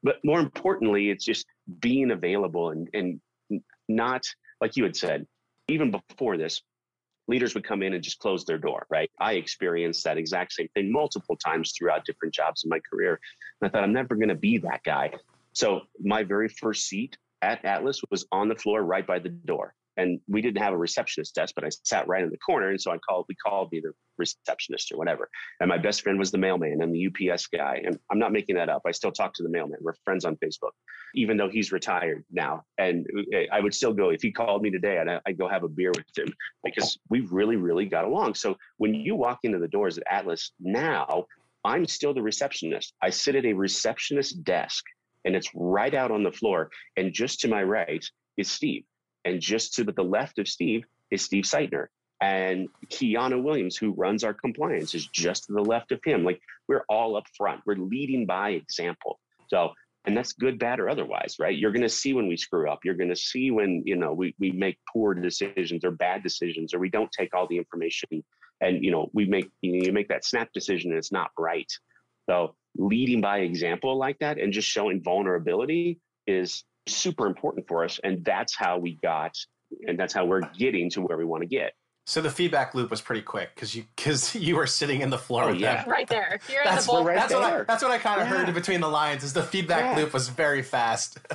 But 0.02 0.16
more 0.24 0.40
importantly, 0.40 1.10
it's 1.10 1.24
just 1.24 1.46
being 1.80 2.10
available 2.10 2.70
and 2.70 2.88
and 2.92 3.20
not 3.88 4.24
like 4.60 4.76
you 4.76 4.82
had 4.82 4.96
said 4.96 5.26
even 5.68 5.92
before 5.92 6.36
this 6.36 6.60
leaders 7.28 7.54
would 7.54 7.64
come 7.64 7.82
in 7.82 7.94
and 7.94 8.02
just 8.02 8.18
close 8.18 8.44
their 8.44 8.58
door, 8.58 8.86
right? 8.90 9.10
I 9.20 9.34
experienced 9.34 10.04
that 10.04 10.18
exact 10.18 10.52
same 10.52 10.68
thing 10.74 10.90
multiple 10.90 11.36
times 11.36 11.72
throughout 11.76 12.04
different 12.04 12.34
jobs 12.34 12.64
in 12.64 12.70
my 12.70 12.80
career. 12.80 13.20
And 13.60 13.68
I 13.68 13.70
thought, 13.70 13.84
I'm 13.84 13.92
never 13.92 14.14
going 14.14 14.28
to 14.28 14.34
be 14.34 14.58
that 14.58 14.82
guy. 14.84 15.12
So 15.52 15.82
my 16.02 16.22
very 16.22 16.48
first 16.48 16.86
seat 16.86 17.16
at 17.42 17.64
Atlas 17.64 18.00
was 18.10 18.26
on 18.32 18.48
the 18.48 18.54
floor 18.54 18.82
right 18.82 19.06
by 19.06 19.18
the 19.18 19.28
door 19.28 19.74
and 19.96 20.20
we 20.28 20.40
didn't 20.40 20.62
have 20.62 20.72
a 20.72 20.78
receptionist 20.78 21.34
desk, 21.34 21.54
but 21.54 21.64
I 21.64 21.68
sat 21.84 22.08
right 22.08 22.22
in 22.22 22.30
the 22.30 22.38
corner. 22.38 22.70
And 22.70 22.80
so 22.80 22.90
I 22.90 22.98
called, 22.98 23.26
we 23.28 23.34
called 23.34 23.70
me 23.72 23.80
the 23.80 23.92
receptionist 24.16 24.92
or 24.92 24.96
whatever. 24.96 25.28
And 25.60 25.68
my 25.68 25.78
best 25.78 26.02
friend 26.02 26.18
was 26.18 26.30
the 26.30 26.38
mailman 26.38 26.80
and 26.80 26.94
the 26.94 27.06
UPS 27.06 27.46
guy. 27.48 27.82
And 27.84 27.98
I'm 28.10 28.18
not 28.18 28.32
making 28.32 28.56
that 28.56 28.68
up. 28.68 28.82
I 28.86 28.92
still 28.92 29.12
talk 29.12 29.34
to 29.34 29.42
the 29.42 29.48
mailman. 29.48 29.78
We're 29.82 29.94
friends 30.04 30.24
on 30.24 30.36
Facebook, 30.36 30.72
even 31.14 31.36
though 31.36 31.48
he's 31.48 31.72
retired 31.72 32.24
now. 32.30 32.62
And 32.78 33.06
uh, 33.34 33.40
I 33.52 33.60
would 33.60 33.74
still 33.74 33.92
go, 33.92 34.10
if 34.10 34.22
he 34.22 34.32
called 34.32 34.62
me 34.62 34.70
today, 34.70 34.98
I'd, 34.98 35.20
I'd 35.26 35.38
go 35.38 35.48
have 35.48 35.64
a 35.64 35.68
beer 35.68 35.92
with 35.94 36.06
him 36.16 36.32
because 36.64 36.98
we 37.10 37.20
really, 37.20 37.56
really 37.56 37.86
got 37.86 38.04
along. 38.04 38.34
So 38.34 38.56
when 38.78 38.94
you 38.94 39.14
walk 39.14 39.40
into 39.42 39.58
the 39.58 39.68
doors 39.68 39.98
at 39.98 40.04
Atlas 40.10 40.52
now, 40.58 41.26
I'm 41.64 41.86
still 41.86 42.14
the 42.14 42.22
receptionist. 42.22 42.94
I 43.02 43.10
sit 43.10 43.36
at 43.36 43.44
a 43.44 43.52
receptionist 43.52 44.42
desk 44.42 44.84
and 45.24 45.36
it's 45.36 45.50
right 45.54 45.94
out 45.94 46.10
on 46.10 46.22
the 46.22 46.32
floor. 46.32 46.70
And 46.96 47.12
just 47.12 47.40
to 47.40 47.48
my 47.48 47.62
right 47.62 48.04
is 48.36 48.50
Steve. 48.50 48.84
And 49.24 49.40
just 49.40 49.74
to 49.74 49.84
the 49.84 50.02
left 50.02 50.38
of 50.38 50.48
Steve 50.48 50.84
is 51.10 51.22
Steve 51.22 51.44
Seitner. 51.44 51.86
And 52.20 52.68
Kiana 52.86 53.42
Williams, 53.42 53.76
who 53.76 53.92
runs 53.92 54.22
our 54.22 54.32
compliance, 54.32 54.94
is 54.94 55.06
just 55.06 55.46
to 55.46 55.52
the 55.52 55.64
left 55.64 55.90
of 55.90 56.00
him. 56.04 56.24
Like 56.24 56.40
we're 56.68 56.84
all 56.88 57.16
up 57.16 57.26
front. 57.36 57.62
We're 57.66 57.74
leading 57.74 58.26
by 58.26 58.50
example. 58.50 59.18
So, 59.48 59.72
and 60.04 60.16
that's 60.16 60.32
good, 60.32 60.58
bad, 60.58 60.78
or 60.78 60.88
otherwise, 60.88 61.36
right? 61.40 61.56
You're 61.56 61.72
going 61.72 61.82
to 61.82 61.88
see 61.88 62.12
when 62.12 62.28
we 62.28 62.36
screw 62.36 62.70
up. 62.70 62.80
You're 62.84 62.94
going 62.94 63.10
to 63.10 63.16
see 63.16 63.50
when 63.50 63.82
you 63.84 63.96
know 63.96 64.12
we 64.12 64.34
we 64.38 64.52
make 64.52 64.78
poor 64.92 65.14
decisions 65.14 65.84
or 65.84 65.90
bad 65.90 66.22
decisions, 66.22 66.74
or 66.74 66.78
we 66.78 66.90
don't 66.90 67.10
take 67.10 67.34
all 67.34 67.48
the 67.48 67.58
information, 67.58 68.24
and 68.60 68.84
you 68.84 68.92
know 68.92 69.10
we 69.12 69.26
make 69.26 69.50
you, 69.60 69.72
know, 69.72 69.84
you 69.84 69.92
make 69.92 70.08
that 70.08 70.24
snap 70.24 70.52
decision 70.52 70.90
and 70.90 70.98
it's 70.98 71.12
not 71.12 71.30
right. 71.38 71.70
So, 72.28 72.54
leading 72.76 73.20
by 73.20 73.38
example 73.40 73.98
like 73.98 74.18
that 74.20 74.38
and 74.38 74.52
just 74.52 74.68
showing 74.68 75.02
vulnerability 75.02 76.00
is 76.26 76.64
super 76.86 77.26
important 77.26 77.66
for 77.68 77.84
us, 77.84 78.00
and 78.02 78.24
that's 78.24 78.56
how 78.56 78.78
we 78.78 78.94
got, 79.02 79.36
and 79.86 79.98
that's 79.98 80.12
how 80.12 80.24
we're 80.24 80.40
getting 80.58 80.90
to 80.90 81.00
where 81.02 81.16
we 81.16 81.24
want 81.24 81.42
to 81.42 81.48
get. 81.48 81.72
So 82.04 82.20
the 82.20 82.30
feedback 82.30 82.74
loop 82.74 82.90
was 82.90 83.00
pretty 83.00 83.22
quick 83.22 83.54
because 83.54 83.74
you 83.76 83.84
because 83.96 84.34
you 84.48 84.56
were 84.56 84.66
sitting 84.66 85.02
in 85.02 85.10
the 85.10 85.18
floor. 85.18 85.44
Oh, 85.44 85.50
with 85.52 85.60
yeah. 85.60 85.82
them. 85.82 85.90
right 85.90 86.08
there. 86.08 86.40
You're 86.50 86.64
That's, 86.64 86.84
in 86.84 86.86
the 86.88 86.92
bowl. 86.98 87.04
right 87.04 87.14
that's 87.16 87.32
what 87.32 87.42
I 87.44 87.62
that's 87.62 87.82
what 87.82 87.92
I 87.92 87.98
kind 87.98 88.20
of 88.20 88.28
Yeah. 88.28 88.44
heard 88.44 88.54
between 88.54 88.80
the 88.80 88.88
lines. 88.88 89.22
Is 89.22 89.32
the 89.32 89.42
feedback 89.42 89.96
Yeah. 89.96 90.02
loop 90.02 90.12
was 90.12 90.28
very 90.28 90.62
fast. 90.62 91.18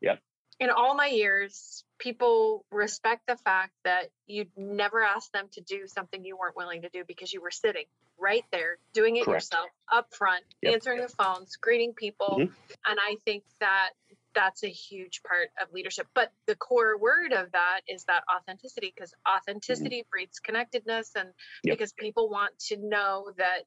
Yep. 0.00 0.20
In 0.60 0.68
all 0.70 0.94
my 0.94 1.06
years, 1.06 1.82
people 1.98 2.64
respect 2.70 3.22
the 3.26 3.36
fact 3.38 3.72
that 3.84 4.10
you 4.26 4.44
never 4.56 5.02
asked 5.02 5.32
them 5.32 5.48
to 5.52 5.62
do 5.62 5.86
something 5.86 6.22
you 6.24 6.36
weren't 6.36 6.56
willing 6.56 6.82
to 6.82 6.90
do 6.90 7.04
because 7.08 7.32
you 7.32 7.40
were 7.40 7.50
sitting 7.50 7.84
right 8.18 8.44
there 8.52 8.76
doing 8.92 9.16
it 9.16 9.24
Correct. 9.24 9.44
yourself 9.44 9.70
up 9.90 10.12
front, 10.14 10.44
Yep. 10.62 10.74
answering 10.74 11.00
the 11.00 11.08
phones, 11.08 11.56
greeting 11.56 11.94
people. 11.94 12.36
Mhm. 12.38 12.52
And 12.86 12.98
I 13.00 13.16
think 13.24 13.44
that 13.60 13.90
that's 14.34 14.64
a 14.64 14.68
huge 14.68 15.22
part 15.22 15.48
of 15.60 15.72
leadership. 15.72 16.06
But 16.14 16.32
the 16.46 16.56
core 16.56 16.98
word 16.98 17.32
of 17.32 17.52
that 17.52 17.80
is 17.88 18.04
that 18.04 18.24
authenticity 18.34 18.92
because 18.94 19.14
authenticity 19.28 20.04
breeds 20.10 20.38
connectedness 20.40 21.12
and 21.16 21.28
Yep. 21.64 21.78
because 21.78 21.92
people 21.92 22.28
want 22.28 22.58
to 22.68 22.76
know 22.76 23.32
that 23.36 23.64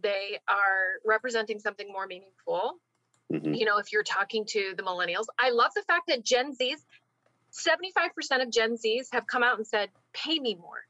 they 0.00 0.38
are 0.48 1.00
representing 1.04 1.58
something 1.58 1.90
more 1.92 2.06
meaningful 2.06 2.80
Mhm. 3.30 3.58
you 3.58 3.66
know, 3.66 3.78
if 3.78 3.92
you're 3.92 4.02
talking 4.02 4.46
to 4.46 4.74
the 4.76 4.82
millennials, 4.82 5.26
I 5.38 5.50
love 5.50 5.72
the 5.74 5.82
fact 5.82 6.06
that 6.08 6.24
Gen 6.24 6.54
Zs, 6.56 6.84
75% 7.50 8.42
of 8.42 8.50
Gen 8.50 8.76
Zs 8.76 9.08
have 9.12 9.26
come 9.26 9.42
out 9.42 9.58
and 9.58 9.66
said, 9.66 9.90
pay 10.12 10.38
me 10.38 10.54
more. 10.54 10.86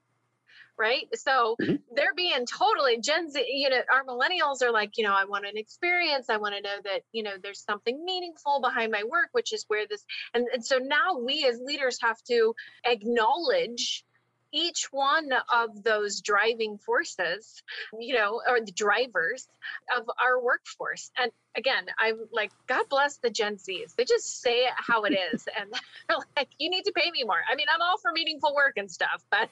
Right. 0.78 1.08
So 1.14 1.56
Mhm. 1.60 1.82
they're 1.96 2.14
being 2.14 2.46
totally 2.46 3.00
Gen 3.00 3.28
Z, 3.30 3.44
you 3.48 3.68
know, 3.68 3.82
our 3.92 4.04
millennials 4.04 4.62
are 4.62 4.70
like, 4.70 4.96
you 4.96 5.04
know, 5.04 5.12
I 5.12 5.24
want 5.24 5.44
an 5.44 5.56
experience. 5.56 6.30
I 6.30 6.36
want 6.36 6.54
to 6.54 6.60
know 6.62 6.76
that, 6.84 7.02
you 7.12 7.24
know, 7.24 7.32
there's 7.42 7.64
something 7.64 8.04
meaningful 8.04 8.60
behind 8.60 8.92
my 8.92 9.02
work, 9.02 9.30
which 9.32 9.52
is 9.52 9.64
where 9.66 9.86
this, 9.88 10.04
and, 10.34 10.46
and 10.52 10.64
so 10.64 10.78
now 10.78 11.18
we 11.18 11.44
as 11.46 11.60
leaders 11.60 11.98
have 12.00 12.22
to 12.28 12.54
acknowledge 12.84 14.04
each 14.52 14.88
one 14.90 15.30
of 15.52 15.82
those 15.84 16.20
driving 16.20 16.78
forces, 16.78 17.62
you 17.98 18.14
know, 18.14 18.40
or 18.48 18.60
the 18.60 18.72
drivers 18.72 19.48
of 19.96 20.04
our 20.22 20.42
workforce. 20.42 21.10
And 21.18 21.30
again, 21.56 21.86
I'm 21.98 22.18
like, 22.32 22.52
God 22.66 22.84
bless 22.88 23.18
the 23.18 23.30
Gen 23.30 23.56
Zs. 23.56 23.94
They 23.96 24.04
just 24.04 24.40
say 24.40 24.60
it 24.60 24.72
how 24.76 25.02
it 25.04 25.12
is. 25.12 25.46
And 25.58 25.72
they're 26.08 26.18
like, 26.36 26.48
you 26.58 26.70
need 26.70 26.84
to 26.84 26.92
pay 26.92 27.10
me 27.10 27.24
more. 27.24 27.40
I 27.50 27.54
mean, 27.56 27.66
I'm 27.72 27.82
all 27.82 27.98
for 27.98 28.12
meaningful 28.12 28.54
work 28.54 28.74
and 28.76 28.90
stuff, 28.90 29.22
but 29.30 29.48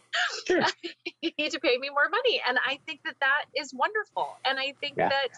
Sure. 0.47 0.63
you 1.21 1.31
need 1.39 1.51
to 1.53 1.61
pay 1.61 1.77
me 1.79 1.91
more 1.91 2.09
money. 2.11 2.41
And 2.49 2.59
I 2.65 2.79
think 2.87 3.01
that 3.05 3.17
that 3.21 3.45
is 3.55 3.73
wonderful. 3.75 4.39
And 4.47 4.59
I 4.59 4.75
think 4.81 4.97
Yeah. 4.97 5.09
that 5.09 5.29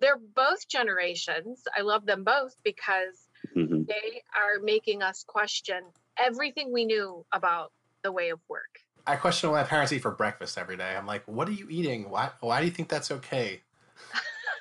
they're 0.00 0.18
both 0.34 0.66
generations. 0.68 1.62
I 1.76 1.82
love 1.82 2.06
them 2.06 2.24
both 2.24 2.54
because 2.64 3.28
Mhm. 3.56 3.86
they 3.86 4.22
are 4.34 4.60
making 4.62 5.02
us 5.02 5.24
question 5.26 5.82
everything 6.18 6.72
we 6.72 6.84
knew 6.84 7.24
about 7.32 7.72
the 8.02 8.12
way 8.12 8.30
of 8.30 8.40
work. 8.48 8.80
I 9.06 9.16
question 9.16 9.50
what 9.50 9.56
my 9.56 9.64
parents 9.64 9.92
eat 9.92 10.00
for 10.02 10.10
breakfast 10.10 10.58
every 10.58 10.76
day. 10.76 10.94
I'm 10.96 11.06
like, 11.06 11.22
what 11.26 11.48
are 11.48 11.52
you 11.52 11.66
eating? 11.70 12.10
Why 12.10 12.30
why 12.40 12.60
do 12.60 12.66
you 12.66 12.72
think 12.72 12.88
that's 12.88 13.10
okay? 13.10 13.60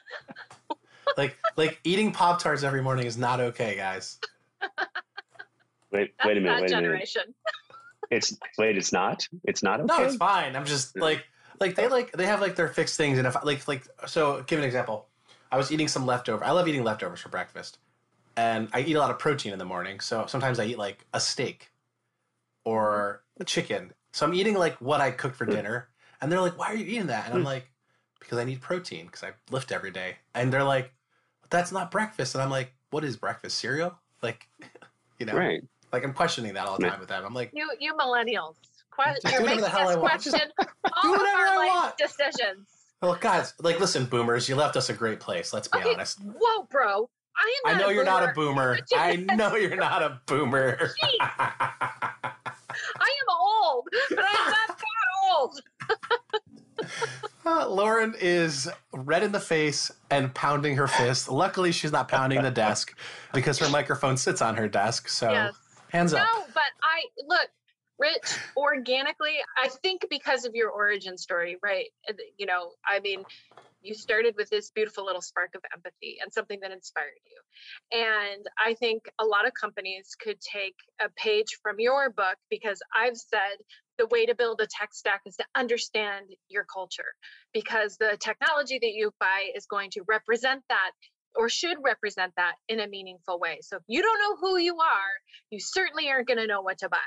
like 1.18 1.38
like 1.58 1.80
eating 1.84 2.12
Pop 2.12 2.42
Tarts 2.42 2.64
every 2.64 2.82
morning 2.82 3.06
is 3.06 3.18
not 3.18 3.40
okay, 3.40 3.76
guys. 3.76 4.20
Wait, 5.92 6.14
That's 6.18 6.28
wait 6.28 6.38
a 6.38 6.42
minute. 6.42 6.56
that 6.56 6.62
Wait 6.62 6.72
a 6.72 6.82
minute. 6.82 7.10
It's 8.12 8.38
wait. 8.58 8.78
It's 8.78 8.92
not. 8.92 9.28
It's 9.44 9.62
not 9.62 9.82
okay. 9.82 9.88
No, 9.88 10.04
it's 10.04 10.16
fine. 10.16 10.56
I'm 10.56 10.66
just 10.66 10.98
like 10.98 11.26
like 11.60 11.76
they 11.76 11.88
like 11.88 12.12
they 12.14 12.26
have 12.26 12.42
like 12.42 12.56
their 12.56 12.68
fixed 12.68 12.98
things 12.98 13.18
and 13.18 13.28
if 13.28 13.36
like 13.44 13.68
like 13.68 13.88
so 14.08 14.44
give 14.48 14.60
an 14.60 14.66
example. 14.66 15.08
I 15.52 15.58
was 15.58 15.72
eating 15.72 15.88
some 15.88 16.06
leftover. 16.06 16.44
I 16.44 16.52
love 16.52 16.68
eating 16.68 16.84
leftovers 16.84 17.20
for 17.20 17.30
breakfast. 17.30 17.80
And 18.38 18.70
I 18.72 18.82
eat 18.82 18.96
a 18.96 19.00
lot 19.00 19.10
of 19.10 19.20
protein 19.20 19.52
in 19.52 19.60
the 19.60 19.66
morning. 19.66 20.00
So 20.00 20.26
sometimes 20.28 20.60
I 20.60 20.66
eat 20.66 20.78
like 20.78 21.06
a 21.14 21.20
steak 21.20 21.72
or 22.64 23.24
chicken. 23.46 23.94
So 24.12 24.26
I'm 24.26 24.34
eating 24.34 24.56
like 24.56 24.78
what 24.82 25.02
I 25.02 25.12
cook 25.12 25.36
for 25.36 25.46
hmm. 25.46 25.52
dinner. 25.52 25.90
And 26.22 26.32
they're 26.32 26.42
like, 26.42 26.58
"Why 26.58 26.68
are 26.68 26.76
you 26.76 26.86
eating 26.86 27.08
that?" 27.08 27.26
And 27.26 27.34
I'm 27.34 27.42
hmm. 27.42 27.48
like, 27.48 27.72
"Because 28.20 28.38
I 28.38 28.44
need 28.44 28.62
protein 28.62 29.06
because 29.06 29.24
I 29.24 29.32
lift 29.52 29.72
every 29.72 29.92
day." 29.92 30.18
And 30.36 30.52
they're 30.52 30.64
like, 30.64 30.92
that's 31.50 31.72
not 31.72 31.92
breakfast." 31.92 32.36
And 32.36 32.42
I'm 32.42 32.50
like, 32.50 32.74
"What 32.92 33.04
is 33.04 33.16
breakfast? 33.16 33.58
Cereal?" 33.58 33.98
Like, 34.22 34.48
you 35.20 35.26
know, 35.26 35.34
Right. 35.34 35.62
like 35.94 36.04
I'm 36.04 36.14
questioning 36.14 36.54
that 36.56 36.68
all 36.68 36.78
the 36.78 36.88
time 36.88 37.00
with 37.00 37.10
them. 37.10 37.26
I'm 37.26 37.34
like, 37.34 37.52
You 37.54 37.70
you 37.80 37.94
millennials. 37.94 38.56
Que- 38.96 39.16
you're 39.32 39.42
whatever 39.42 39.46
making 39.46 39.62
the 39.62 39.70
hell 39.70 39.88
us 39.90 39.96
I 39.96 40.00
want. 40.00 40.22
Just 40.22 40.36
question 40.36 40.52
all 41.04 41.14
of 41.14 41.20
whatever 41.20 41.42
our 41.42 41.68
life 41.68 41.98
decisions. 41.98 42.68
Well, 43.02 43.16
guys, 43.16 43.54
like, 43.62 43.80
listen, 43.80 44.06
boomers, 44.06 44.50
you 44.50 44.56
left 44.56 44.76
us 44.76 44.90
a 44.90 44.94
great 44.94 45.22
place. 45.22 45.54
Let's 45.54 45.70
be 45.70 45.80
Okay, 45.80 45.94
honest. 45.94 46.20
Whoa, 46.22 46.64
bro. 46.70 47.10
I 47.38 47.56
am 47.66 47.76
I 47.76 47.80
know 47.80 47.88
a 47.88 47.94
you're 47.94 48.04
not 48.04 48.24
a 48.24 48.34
boomer. 48.34 48.78
boomer. 48.92 49.02
I 49.02 49.16
know 49.16 49.56
you're 49.56 49.78
not 49.78 50.02
a 50.02 50.20
boomer. 50.26 50.92
I 51.22 52.52
am 52.70 53.29
old, 53.70 53.88
but 54.10 54.20
I'm 54.20 54.52
not 54.52 54.68
that 54.68 55.30
old. 55.32 55.62
Uh, 57.46 57.68
Lauren 57.68 58.14
is 58.20 58.70
red 58.94 59.24
in 59.24 59.32
the 59.32 59.40
face 59.40 59.92
and 60.12 60.34
pounding 60.34 60.76
her 60.76 60.88
fist. 60.88 61.30
Luckily, 61.30 61.72
she's 61.72 61.92
not 61.92 62.08
pounding 62.08 62.42
the 62.42 62.52
desk 62.52 62.98
because 63.34 63.58
her 63.60 63.70
microphone 63.70 64.18
sits 64.18 64.42
on 64.42 64.56
her 64.56 64.68
desk. 64.68 65.10
So, 65.10 65.32
Yes. 65.32 65.56
hands 65.90 66.14
up. 66.14 66.22
No, 66.22 66.46
but 66.54 66.64
I 66.84 67.04
look, 67.28 67.50
Rich, 67.98 68.38
organically, 68.56 69.38
I 69.58 69.68
think 69.68 70.06
because 70.10 70.46
of 70.46 70.54
your 70.56 70.70
origin 70.70 71.18
story, 71.18 71.58
right? 71.64 71.88
You 72.38 72.46
know, 72.46 72.72
I 72.86 73.00
mean, 73.00 73.24
you 73.82 73.94
started 73.94 74.36
with 74.38 74.50
this 74.50 74.72
beautiful 74.72 75.06
little 75.06 75.22
spark 75.22 75.56
of 75.56 75.62
empathy 75.74 76.18
and 76.22 76.32
something 76.32 76.60
that 76.62 76.72
inspired 76.72 77.20
you. 77.26 78.00
And 78.00 78.46
I 78.58 78.74
think 78.76 79.04
a 79.20 79.26
lot 79.26 79.48
of 79.48 79.54
companies 79.60 80.16
could 80.22 80.40
take 80.42 80.76
a 81.02 81.10
page 81.16 81.60
from 81.62 81.76
your 81.80 82.10
book 82.10 82.38
because 82.50 82.80
I've 82.96 83.18
said 83.18 83.58
the 83.98 84.08
way 84.08 84.26
to 84.26 84.36
build 84.36 84.62
a 84.62 84.68
tech 84.68 84.94
stack 84.94 85.22
is 85.26 85.36
to 85.38 85.46
understand 85.56 86.28
your 86.48 86.66
culture 86.66 87.14
because 87.54 87.98
the 87.98 88.18
technology 88.20 88.80
that 88.82 88.94
you 88.94 89.12
buy 89.20 89.50
is 89.56 89.66
going 89.66 89.92
to 89.92 90.02
represent 90.08 90.64
that 90.70 90.92
or 91.36 91.50
should 91.50 91.78
represent 91.84 92.34
that 92.38 92.56
in 92.68 92.80
a 92.80 92.88
meaningful 92.88 93.40
way. 93.40 93.60
So 93.62 93.78
if 93.78 93.84
you 93.88 94.02
don't 94.02 94.20
know 94.20 94.36
who 94.38 94.58
you 94.58 94.76
are, 94.78 95.12
you 95.52 95.60
certainly 95.60 96.10
aren't 96.10 96.28
going 96.28 96.40
to 96.40 96.48
know 96.48 96.62
what 96.62 96.80
to 96.80 96.90
buy 96.90 96.98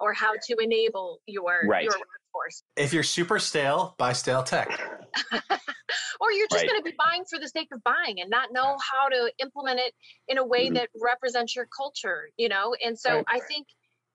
or 0.00 0.12
how 0.12 0.32
to 0.34 0.56
enable 0.60 1.20
your 1.26 1.66
Right. 1.66 1.84
your 1.84 1.94
workforce. 2.34 2.62
If 2.76 2.92
you're 2.92 3.02
super 3.02 3.38
stale, 3.38 3.94
buy 3.98 4.12
stale 4.12 4.42
tech. 4.42 4.68
or 6.20 6.32
you're 6.32 6.48
just 6.48 6.62
Right. 6.62 6.70
going 6.70 6.80
to 6.80 6.84
be 6.90 6.96
buying 6.98 7.24
for 7.28 7.38
the 7.38 7.48
sake 7.48 7.68
of 7.72 7.82
buying 7.84 8.20
and 8.20 8.30
not 8.30 8.52
know 8.52 8.76
how 8.92 9.08
to 9.08 9.32
implement 9.38 9.80
it 9.80 9.94
in 10.28 10.38
a 10.38 10.46
way 10.46 10.70
Mhm. 10.70 10.74
that 10.74 10.90
represents 11.00 11.54
your 11.56 11.66
culture, 11.76 12.30
you 12.36 12.48
know? 12.48 12.74
And 12.84 12.98
so 12.98 13.16
Right. 13.16 13.24
I 13.28 13.40
think 13.40 13.66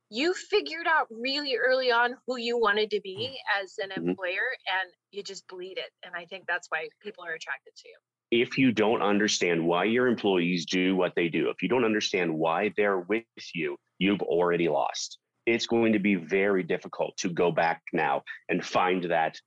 you 0.09 0.33
figured 0.33 0.87
out 0.87 1.07
really 1.09 1.55
early 1.57 1.91
on 1.91 2.15
who 2.27 2.37
you 2.37 2.57
wanted 2.57 2.91
to 2.91 3.01
be 3.01 3.37
as 3.61 3.77
an 3.79 3.91
Mhm. 3.97 4.09
employer 4.09 4.47
and 4.81 4.91
you 5.11 5.23
just 5.23 5.47
bleed 5.47 5.77
it. 5.77 5.91
And 6.03 6.15
I 6.15 6.25
think 6.25 6.45
that's 6.47 6.67
why 6.69 6.89
people 7.01 7.23
are 7.25 7.33
attracted 7.33 7.75
to 7.75 7.89
you. 7.89 7.95
if 8.31 8.57
you 8.57 8.71
don't 8.71 9.01
understand 9.01 9.65
why 9.65 9.83
your 9.85 10.07
employees 10.07 10.65
do 10.65 10.95
what 10.95 11.13
they 11.15 11.29
do, 11.29 11.49
if 11.49 11.61
you 11.61 11.69
don't 11.69 11.85
understand 11.85 12.33
why 12.33 12.71
they're 12.75 12.99
with 12.99 13.23
you, 13.53 13.77
you've 13.99 14.21
already 14.21 14.67
lost. 14.67 15.19
It's 15.45 15.67
going 15.67 15.93
to 15.93 15.99
be 15.99 16.15
very 16.15 16.63
difficult 16.63 17.15
to 17.17 17.29
go 17.29 17.51
back 17.51 17.81
now 17.93 18.23
and 18.49 18.65
find 18.65 19.03
that 19.05 19.39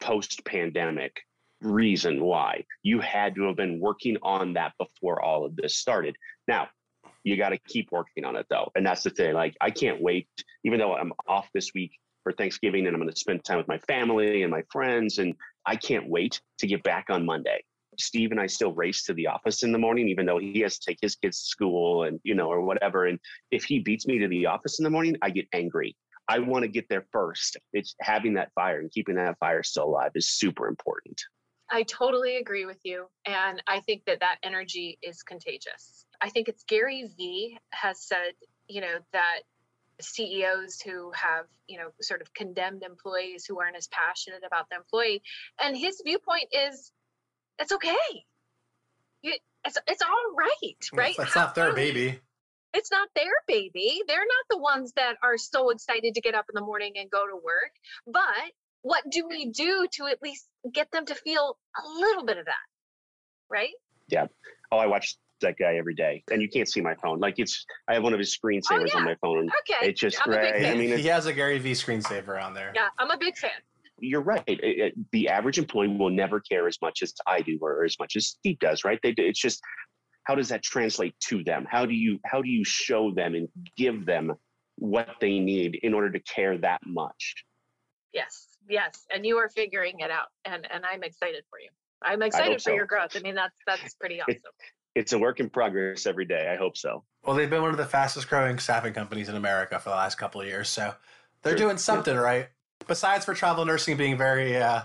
post 0.00 0.44
pandemic 0.44 1.16
reason 1.62 2.22
why. 2.22 2.64
You 2.82 3.00
had 3.00 3.34
to 3.36 3.44
have 3.44 3.56
been 3.56 3.80
working 3.80 4.16
on 4.22 4.52
that 4.54 4.72
before 4.78 5.22
all 5.22 5.44
of 5.44 5.56
this 5.56 5.76
started. 5.76 6.16
Now, 6.46 6.68
you 7.24 7.36
got 7.36 7.50
to 7.50 7.58
keep 7.66 7.88
working 7.90 8.24
on 8.24 8.36
it 8.36 8.46
though. 8.50 8.70
And 8.74 8.86
that's 8.86 9.02
the 9.02 9.10
thing. 9.10 9.34
Like, 9.34 9.56
I 9.60 9.70
can't 9.70 10.00
wait, 10.00 10.28
even 10.64 10.78
though 10.78 10.94
I'm 10.94 11.12
off 11.26 11.48
this 11.54 11.72
week 11.74 11.92
for 12.22 12.32
Thanksgiving 12.32 12.86
and 12.86 12.94
I'm 12.94 13.00
going 13.00 13.12
to 13.12 13.18
spend 13.18 13.44
time 13.44 13.58
with 13.58 13.68
my 13.68 13.78
family 13.78 14.42
and 14.42 14.50
my 14.50 14.62
friends, 14.70 15.18
and 15.18 15.34
I 15.64 15.76
can't 15.76 16.08
wait 16.08 16.40
to 16.58 16.66
get 16.66 16.82
back 16.82 17.06
on 17.08 17.24
Monday. 17.24 17.64
Steve 17.98 18.30
and 18.30 18.40
I 18.40 18.46
still 18.46 18.72
race 18.72 19.04
to 19.04 19.14
the 19.14 19.26
office 19.26 19.62
in 19.62 19.72
the 19.72 19.78
morning, 19.78 20.08
even 20.08 20.26
though 20.26 20.38
he 20.38 20.60
has 20.60 20.78
to 20.78 20.90
take 20.90 20.98
his 21.00 21.16
kids 21.16 21.40
to 21.42 21.46
school 21.46 22.04
and, 22.04 22.20
you 22.24 22.34
know, 22.34 22.48
or 22.48 22.60
whatever. 22.62 23.06
And 23.06 23.18
if 23.50 23.64
he 23.64 23.78
beats 23.78 24.06
me 24.06 24.18
to 24.18 24.28
the 24.28 24.46
office 24.46 24.78
in 24.78 24.84
the 24.84 24.90
morning, 24.90 25.16
I 25.22 25.30
get 25.30 25.46
angry. 25.52 25.96
I 26.28 26.40
want 26.40 26.62
to 26.62 26.68
get 26.68 26.88
there 26.88 27.06
first. 27.12 27.56
It's 27.72 27.94
having 28.00 28.34
that 28.34 28.50
fire 28.54 28.80
and 28.80 28.90
keeping 28.90 29.14
that 29.16 29.38
fire 29.38 29.62
still 29.62 29.84
alive 29.84 30.12
is 30.14 30.28
super 30.28 30.66
important. 30.66 31.20
I 31.70 31.82
totally 31.84 32.36
agree 32.36 32.64
with 32.64 32.80
you. 32.84 33.06
And 33.26 33.62
I 33.66 33.80
think 33.80 34.04
that 34.06 34.20
that 34.20 34.38
energy 34.42 34.98
is 35.02 35.22
contagious. 35.22 36.06
I 36.20 36.30
think 36.30 36.48
it's 36.48 36.64
Gary 36.64 37.08
Vee 37.16 37.58
has 37.70 38.00
said, 38.00 38.32
you 38.68 38.80
know, 38.80 38.98
that 39.12 39.40
CEOs 40.00 40.80
who 40.80 41.10
have, 41.12 41.46
you 41.66 41.78
know, 41.78 41.88
sort 42.00 42.20
of 42.20 42.32
condemned 42.34 42.82
employees 42.82 43.46
who 43.46 43.60
aren't 43.60 43.76
as 43.76 43.88
passionate 43.88 44.42
about 44.46 44.68
the 44.70 44.76
employee. 44.76 45.22
And 45.60 45.76
his 45.76 46.02
viewpoint 46.04 46.48
is 46.52 46.92
it's 47.58 47.72
okay. 47.72 48.24
You, 49.22 49.34
it's, 49.64 49.78
it's 49.86 50.02
all 50.02 50.34
right, 50.36 50.76
right? 50.94 51.14
It's, 51.18 51.28
it's 51.28 51.36
not 51.36 51.54
their 51.54 51.72
baby. 51.72 52.20
it's 52.74 52.90
not 52.90 53.08
their 53.14 53.32
baby. 53.46 54.02
They're 54.06 54.18
not 54.18 54.44
the 54.50 54.58
ones 54.58 54.92
that 54.96 55.16
are 55.22 55.38
so 55.38 55.70
excited 55.70 56.14
to 56.14 56.20
get 56.20 56.34
up 56.34 56.46
in 56.48 56.54
the 56.54 56.64
morning 56.64 56.92
and 56.96 57.10
go 57.10 57.26
to 57.26 57.34
work. 57.34 57.72
But 58.06 58.52
what 58.82 59.02
do 59.10 59.26
we 59.28 59.50
do 59.50 59.86
to 59.92 60.06
at 60.06 60.22
least 60.22 60.46
get 60.72 60.90
them 60.92 61.06
to 61.06 61.14
feel 61.14 61.56
a 61.76 61.88
little 61.98 62.24
bit 62.24 62.36
of 62.38 62.44
that? 62.46 62.54
Right? 63.50 63.72
Yeah. 64.08 64.26
Oh, 64.70 64.78
I 64.78 64.86
watch 64.86 65.16
that 65.40 65.58
guy 65.58 65.76
every 65.76 65.94
day, 65.94 66.24
and 66.30 66.40
you 66.40 66.48
can't 66.48 66.68
see 66.68 66.80
my 66.80 66.94
phone. 66.94 67.18
Like 67.18 67.34
it's, 67.38 67.66
I 67.88 67.94
have 67.94 68.02
one 68.02 68.12
of 68.12 68.18
his 68.18 68.36
screensavers 68.36 68.64
oh, 68.70 68.84
yeah. 68.86 68.98
on 68.98 69.04
my 69.04 69.16
phone. 69.20 69.50
Okay. 69.70 69.88
It's 69.90 70.00
just 70.00 70.18
I'm 70.24 70.32
a 70.32 70.36
big 70.36 70.54
right. 70.54 70.66
I 70.66 70.74
mean, 70.74 70.96
he 70.96 71.06
has 71.08 71.26
a 71.26 71.32
Gary 71.32 71.58
Vee 71.58 71.72
screensaver 71.72 72.42
on 72.42 72.54
there. 72.54 72.72
Yeah, 72.74 72.88
I'm 72.98 73.10
a 73.10 73.18
big 73.18 73.36
fan. 73.36 73.50
You're 74.00 74.20
right. 74.22 74.42
It- 74.46 74.60
it- 74.62 74.94
the 75.12 75.28
average 75.28 75.58
employee 75.58 75.88
will 75.88 76.10
never 76.10 76.40
care 76.40 76.66
as 76.68 76.78
much 76.82 77.02
as 77.02 77.14
I 77.26 77.40
do, 77.40 77.58
or 77.60 77.84
as 77.84 77.96
much 77.98 78.16
as 78.16 78.26
Steve 78.28 78.58
does. 78.58 78.84
Right? 78.84 78.98
They, 79.02 79.14
it's 79.16 79.40
just 79.40 79.60
how 80.24 80.34
does 80.34 80.48
that 80.48 80.62
translate 80.62 81.14
to 81.28 81.44
them? 81.44 81.66
How 81.70 81.86
do 81.86 81.94
you 81.94 82.18
how 82.24 82.42
do 82.42 82.48
you 82.48 82.64
show 82.64 83.12
them 83.12 83.34
and 83.34 83.48
give 83.76 84.04
them 84.06 84.34
what 84.76 85.08
they 85.20 85.38
need 85.38 85.78
in 85.82 85.94
order 85.94 86.10
to 86.10 86.20
care 86.20 86.58
that 86.58 86.80
much? 86.86 87.34
Yes, 88.12 88.48
yes. 88.68 89.04
And 89.12 89.24
you 89.24 89.36
are 89.38 89.48
figuring 89.48 90.00
it 90.00 90.10
out. 90.10 90.28
And 90.44 90.66
and 90.70 90.84
I'm 90.84 91.02
excited 91.02 91.44
for 91.50 91.58
you. 91.60 91.68
I'm 92.02 92.22
excited 92.22 92.54
for 92.56 92.70
so. 92.70 92.74
your 92.74 92.86
growth. 92.86 93.12
I 93.16 93.20
mean, 93.20 93.34
that's 93.34 93.54
that's 93.66 93.94
pretty 93.94 94.20
awesome. 94.28 94.40
It's 94.94 95.12
a 95.12 95.18
work 95.18 95.40
in 95.40 95.50
progress 95.50 96.06
every 96.06 96.24
day. 96.24 96.48
I 96.50 96.56
hope 96.56 96.76
so. 96.76 97.04
Well, 97.24 97.36
they've 97.36 97.50
been 97.50 97.60
one 97.60 97.70
of 97.70 97.76
the 97.76 97.84
fastest 97.84 98.28
growing 98.30 98.58
staffing 98.58 98.94
companies 98.94 99.28
in 99.28 99.36
America 99.36 99.78
for 99.78 99.90
the 99.90 99.94
last 99.94 100.16
couple 100.16 100.40
of 100.40 100.46
years, 100.46 100.68
so 100.70 100.94
they're 101.42 101.52
Sure. 101.56 101.66
doing 101.66 101.76
something 101.76 102.16
right. 102.16 102.48
Besides 102.86 103.24
for 103.24 103.34
travel 103.34 103.64
nursing 103.64 103.96
being 103.96 104.16
very, 104.16 104.56
uh, 104.56 104.82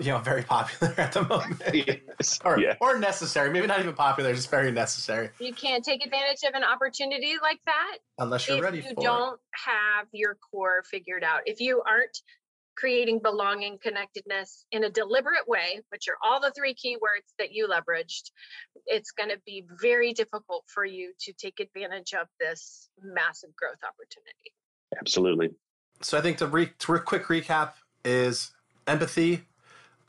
you 0.00 0.06
know, 0.06 0.18
very 0.18 0.42
popular 0.42 0.94
at 0.98 1.12
the 1.12 1.22
moment, 1.22 1.62
Yes. 1.72 2.38
or 2.44 2.58
yeah. 2.58 2.76
or 2.80 2.98
necessary. 2.98 3.50
Maybe 3.50 3.66
not 3.66 3.80
even 3.80 3.94
popular, 3.94 4.34
just 4.34 4.50
very 4.50 4.70
necessary. 4.70 5.30
You 5.38 5.52
can't 5.52 5.84
take 5.84 6.04
advantage 6.04 6.42
of 6.46 6.54
an 6.54 6.64
opportunity 6.64 7.34
like 7.42 7.60
that 7.66 7.98
Unless 8.18 8.48
you're 8.48 8.58
if 8.58 8.62
ready 8.62 8.78
you 8.78 8.94
for 8.94 9.02
don't 9.02 9.40
have 9.52 10.06
your 10.12 10.36
core 10.50 10.82
figured 10.90 11.24
out. 11.24 11.42
If 11.46 11.60
you 11.60 11.82
aren't 11.88 12.18
creating 12.76 13.20
belonging, 13.22 13.78
connectedness 13.82 14.66
in 14.72 14.84
a 14.84 14.90
deliberate 14.90 15.46
way, 15.46 15.80
which 15.90 16.08
are 16.08 16.16
all 16.22 16.40
the 16.40 16.52
three 16.56 16.74
keywords 16.74 17.32
that 17.38 17.52
you 17.52 17.68
leveraged, 17.68 18.30
it's 18.86 19.12
going 19.12 19.28
to 19.28 19.38
be 19.46 19.64
very 19.80 20.12
difficult 20.12 20.64
for 20.66 20.84
you 20.84 21.12
to 21.20 21.32
take 21.34 21.60
advantage 21.60 22.14
of 22.14 22.26
this 22.40 22.88
massive 23.00 23.54
growth 23.56 23.78
opportunity. 23.84 24.52
Absolutely. 24.98 25.50
So 26.04 26.18
I 26.18 26.20
think 26.20 26.36
to 26.38 26.46
re 26.46 26.70
to 26.80 26.92
re- 26.92 27.00
quick 27.00 27.24
recap 27.24 27.72
is 28.04 28.52
empathy, 28.86 29.44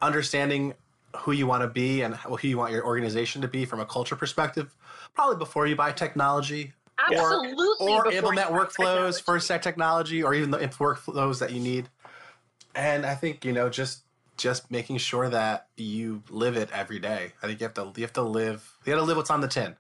understanding 0.02 0.74
who 1.16 1.32
you 1.32 1.48
want 1.48 1.64
to 1.64 1.70
be 1.70 2.02
and 2.02 2.16
who 2.16 2.48
you 2.48 2.58
want 2.58 2.74
your 2.74 2.86
organization 2.86 3.41
to 3.41 3.48
be 3.48 3.64
from 3.64 3.80
a 3.80 3.86
culture 3.86 4.18
perspective, 4.18 4.76
probably 5.14 5.38
before 5.38 5.68
you 5.68 5.78
buy 5.78 5.93
technology, 5.93 6.74
Absolutely. 7.08 7.78
or 7.80 8.08
you 8.08 8.12
implement 8.12 8.50
workflows 8.50 9.22
for 9.22 9.39
set 9.39 9.64
technology 9.64 10.22
or 10.22 10.34
even 10.34 10.52
the 10.52 10.58
workflows 10.58 11.39
that 11.39 11.54
you 11.54 11.62
need. 11.62 11.88
And 12.76 13.06
I 13.06 13.16
think 13.16 13.46
you 13.46 13.54
know 13.54 13.70
just 13.70 14.04
just 14.36 14.70
making 14.70 14.98
sure 14.98 15.30
that 15.30 15.68
you 15.78 16.24
live 16.30 16.58
it 16.58 16.70
every 16.74 17.00
day. 17.00 17.32
I 17.41 17.48
think 17.48 17.62
you 17.62 17.68
have 17.68 17.74
to 17.76 17.93
you 17.96 18.04
have 18.04 18.14
to 18.14 18.22
live 18.22 18.78
you 18.84 18.91
got 18.91 19.00
to 19.00 19.06
live 19.06 19.16
what's 19.16 19.30
on 19.30 19.39
the 19.39 19.48
tin, 19.48 19.78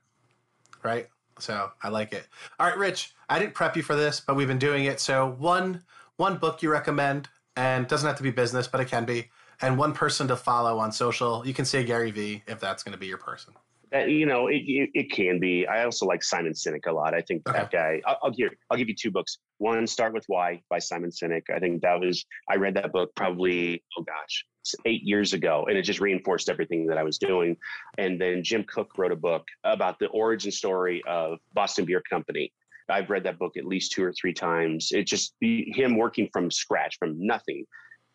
right? 0.81 1.09
So 1.39 1.71
I 1.83 1.89
like 1.89 2.13
it. 2.13 2.25
All 2.57 2.67
right, 2.67 2.77
Rich, 2.77 3.13
I 3.27 3.37
didn't 3.37 3.53
prep 3.53 3.75
you 3.75 3.83
for 3.83 3.97
this, 3.97 4.21
but 4.21 4.37
we've 4.37 4.47
been 4.47 4.57
doing 4.57 4.85
it. 4.85 5.01
So 5.01 5.35
one 5.37 5.83
one 6.17 6.37
book 6.37 6.61
you 6.61 6.71
recommend, 6.71 7.29
and 7.55 7.87
doesn't 7.87 8.07
have 8.07 8.17
to 8.17 8.23
be 8.23 8.31
business, 8.31 8.67
but 8.67 8.81
it 8.81 8.87
can 8.87 9.05
be, 9.05 9.29
and 9.61 9.77
one 9.77 9.93
person 9.93 10.27
to 10.27 10.35
follow 10.35 10.79
on 10.79 10.91
social. 10.91 11.45
You 11.45 11.53
can 11.53 11.65
say 11.65 11.83
Gary 11.83 12.11
Vee 12.11 12.43
if 12.47 12.59
that's 12.59 12.83
going 12.83 12.93
to 12.93 12.99
be 12.99 13.07
your 13.07 13.17
person. 13.17 13.53
Uh, 13.93 13.99
you 13.99 14.25
know, 14.25 14.47
it, 14.47 14.63
it 14.67 14.89
it 14.93 15.11
can 15.11 15.39
be. 15.39 15.65
I 15.67 15.85
also 15.85 16.05
like 16.05 16.23
Simon 16.23 16.53
Sinek 16.53 16.87
a 16.87 16.91
lot. 16.91 17.13
I 17.13 17.21
think 17.21 17.45
that 17.45 17.71
guy. 17.71 18.01
I'll, 18.05 18.17
I'll 18.23 18.31
give 18.31 18.49
I'll 18.69 18.77
give 18.77 18.89
you 18.89 18.95
two 18.95 19.11
books. 19.11 19.37
One, 19.59 19.87
Start 19.87 20.13
with 20.13 20.25
Why 20.27 20.61
by 20.69 20.79
Simon 20.79 21.11
Sinek. 21.11 21.43
I 21.53 21.59
think 21.59 21.81
that 21.83 21.99
was 21.99 22.25
I 22.49 22.55
read 22.55 22.73
that 22.75 22.91
book 22.91 23.11
probably 23.15 23.83
oh 23.97 24.03
gosh 24.03 24.45
eight 24.85 25.03
years 25.03 25.33
ago, 25.33 25.65
and 25.69 25.77
it 25.77 25.83
just 25.83 25.99
reinforced 25.99 26.49
everything 26.49 26.87
that 26.87 26.97
I 26.97 27.03
was 27.03 27.17
doing. 27.17 27.55
And 27.97 28.19
then 28.19 28.43
Jim 28.43 28.63
Koch 28.63 28.97
wrote 28.97 29.11
a 29.11 29.15
book 29.15 29.45
about 29.63 29.99
the 29.99 30.07
origin 30.07 30.51
story 30.51 31.03
of 31.07 31.39
Boston 31.53 31.85
Beer 31.85 32.01
Company. 32.09 32.51
I've 32.89 33.09
read 33.09 33.23
that 33.23 33.39
book 33.39 33.57
at 33.57 33.65
least 33.65 33.91
two 33.91 34.03
or 34.03 34.13
three 34.13 34.33
times. 34.33 34.89
It's 34.91 35.09
just 35.09 35.35
him 35.41 35.97
working 35.97 36.29
from 36.31 36.51
scratch, 36.51 36.97
from 36.99 37.15
nothing, 37.17 37.65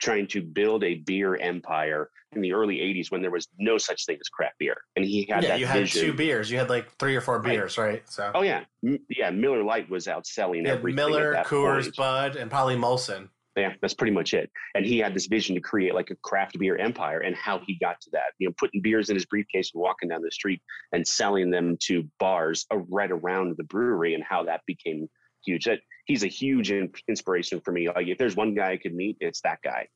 trying 0.01 0.27
to 0.29 0.43
build 0.43 0.85
a 0.85 0.97
beer 0.97 1.37
empire 1.37 2.11
in 2.33 2.41
the 2.41 2.53
early 2.53 2.77
80s 2.77 3.11
when 3.11 3.23
there 3.23 3.31
was 3.31 3.49
no 3.59 3.77
such 3.77 4.07
thing 4.07 4.17
as 4.21 4.29
craft 4.29 4.55
beer. 4.59 4.77
And 4.95 5.05
he 5.05 5.27
had 5.29 5.43
yeah, 5.43 5.49
that 5.51 5.61
you 5.61 5.67
had 5.67 5.81
vision. 5.81 6.03
two 6.03 6.13
beers. 6.13 6.51
You 6.51 6.59
had 6.59 6.69
like 6.69 6.91
three 6.97 7.17
or 7.17 7.21
four 7.21 7.41
beers, 7.41 7.77
right? 7.77 8.09
So 8.09 8.31
Oh 8.35 8.43
yeah, 8.43 8.65
M- 8.85 9.01
yeah. 9.09 9.31
Miller 9.31 9.65
Lite 9.65 9.91
was 9.91 10.07
outselling 10.07 10.67
everything. 10.67 10.95
Miller, 10.95 11.35
Coors, 11.45 11.85
point. 11.85 11.97
Bud, 11.97 12.37
and 12.37 12.51
probably 12.51 12.77
Molson. 12.77 13.29
Yeah, 13.57 13.73
that's 13.83 13.95
pretty 13.95 14.13
much 14.13 14.33
it. 14.33 14.49
And 14.75 14.87
he 14.87 14.99
had 14.99 15.13
this 15.13 15.27
vision 15.27 15.55
to 15.57 15.61
create 15.61 15.95
like 15.95 16.11
a 16.11 16.17
craft 16.17 16.59
beer 16.59 16.77
empire, 16.77 17.19
and 17.19 17.35
how 17.35 17.61
he 17.67 17.75
got 17.81 18.01
to 18.03 18.11
that. 18.13 18.33
You 18.39 18.49
know, 18.49 18.55
putting 18.59 18.81
beers 18.81 19.11
in 19.11 19.17
his 19.17 19.27
briefcase 19.27 19.73
and 19.75 19.83
walking 19.83 20.09
down 20.09 20.23
the 20.23 20.31
street 20.31 20.63
and 20.93 21.07
selling 21.07 21.51
them 21.51 21.77
to 21.87 22.09
bars 22.21 22.67
right 22.71 23.11
around 23.11 23.57
the 23.57 23.65
brewery, 23.65 24.15
and 24.15 24.23
how 24.23 24.45
that 24.45 24.61
became 24.67 25.09
huge. 25.45 25.65
That 25.65 25.81
he's 26.07 26.23
a 26.23 26.29
huge 26.29 26.71
in- 26.71 26.93
inspiration 27.09 27.61
for 27.61 27.73
me. 27.73 27.89
Like 27.89 28.07
if 28.07 28.19
there's 28.19 28.37
one 28.37 28.55
guy 28.55 28.73
I 28.73 28.77
could 28.77 28.95
meet, 28.95 29.17
it's 29.21 29.41
that 29.43 29.59
guy. 29.63 29.89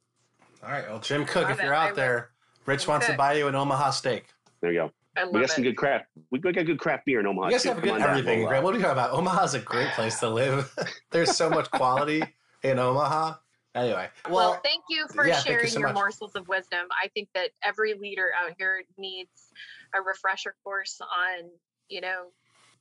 All 0.64 0.70
right. 0.70 0.88
Well, 0.88 0.98
Jim 0.98 1.24
Koch, 1.24 1.48
if 1.50 1.62
you're 1.62 1.74
I 1.74 1.84
out 1.84 1.90
will. 1.90 1.96
there, 1.96 2.30
Rich 2.66 2.88
wants 2.88 3.06
to 3.06 3.12
buy 3.14 3.34
you 3.34 3.46
an 3.48 3.54
Omaha 3.54 3.90
steak. 3.90 4.24
There 4.62 4.72
you 4.72 4.80
go. 4.80 4.90
I 5.16 5.22
love 5.24 5.32
We 5.34 5.40
got 5.40 5.44
it. 5.50 5.52
some 5.52 5.62
good 5.62 5.76
craft. 5.76 6.06
We 6.32 6.40
got 6.40 6.54
good 6.54 6.80
craft 6.80 7.04
beer 7.06 7.20
in 7.20 7.26
Omaha. 7.26 7.46
You 7.48 7.52
guys 7.52 7.62
too. 7.62 7.68
have 7.68 7.76
Come 7.78 7.84
good 7.84 8.02
on 8.02 8.08
everything. 8.08 8.38
We'll, 8.40 8.48
Grant. 8.48 8.64
What 8.64 8.74
are 8.74 8.78
we 8.78 8.82
talking 8.82 8.98
about? 8.98 9.12
Omaha's 9.12 9.54
a 9.54 9.60
great 9.60 9.88
place 9.90 10.18
to 10.20 10.28
live. 10.28 10.74
There's 11.12 11.36
so 11.36 11.48
much 11.48 11.70
quality 11.70 12.24
in 12.64 12.78
Omaha. 12.80 13.34
Anyway, 13.74 14.08
Well, 14.26 14.34
well, 14.34 14.60
thank 14.62 14.84
you 14.88 15.06
for 15.08 15.26
yeah, 15.26 15.34
thank 15.34 15.46
you 15.46 15.52
sharing 15.52 15.68
so 15.68 15.78
your 15.80 15.88
much. 15.88 15.94
morsels 15.96 16.36
of 16.36 16.46
wisdom. 16.46 16.86
I 17.02 17.08
think 17.08 17.28
that 17.34 17.50
every 17.62 17.94
leader 17.94 18.30
out 18.40 18.52
here 18.56 18.84
needs 18.96 19.50
a 19.92 20.00
refresher 20.00 20.54
course 20.62 21.00
on, 21.00 21.50
you 21.88 22.00
know, 22.00 22.26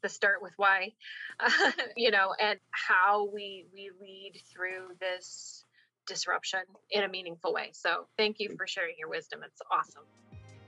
the 0.03 0.09
start 0.09 0.41
with 0.41 0.53
why, 0.57 0.91
you 1.97 2.11
know, 2.11 2.35
and 2.39 2.59
how 2.71 3.27
we 3.33 3.65
we 3.73 3.89
lead 4.01 4.33
through 4.53 4.95
this 4.99 5.63
disruption 6.05 6.59
in 6.91 7.03
a 7.03 7.07
meaningful 7.07 7.53
way. 7.53 7.69
So, 7.73 8.05
thank 8.17 8.39
you 8.39 8.53
for 8.55 8.67
sharing 8.67 8.95
your 8.99 9.09
wisdom. 9.09 9.39
It's 9.43 9.61
awesome. 9.71 10.03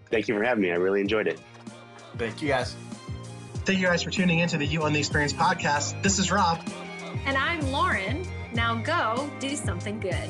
Thank 0.10 0.28
you 0.28 0.36
for 0.38 0.44
having 0.44 0.64
me. 0.64 0.72
I 0.72 0.76
really 0.76 1.02
enjoyed 1.02 1.28
it. 1.28 1.40
thank 2.18 2.42
you 2.42 2.48
guys. 2.48 2.76
Thank 3.66 3.80
you 3.80 3.86
guys 3.88 4.02
for 4.04 4.10
tuning 4.12 4.40
into 4.40 4.58
the 4.58 4.66
You 4.66 4.84
Own 4.84 4.94
the 4.94 5.00
Experience 5.00 5.34
podcast. 5.34 6.02
This 6.02 6.18
is 6.18 6.32
Rob. 6.32 6.60
And 7.26 7.36
I'm 7.38 7.72
Lauren. 7.72 8.26
Now 8.56 8.76
go 8.76 9.30
do 9.40 9.56
something 9.56 10.00
good. 10.00 10.30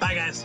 Bye, 0.00 0.14
guys. 0.14 0.44